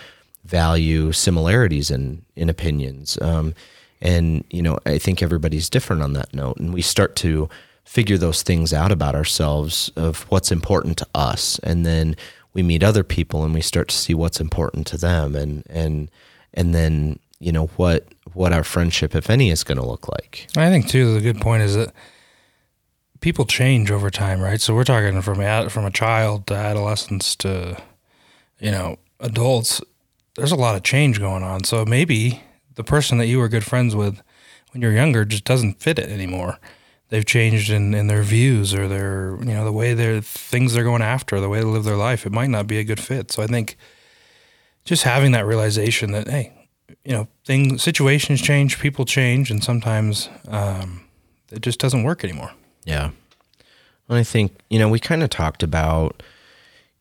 value 0.44 1.12
similarities 1.12 1.90
in 1.92 2.24
in 2.36 2.50
opinions. 2.50 3.18
Um, 3.22 3.54
and 4.02 4.44
you 4.50 4.62
know 4.62 4.78
i 4.86 4.98
think 4.98 5.24
everybody's 5.24 5.70
different 5.70 6.02
on 6.02 6.14
that 6.14 6.34
note. 6.34 6.58
And 6.58 6.74
we 6.74 6.82
start 6.82 7.16
to 7.18 7.50
figure 7.86 8.18
those 8.18 8.42
things 8.42 8.74
out 8.74 8.92
about 8.92 9.16
ourselves 9.16 9.92
of 9.96 10.24
what's 10.24 10.52
important 10.52 10.98
to 10.98 11.08
us. 11.14 11.60
And 11.60 11.86
then 11.86 12.16
we 12.54 12.64
meet 12.64 12.84
other 12.84 13.04
people 13.04 13.44
and 13.44 13.54
we 13.54 13.62
start 13.62 13.90
to 13.90 13.96
see 13.96 14.14
what's 14.14 14.42
important 14.42 14.88
to 14.88 14.98
them. 14.98 15.36
And 15.36 15.64
and 15.70 16.12
and 16.54 16.74
then 16.74 17.20
you 17.40 17.52
know 17.52 17.68
what 17.78 18.08
what 18.34 18.52
our 18.52 18.64
friendship 18.64 19.16
if 19.16 19.30
any 19.30 19.52
is 19.52 19.64
going 19.64 19.78
to 19.78 19.86
look 19.86 20.08
like. 20.10 20.48
I 20.58 20.70
think 20.70 20.90
too 20.90 21.14
the 21.14 21.22
good 21.22 21.40
point 21.40 21.64
is 21.64 21.76
that 21.76 21.94
people 23.26 23.46
change 23.46 23.90
over 23.90 24.12
time, 24.12 24.40
right? 24.40 24.62
So 24.62 24.76
we're 24.76 24.84
talking 24.84 25.20
from 25.24 25.42
a, 25.42 25.68
from 25.68 25.84
a 25.84 25.90
child 25.90 26.46
to 26.46 26.54
adolescence 26.54 27.36
to 27.38 27.76
you 28.60 28.70
know 28.70 29.00
adults. 29.20 29.82
There's 30.36 30.52
a 30.52 30.56
lot 30.56 30.76
of 30.76 30.84
change 30.84 31.20
going 31.20 31.42
on. 31.42 31.64
So 31.64 31.86
maybe 31.86 32.44
the 32.76 32.84
person 32.84 33.18
that 33.18 33.26
you 33.26 33.40
were 33.40 33.50
good 33.50 33.64
friends 33.64 33.96
with 33.96 34.22
when 34.70 34.84
you're 34.84 34.92
younger 34.92 35.26
just 35.26 35.44
doesn't 35.44 35.82
fit 35.82 35.98
it 35.98 36.08
anymore. 36.08 36.60
They've 37.10 37.26
changed 37.26 37.72
in, 37.72 37.96
in 37.96 38.06
their 38.06 38.22
views 38.22 38.76
or 38.76 38.88
their 38.88 39.40
you 39.40 39.56
know 39.56 39.66
the 39.66 39.72
way 39.72 39.96
their 39.96 40.22
things 40.22 40.76
they're 40.76 40.84
going 40.84 41.02
after, 41.02 41.40
the 41.40 41.50
way 41.50 41.62
they 41.62 41.66
live 41.66 41.84
their 41.84 41.98
life. 41.98 42.28
It 42.28 42.32
might 42.32 42.52
not 42.52 42.68
be 42.68 42.78
a 42.78 42.84
good 42.84 43.00
fit. 43.00 43.32
So 43.32 43.42
I 43.42 43.48
think 43.48 43.76
just 44.84 45.02
having 45.02 45.32
that 45.32 45.48
realization 45.48 46.12
that 46.12 46.28
hey, 46.28 46.54
you 47.04 47.14
know, 47.14 47.28
things 47.44 47.82
situations 47.82 48.40
change, 48.40 48.80
people 48.80 49.04
change, 49.04 49.50
and 49.50 49.64
sometimes 49.64 50.30
um, 50.48 51.08
it 51.52 51.62
just 51.64 51.80
doesn't 51.80 52.04
work 52.04 52.24
anymore. 52.24 52.52
Yeah. 52.86 53.12
Well, 54.08 54.20
I 54.20 54.24
think, 54.24 54.58
you 54.70 54.80
know, 54.80 54.88
we 54.88 55.00
kind 55.00 55.24
of 55.24 55.30
talked 55.30 55.64
about, 55.64 56.22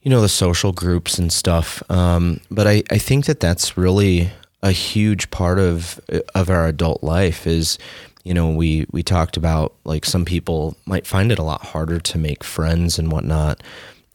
you 0.02 0.10
know, 0.10 0.20
the 0.20 0.28
social 0.28 0.72
groups 0.72 1.18
and 1.18 1.32
stuff. 1.32 1.82
Um, 1.90 2.40
but 2.50 2.66
I, 2.66 2.82
I 2.90 2.98
think 2.98 3.26
that 3.26 3.40
that's 3.40 3.76
really 3.76 4.30
a 4.62 4.72
huge 4.72 5.30
part 5.30 5.58
of, 5.58 6.00
of 6.34 6.48
our 6.48 6.66
adult 6.66 7.02
life 7.02 7.46
is, 7.46 7.78
you 8.24 8.32
know, 8.32 8.50
we, 8.50 8.86
we 8.90 9.02
talked 9.02 9.36
about 9.36 9.74
like 9.84 10.06
some 10.06 10.24
people 10.24 10.76
might 10.86 11.06
find 11.06 11.30
it 11.30 11.38
a 11.38 11.42
lot 11.42 11.66
harder 11.66 12.00
to 12.00 12.18
make 12.18 12.42
friends 12.42 12.98
and 12.98 13.12
whatnot 13.12 13.62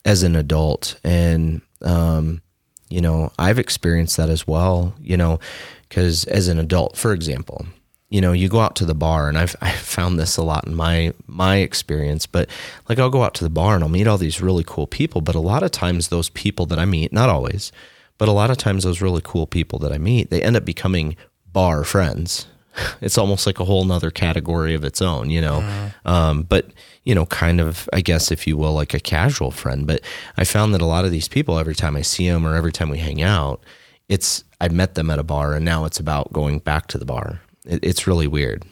as 0.03 0.23
an 0.23 0.35
adult. 0.35 0.99
And, 1.03 1.61
um, 1.83 2.41
you 2.89 3.01
know, 3.01 3.31
I've 3.37 3.59
experienced 3.59 4.17
that 4.17 4.29
as 4.29 4.47
well, 4.47 4.95
you 4.99 5.15
know, 5.15 5.39
because 5.87 6.23
as 6.25 6.47
an 6.47 6.57
adult, 6.57 6.97
for 6.97 7.13
example, 7.13 7.67
you 8.09 8.21
know, 8.21 8.31
you 8.31 8.49
go 8.49 8.59
out 8.59 8.75
to 8.77 8.85
the 8.85 8.95
bar, 8.95 9.29
and 9.29 9.37
I've 9.37 9.55
I've 9.61 9.75
found 9.75 10.19
this 10.19 10.37
a 10.37 10.43
lot 10.43 10.67
in 10.67 10.75
my 10.75 11.13
my 11.27 11.57
experience. 11.57 12.25
But 12.25 12.49
like, 12.87 12.99
I'll 12.99 13.09
go 13.09 13.23
out 13.23 13.33
to 13.35 13.43
the 13.43 13.49
bar 13.49 13.75
and 13.75 13.83
I'll 13.83 13.89
meet 13.89 14.07
all 14.07 14.17
these 14.17 14.41
really 14.41 14.63
cool 14.65 14.87
people. 14.87 15.21
But 15.21 15.35
a 15.35 15.39
lot 15.39 15.63
of 15.63 15.71
times, 15.71 16.07
those 16.07 16.29
people 16.29 16.65
that 16.67 16.79
I 16.79 16.85
meet, 16.85 17.13
not 17.13 17.29
always, 17.29 17.71
but 18.17 18.27
a 18.27 18.33
lot 18.33 18.51
of 18.51 18.57
times, 18.57 18.83
those 18.83 19.01
really 19.01 19.21
cool 19.23 19.47
people 19.47 19.79
that 19.79 19.91
I 19.91 19.97
meet, 19.97 20.29
they 20.29 20.41
end 20.41 20.55
up 20.55 20.65
becoming 20.65 21.15
bar 21.51 21.83
friends. 21.83 22.47
It's 23.01 23.17
almost 23.17 23.45
like 23.45 23.59
a 23.59 23.65
whole 23.65 23.83
nother 23.83 24.11
category 24.11 24.73
of 24.73 24.85
its 24.85 25.01
own, 25.01 25.29
you 25.29 25.41
know. 25.41 25.59
Mm. 25.59 26.09
Um, 26.09 26.43
but 26.43 26.67
you 27.03 27.13
know, 27.13 27.25
kind 27.25 27.59
of, 27.59 27.89
I 27.91 27.99
guess, 27.99 28.31
if 28.31 28.47
you 28.47 28.55
will, 28.55 28.73
like 28.73 28.93
a 28.93 29.01
casual 29.01 29.51
friend. 29.51 29.85
But 29.85 30.01
I 30.37 30.45
found 30.45 30.73
that 30.73 30.81
a 30.81 30.85
lot 30.85 31.03
of 31.03 31.11
these 31.11 31.27
people, 31.27 31.59
every 31.59 31.75
time 31.75 31.97
I 31.97 32.03
see 32.03 32.29
them 32.29 32.45
or 32.45 32.55
every 32.55 32.71
time 32.71 32.89
we 32.89 32.99
hang 32.99 33.21
out, 33.21 33.61
it's 34.07 34.45
I 34.61 34.69
met 34.69 34.95
them 34.95 35.09
at 35.09 35.19
a 35.19 35.23
bar, 35.23 35.55
and 35.55 35.65
now 35.65 35.83
it's 35.83 35.99
about 35.99 36.31
going 36.31 36.59
back 36.59 36.87
to 36.87 36.97
the 36.97 37.05
bar 37.05 37.41
it, 37.69 37.79
it's 37.83 38.05
really 38.07 38.27
weird. 38.27 38.65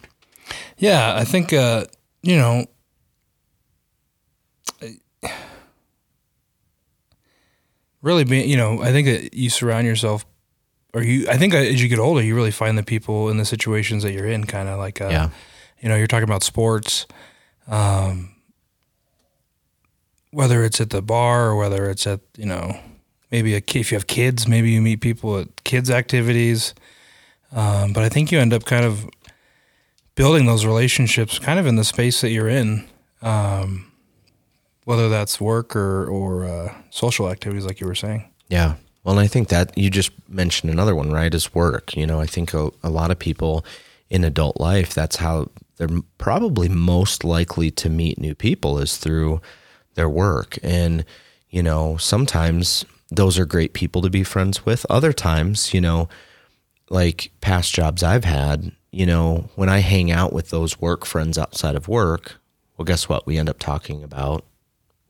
Yeah, 0.76 1.14
I 1.16 1.24
think 1.24 1.52
uh, 1.52 1.86
you 2.22 2.36
know. 2.36 2.66
Really, 8.00 8.24
being 8.24 8.48
you 8.48 8.56
know, 8.56 8.80
I 8.80 8.92
think 8.92 9.06
that 9.08 9.34
you 9.34 9.50
surround 9.50 9.86
yourself, 9.86 10.24
or 10.94 11.02
you, 11.02 11.28
I 11.28 11.36
think 11.36 11.52
as 11.52 11.82
you 11.82 11.88
get 11.88 11.98
older, 11.98 12.22
you 12.22 12.34
really 12.34 12.52
find 12.52 12.78
the 12.78 12.84
people 12.84 13.28
in 13.28 13.38
the 13.38 13.44
situations 13.44 14.04
that 14.04 14.12
you're 14.12 14.26
in, 14.26 14.44
kind 14.44 14.68
of 14.68 14.78
like, 14.78 15.00
uh, 15.00 15.08
Yeah. 15.10 15.30
you 15.80 15.88
know, 15.88 15.96
you're 15.96 16.06
talking 16.06 16.22
about 16.28 16.44
sports, 16.44 17.06
um, 17.66 18.36
whether 20.30 20.62
it's 20.62 20.80
at 20.80 20.90
the 20.90 21.02
bar 21.02 21.48
or 21.48 21.56
whether 21.56 21.90
it's 21.90 22.06
at, 22.06 22.20
you 22.36 22.46
know, 22.46 22.78
maybe 23.32 23.54
a, 23.54 23.62
if 23.74 23.90
you 23.90 23.96
have 23.96 24.06
kids, 24.06 24.46
maybe 24.46 24.70
you 24.70 24.80
meet 24.80 25.00
people 25.00 25.36
at 25.36 25.64
kids' 25.64 25.90
activities. 25.90 26.74
Um, 27.52 27.92
but 27.92 28.04
I 28.04 28.08
think 28.08 28.30
you 28.30 28.38
end 28.38 28.52
up 28.52 28.64
kind 28.64 28.84
of 28.84 29.08
building 30.14 30.46
those 30.46 30.66
relationships 30.66 31.38
kind 31.38 31.58
of 31.58 31.66
in 31.66 31.76
the 31.76 31.84
space 31.84 32.20
that 32.20 32.30
you're 32.30 32.48
in, 32.48 32.86
um, 33.22 33.90
whether 34.84 35.08
that's 35.08 35.40
work 35.40 35.76
or, 35.76 36.06
or 36.06 36.44
uh, 36.44 36.74
social 36.90 37.30
activities, 37.30 37.64
like 37.64 37.80
you 37.80 37.86
were 37.86 37.94
saying. 37.94 38.28
Yeah. 38.48 38.74
Well, 39.04 39.18
and 39.18 39.24
I 39.24 39.28
think 39.28 39.48
that 39.48 39.76
you 39.78 39.90
just 39.90 40.10
mentioned 40.28 40.72
another 40.72 40.94
one, 40.94 41.10
right? 41.10 41.32
Is 41.32 41.54
work. 41.54 41.96
You 41.96 42.06
know, 42.06 42.20
I 42.20 42.26
think 42.26 42.52
a, 42.52 42.70
a 42.82 42.90
lot 42.90 43.10
of 43.10 43.18
people 43.18 43.64
in 44.10 44.24
adult 44.24 44.60
life, 44.60 44.92
that's 44.92 45.16
how 45.16 45.48
they're 45.76 45.88
probably 46.18 46.68
most 46.68 47.24
likely 47.24 47.70
to 47.70 47.88
meet 47.88 48.18
new 48.18 48.34
people 48.34 48.78
is 48.78 48.96
through 48.96 49.40
their 49.94 50.08
work. 50.08 50.58
And, 50.62 51.04
you 51.50 51.62
know, 51.62 51.96
sometimes 51.96 52.84
those 53.10 53.38
are 53.38 53.46
great 53.46 53.72
people 53.72 54.02
to 54.02 54.10
be 54.10 54.24
friends 54.24 54.66
with. 54.66 54.84
Other 54.90 55.12
times, 55.12 55.72
you 55.72 55.80
know, 55.80 56.08
like 56.90 57.30
past 57.40 57.74
jobs 57.74 58.02
I've 58.02 58.24
had, 58.24 58.72
you 58.90 59.06
know, 59.06 59.48
when 59.54 59.68
I 59.68 59.78
hang 59.78 60.10
out 60.10 60.32
with 60.32 60.50
those 60.50 60.80
work 60.80 61.04
friends 61.04 61.38
outside 61.38 61.76
of 61.76 61.88
work, 61.88 62.36
well, 62.76 62.84
guess 62.84 63.08
what? 63.08 63.26
We 63.26 63.38
end 63.38 63.48
up 63.48 63.58
talking 63.58 64.02
about 64.02 64.44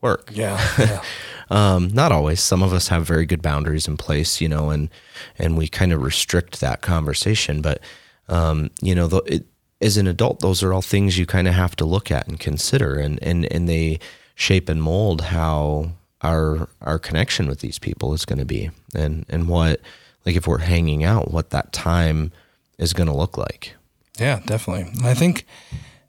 work. 0.00 0.30
Yeah. 0.32 0.60
yeah. 0.78 1.02
Um, 1.50 1.88
not 1.94 2.12
always. 2.12 2.42
Some 2.42 2.62
of 2.62 2.74
us 2.74 2.88
have 2.88 3.06
very 3.06 3.24
good 3.24 3.40
boundaries 3.40 3.88
in 3.88 3.96
place, 3.96 4.38
you 4.38 4.50
know, 4.50 4.68
and 4.68 4.90
and 5.38 5.56
we 5.56 5.66
kind 5.66 5.94
of 5.94 6.02
restrict 6.02 6.60
that 6.60 6.82
conversation. 6.82 7.62
But 7.62 7.80
um, 8.28 8.70
you 8.82 8.94
know, 8.94 9.06
the, 9.06 9.22
it, 9.22 9.46
as 9.80 9.96
an 9.96 10.06
adult, 10.06 10.40
those 10.40 10.62
are 10.62 10.74
all 10.74 10.82
things 10.82 11.16
you 11.16 11.24
kind 11.24 11.48
of 11.48 11.54
have 11.54 11.74
to 11.76 11.86
look 11.86 12.10
at 12.10 12.28
and 12.28 12.38
consider, 12.38 12.96
and 12.96 13.18
and 13.22 13.50
and 13.50 13.66
they 13.66 13.98
shape 14.34 14.68
and 14.68 14.82
mold 14.82 15.22
how 15.22 15.92
our 16.20 16.68
our 16.82 16.98
connection 16.98 17.48
with 17.48 17.60
these 17.60 17.78
people 17.78 18.12
is 18.12 18.26
going 18.26 18.38
to 18.38 18.44
be, 18.44 18.70
and 18.94 19.24
and 19.30 19.48
what 19.48 19.80
like 20.28 20.36
if 20.36 20.46
we're 20.46 20.58
hanging 20.58 21.04
out, 21.04 21.30
what 21.32 21.48
that 21.50 21.72
time 21.72 22.30
is 22.76 22.92
going 22.92 23.06
to 23.06 23.16
look 23.16 23.38
like. 23.38 23.74
Yeah, 24.18 24.40
definitely. 24.44 24.92
I 25.02 25.14
think, 25.14 25.46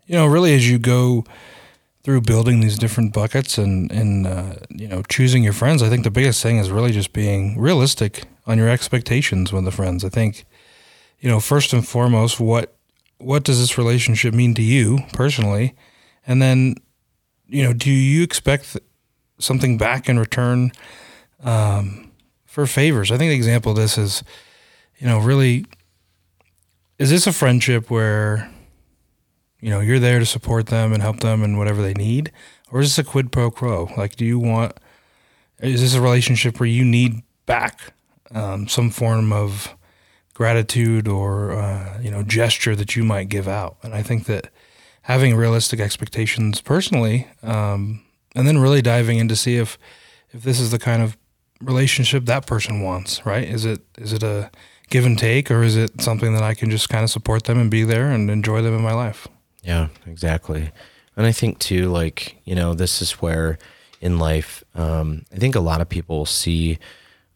you 0.08 0.16
know, 0.16 0.26
really 0.26 0.54
as 0.54 0.70
you 0.70 0.78
go 0.78 1.24
through 2.04 2.22
building 2.22 2.60
these 2.60 2.78
different 2.78 3.14
buckets 3.14 3.58
and 3.58 3.90
and 3.94 4.28
uh, 4.28 4.56
you 4.70 4.90
know 4.90 5.04
choosing 5.04 5.42
your 5.42 5.54
friends, 5.54 5.82
I 5.82 5.88
think 5.88 6.04
the 6.04 6.12
biggest 6.12 6.44
thing 6.44 6.58
is 6.58 6.70
really 6.70 6.92
just 6.92 7.14
being 7.14 7.58
realistic 7.58 8.26
on 8.46 8.58
your 8.58 8.68
expectations 8.68 9.54
with 9.54 9.64
the 9.64 9.72
friends. 9.72 10.04
I 10.04 10.10
think, 10.10 10.44
you 11.22 11.30
know, 11.30 11.40
first 11.40 11.72
and 11.72 11.88
foremost, 11.88 12.42
what 12.42 12.76
what 13.20 13.46
does 13.46 13.58
this 13.62 13.78
relationship 13.78 14.34
mean 14.34 14.54
to 14.56 14.62
you 14.62 15.00
personally, 15.14 15.76
and 16.28 16.42
then, 16.42 16.76
you 17.48 17.64
know, 17.64 17.72
do 17.72 17.90
you 17.90 18.22
expect 18.22 18.78
something 19.40 19.78
back 19.78 20.10
in 20.10 20.20
return 20.20 20.74
um, 21.42 22.09
for 22.50 22.66
favors? 22.66 23.12
I 23.12 23.18
think 23.18 23.30
the 23.30 23.36
example 23.36 23.72
of 23.72 23.78
this 23.78 23.97
is, 23.97 24.24
you 24.97 25.06
know, 25.06 25.20
really 25.20 25.66
is 26.97 27.12
this 27.12 27.28
a 27.28 27.32
friendship 27.32 27.89
where 27.89 28.52
you 29.62 29.70
know 29.70 29.80
you're 29.80 30.00
there 30.00 30.20
to 30.20 30.26
support 30.26 30.66
them 30.66 30.91
and 30.91 31.02
help 31.02 31.20
them 31.20 31.43
in 31.43 31.58
whatever 31.58 31.82
they 31.82 31.93
need? 31.93 32.32
Or 32.72 32.82
is 32.82 32.95
this 32.95 33.06
a 33.06 33.10
quid 33.10 33.32
pro 33.32 33.52
quo? 33.52 33.89
Like 33.95 34.16
do 34.16 34.26
you 34.26 34.39
want 34.39 34.74
is 35.60 35.82
this 35.82 35.93
a 35.93 36.02
relationship 36.02 36.60
where 36.60 36.68
you 36.68 36.84
need 36.84 37.22
back 37.45 37.93
um, 38.32 38.68
some 38.68 38.89
form 38.89 39.32
of 39.32 39.76
gratitude 40.34 41.08
or 41.08 41.52
uh, 41.52 42.00
you 42.02 42.10
know 42.10 42.24
gesture 42.24 42.76
that 42.76 42.95
you 42.95 43.04
might 43.04 43.30
give 43.30 43.47
out? 43.47 43.78
And 43.84 43.93
i 43.93 44.02
think 44.02 44.26
that 44.26 44.50
having 45.04 45.36
realistic 45.36 45.80
expectations 45.80 46.62
personally 46.62 47.28
um, 47.43 48.04
and 48.36 48.47
then 48.47 48.58
really 48.58 48.82
diving 48.82 49.20
in 49.20 49.28
to 49.28 49.36
see 49.36 49.58
if 49.58 49.78
if 50.32 50.43
this 50.43 50.60
is 50.60 50.72
the 50.72 50.80
kind 50.80 51.02
of 51.02 51.16
relationship 51.62 52.26
that 52.26 52.45
person 52.45 52.82
wants 52.82 53.26
right 53.26 53.47
is 53.47 53.66
it 53.66 53.82
is 53.97 54.14
it 54.14 54.24
a 54.24 54.49
give 54.89 55.05
and 55.05 55.20
take 55.20 55.51
or 55.51 55.62
is 55.62 55.76
it 55.76 56.01
something 56.01 56.34
that 56.34 56.43
i 56.43 56.53
can 56.53 56.70
just 56.72 56.89
kind 56.89 57.03
of 57.03 57.10
support 57.10 57.43
them 57.43 57.60
and 57.60 57.70
be 57.70 57.84
there 57.84 58.10
and 58.10 58.30
enjoy 58.32 58.62
them 58.62 58.74
in 58.74 58.82
my 58.82 58.93
life 58.93 59.28
Yeah, 59.64 59.89
exactly. 60.07 60.72
And 61.18 61.28
I 61.28 61.32
think 61.32 61.60
too, 61.60 61.89
like, 61.89 62.38
you 62.45 62.55
know, 62.55 62.74
this 62.74 63.01
is 63.01 63.22
where 63.22 63.57
in 63.99 64.20
life, 64.20 64.64
um, 64.74 65.26
I 65.34 65.38
think 65.38 65.55
a 65.55 65.60
lot 65.60 65.82
of 65.82 65.89
people 65.89 66.26
see 66.26 66.80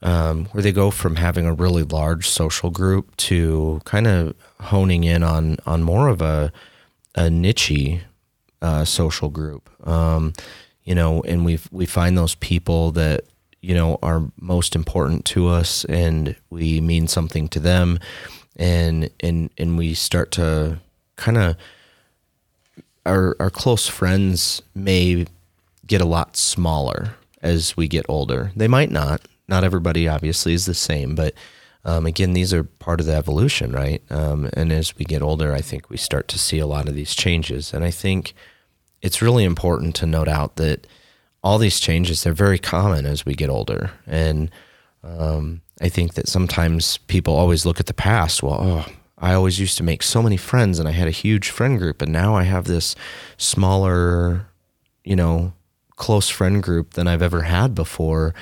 um, 0.02 0.46
where 0.54 0.64
they 0.64 0.72
go 0.72 0.90
from 0.92 1.18
having 1.18 1.46
a 1.46 1.54
really 1.54 1.84
large 1.84 2.30
social 2.30 2.70
group 2.70 3.16
to 3.18 3.82
kind 3.84 4.08
of 4.08 4.36
honing 4.62 5.04
in 5.04 5.24
on 5.24 5.58
on 5.66 5.84
more 5.84 6.08
of 6.08 6.22
a 6.22 6.52
a 7.16 7.30
niche 7.30 8.00
uh, 8.62 8.86
social 8.86 9.30
group. 9.30 9.70
Um, 9.86 10.34
you 10.84 10.96
know, 10.96 11.22
and 11.24 11.46
we 11.46 11.60
we 11.72 11.86
find 11.86 12.18
those 12.18 12.36
people 12.36 12.92
that 12.94 13.26
you 13.64 13.74
know 13.74 13.98
are 14.04 14.30
most 14.40 14.76
important 14.76 15.26
to 15.26 15.48
us, 15.48 15.86
and 15.86 16.36
we 16.50 16.82
mean 16.82 17.08
something 17.08 17.48
to 17.50 17.60
them, 17.60 17.98
and 18.58 19.10
and 19.22 19.50
and 19.58 19.78
we 19.78 19.94
start 19.94 20.32
to 20.34 20.80
kind 21.16 21.38
of 21.38 21.56
our 23.06 23.36
our 23.40 23.50
close 23.50 23.88
friends 23.88 24.62
may 24.76 25.26
get 25.88 26.02
a 26.02 26.06
lot 26.06 26.36
smaller 26.36 27.16
as 27.42 27.76
we 27.78 27.88
get 27.88 28.06
older. 28.10 28.52
They 28.56 28.68
might 28.68 28.92
not. 28.92 29.22
Not 29.48 29.64
everybody 29.64 30.08
obviously 30.08 30.54
is 30.54 30.66
the 30.66 30.74
same, 30.74 31.16
but 31.16 31.34
um, 31.86 32.06
again, 32.06 32.34
these 32.34 32.54
are 32.54 32.64
part 32.64 33.00
of 33.00 33.06
the 33.06 33.16
evolution, 33.16 33.74
right? 33.74 34.02
Um, 34.10 34.50
and 34.54 34.72
as 34.72 34.98
we 34.98 35.04
get 35.06 35.22
older, 35.22 35.54
I 35.54 35.62
think 35.62 35.90
we 35.90 35.98
start 35.98 36.28
to 36.30 36.40
see 36.40 36.60
a 36.60 36.68
lot 36.68 36.88
of 36.88 36.96
these 36.96 37.14
changes. 37.14 37.74
And 37.74 37.84
I 37.84 37.92
think 37.92 38.34
it's 39.02 39.22
really 39.22 39.44
important 39.44 39.96
to 39.96 40.06
note 40.06 40.30
out 40.30 40.56
that 40.56 40.88
all 41.44 41.58
these 41.58 41.80
changes 41.80 42.24
they're 42.24 42.34
very 42.34 42.60
common 42.60 43.06
as 43.06 43.26
we 43.26 43.36
get 43.36 43.50
older. 43.50 43.92
And 44.08 44.50
um, 45.04 45.62
I 45.82 45.90
think 45.90 46.14
that 46.14 46.28
sometimes 46.28 46.98
people 46.98 47.36
always 47.36 47.66
look 47.66 47.80
at 47.80 47.88
the 47.88 47.94
past. 47.94 48.42
Well, 48.42 48.60
oh, 48.62 48.94
I 49.18 49.34
always 49.34 49.60
used 49.60 49.78
to 49.78 49.84
make 49.84 50.04
so 50.04 50.22
many 50.22 50.38
friends 50.38 50.80
and 50.80 50.88
I 50.88 50.92
had 50.92 51.08
a 51.08 51.12
huge 51.12 51.50
friend 51.50 51.78
group 51.78 52.02
and 52.02 52.12
now 52.12 52.36
I 52.36 52.44
have 52.44 52.66
this 52.66 52.96
smaller, 53.38 54.48
you 55.04 55.16
know, 55.16 55.54
close 55.96 56.30
friend 56.30 56.64
group 56.64 56.94
than 56.94 57.08
I've 57.08 57.22
ever 57.22 57.44
had 57.44 57.76
before 57.76 58.34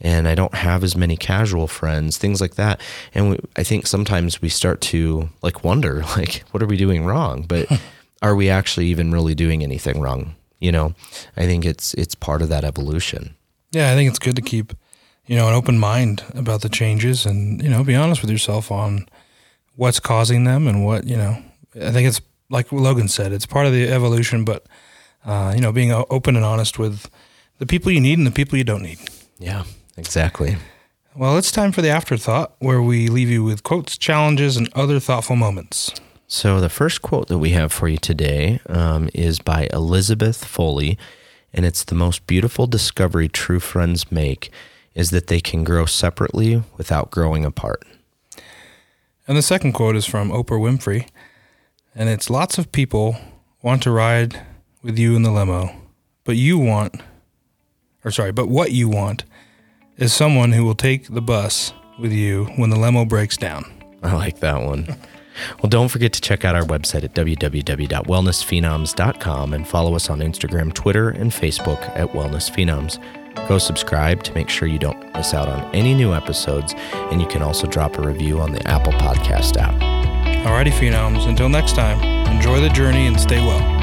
and 0.00 0.26
I 0.26 0.34
don't 0.34 0.54
have 0.54 0.82
as 0.82 0.96
many 0.96 1.16
casual 1.16 1.66
friends, 1.66 2.16
things 2.16 2.40
like 2.40 2.54
that. 2.54 2.80
And 3.14 3.30
we, 3.30 3.38
I 3.56 3.62
think 3.62 3.86
sometimes 3.86 4.40
we 4.40 4.48
start 4.48 4.80
to 4.82 5.28
like 5.42 5.64
wonder 5.64 6.02
like 6.16 6.44
what 6.50 6.62
are 6.62 6.66
we 6.66 6.76
doing 6.76 7.04
wrong? 7.04 7.42
But 7.42 7.68
are 8.22 8.34
we 8.34 8.50
actually 8.50 8.86
even 8.86 9.12
really 9.12 9.34
doing 9.34 9.62
anything 9.62 10.00
wrong? 10.00 10.34
You 10.60 10.72
know, 10.72 10.94
I 11.36 11.46
think 11.46 11.64
it's 11.64 11.94
it's 11.94 12.14
part 12.14 12.42
of 12.42 12.48
that 12.50 12.64
evolution. 12.64 13.34
Yeah, 13.72 13.90
I 13.90 13.94
think 13.94 14.08
it's 14.10 14.18
good 14.18 14.36
to 14.36 14.42
keep, 14.42 14.74
you 15.26 15.36
know, 15.36 15.48
an 15.48 15.54
open 15.54 15.78
mind 15.78 16.22
about 16.34 16.60
the 16.62 16.68
changes 16.68 17.24
and, 17.24 17.62
you 17.62 17.68
know, 17.68 17.84
be 17.84 17.94
honest 17.94 18.20
with 18.20 18.30
yourself 18.30 18.70
on 18.70 19.08
what's 19.76 20.00
causing 20.00 20.44
them 20.44 20.66
and 20.66 20.84
what, 20.84 21.06
you 21.06 21.16
know, 21.16 21.42
I 21.76 21.90
think 21.92 22.08
it's 22.08 22.20
like 22.50 22.72
Logan 22.72 23.08
said, 23.08 23.32
it's 23.32 23.46
part 23.46 23.66
of 23.66 23.72
the 23.72 23.88
evolution, 23.88 24.44
but, 24.44 24.66
uh, 25.24 25.52
you 25.54 25.60
know, 25.60 25.72
being 25.72 25.92
open 25.92 26.34
and 26.34 26.44
honest 26.44 26.78
with 26.78 27.08
the 27.58 27.66
people 27.66 27.92
you 27.92 28.00
need 28.00 28.18
and 28.18 28.26
the 28.26 28.32
people 28.32 28.58
you 28.58 28.64
don't 28.64 28.82
need. 28.82 28.98
Yeah, 29.38 29.64
exactly. 29.96 30.56
Well, 31.14 31.38
it's 31.38 31.52
time 31.52 31.72
for 31.72 31.80
the 31.80 31.90
afterthought 31.90 32.54
where 32.58 32.82
we 32.82 33.08
leave 33.08 33.30
you 33.30 33.44
with 33.44 33.62
quotes, 33.62 33.96
challenges, 33.96 34.56
and 34.56 34.68
other 34.74 34.98
thoughtful 34.98 35.36
moments. 35.36 35.92
So, 36.32 36.60
the 36.60 36.68
first 36.68 37.02
quote 37.02 37.26
that 37.26 37.38
we 37.38 37.50
have 37.50 37.72
for 37.72 37.88
you 37.88 37.96
today 37.96 38.60
um, 38.68 39.10
is 39.12 39.40
by 39.40 39.68
Elizabeth 39.72 40.44
Foley, 40.44 40.96
and 41.52 41.66
it's 41.66 41.82
the 41.82 41.96
most 41.96 42.24
beautiful 42.28 42.68
discovery 42.68 43.28
true 43.28 43.58
friends 43.58 44.12
make 44.12 44.52
is 44.94 45.10
that 45.10 45.26
they 45.26 45.40
can 45.40 45.64
grow 45.64 45.86
separately 45.86 46.62
without 46.76 47.10
growing 47.10 47.44
apart. 47.44 47.82
And 49.26 49.36
the 49.36 49.42
second 49.42 49.72
quote 49.72 49.96
is 49.96 50.06
from 50.06 50.30
Oprah 50.30 50.60
Winfrey, 50.60 51.08
and 51.96 52.08
it's 52.08 52.30
lots 52.30 52.58
of 52.58 52.70
people 52.70 53.16
want 53.60 53.82
to 53.82 53.90
ride 53.90 54.40
with 54.84 55.00
you 55.00 55.16
in 55.16 55.24
the 55.24 55.32
limo, 55.32 55.74
but 56.22 56.36
you 56.36 56.60
want, 56.60 56.94
or 58.04 58.12
sorry, 58.12 58.30
but 58.30 58.48
what 58.48 58.70
you 58.70 58.88
want 58.88 59.24
is 59.96 60.12
someone 60.12 60.52
who 60.52 60.64
will 60.64 60.76
take 60.76 61.12
the 61.12 61.20
bus 61.20 61.72
with 61.98 62.12
you 62.12 62.44
when 62.54 62.70
the 62.70 62.78
limo 62.78 63.04
breaks 63.04 63.36
down. 63.36 63.64
I 64.00 64.14
like 64.14 64.38
that 64.38 64.62
one. 64.62 64.96
well, 65.62 65.70
don't 65.70 65.88
forget 65.88 66.12
to 66.14 66.20
check 66.20 66.44
out 66.44 66.54
our 66.54 66.64
website 66.64 67.04
at 67.04 67.14
www.wellnessphenoms.com 67.14 69.52
and 69.52 69.68
follow 69.68 69.94
us 69.94 70.10
on 70.10 70.20
Instagram, 70.20 70.72
Twitter, 70.72 71.10
and 71.10 71.30
Facebook 71.30 71.80
at 71.96 72.12
Wellness 72.12 72.50
Phenoms. 72.50 72.98
Go 73.48 73.58
subscribe 73.58 74.22
to 74.24 74.34
make 74.34 74.48
sure 74.48 74.68
you 74.68 74.78
don't 74.78 75.00
miss 75.14 75.34
out 75.34 75.48
on 75.48 75.74
any 75.74 75.94
new 75.94 76.12
episodes, 76.12 76.74
and 76.92 77.20
you 77.20 77.28
can 77.28 77.42
also 77.42 77.66
drop 77.66 77.98
a 77.98 78.02
review 78.02 78.40
on 78.40 78.52
the 78.52 78.66
Apple 78.66 78.92
Podcast 78.92 79.56
app. 79.56 79.74
Alrighty, 80.44 80.72
phenoms, 80.72 81.28
until 81.28 81.48
next 81.48 81.74
time, 81.74 82.00
enjoy 82.34 82.60
the 82.60 82.70
journey 82.70 83.06
and 83.06 83.20
stay 83.20 83.40
well. 83.40 83.79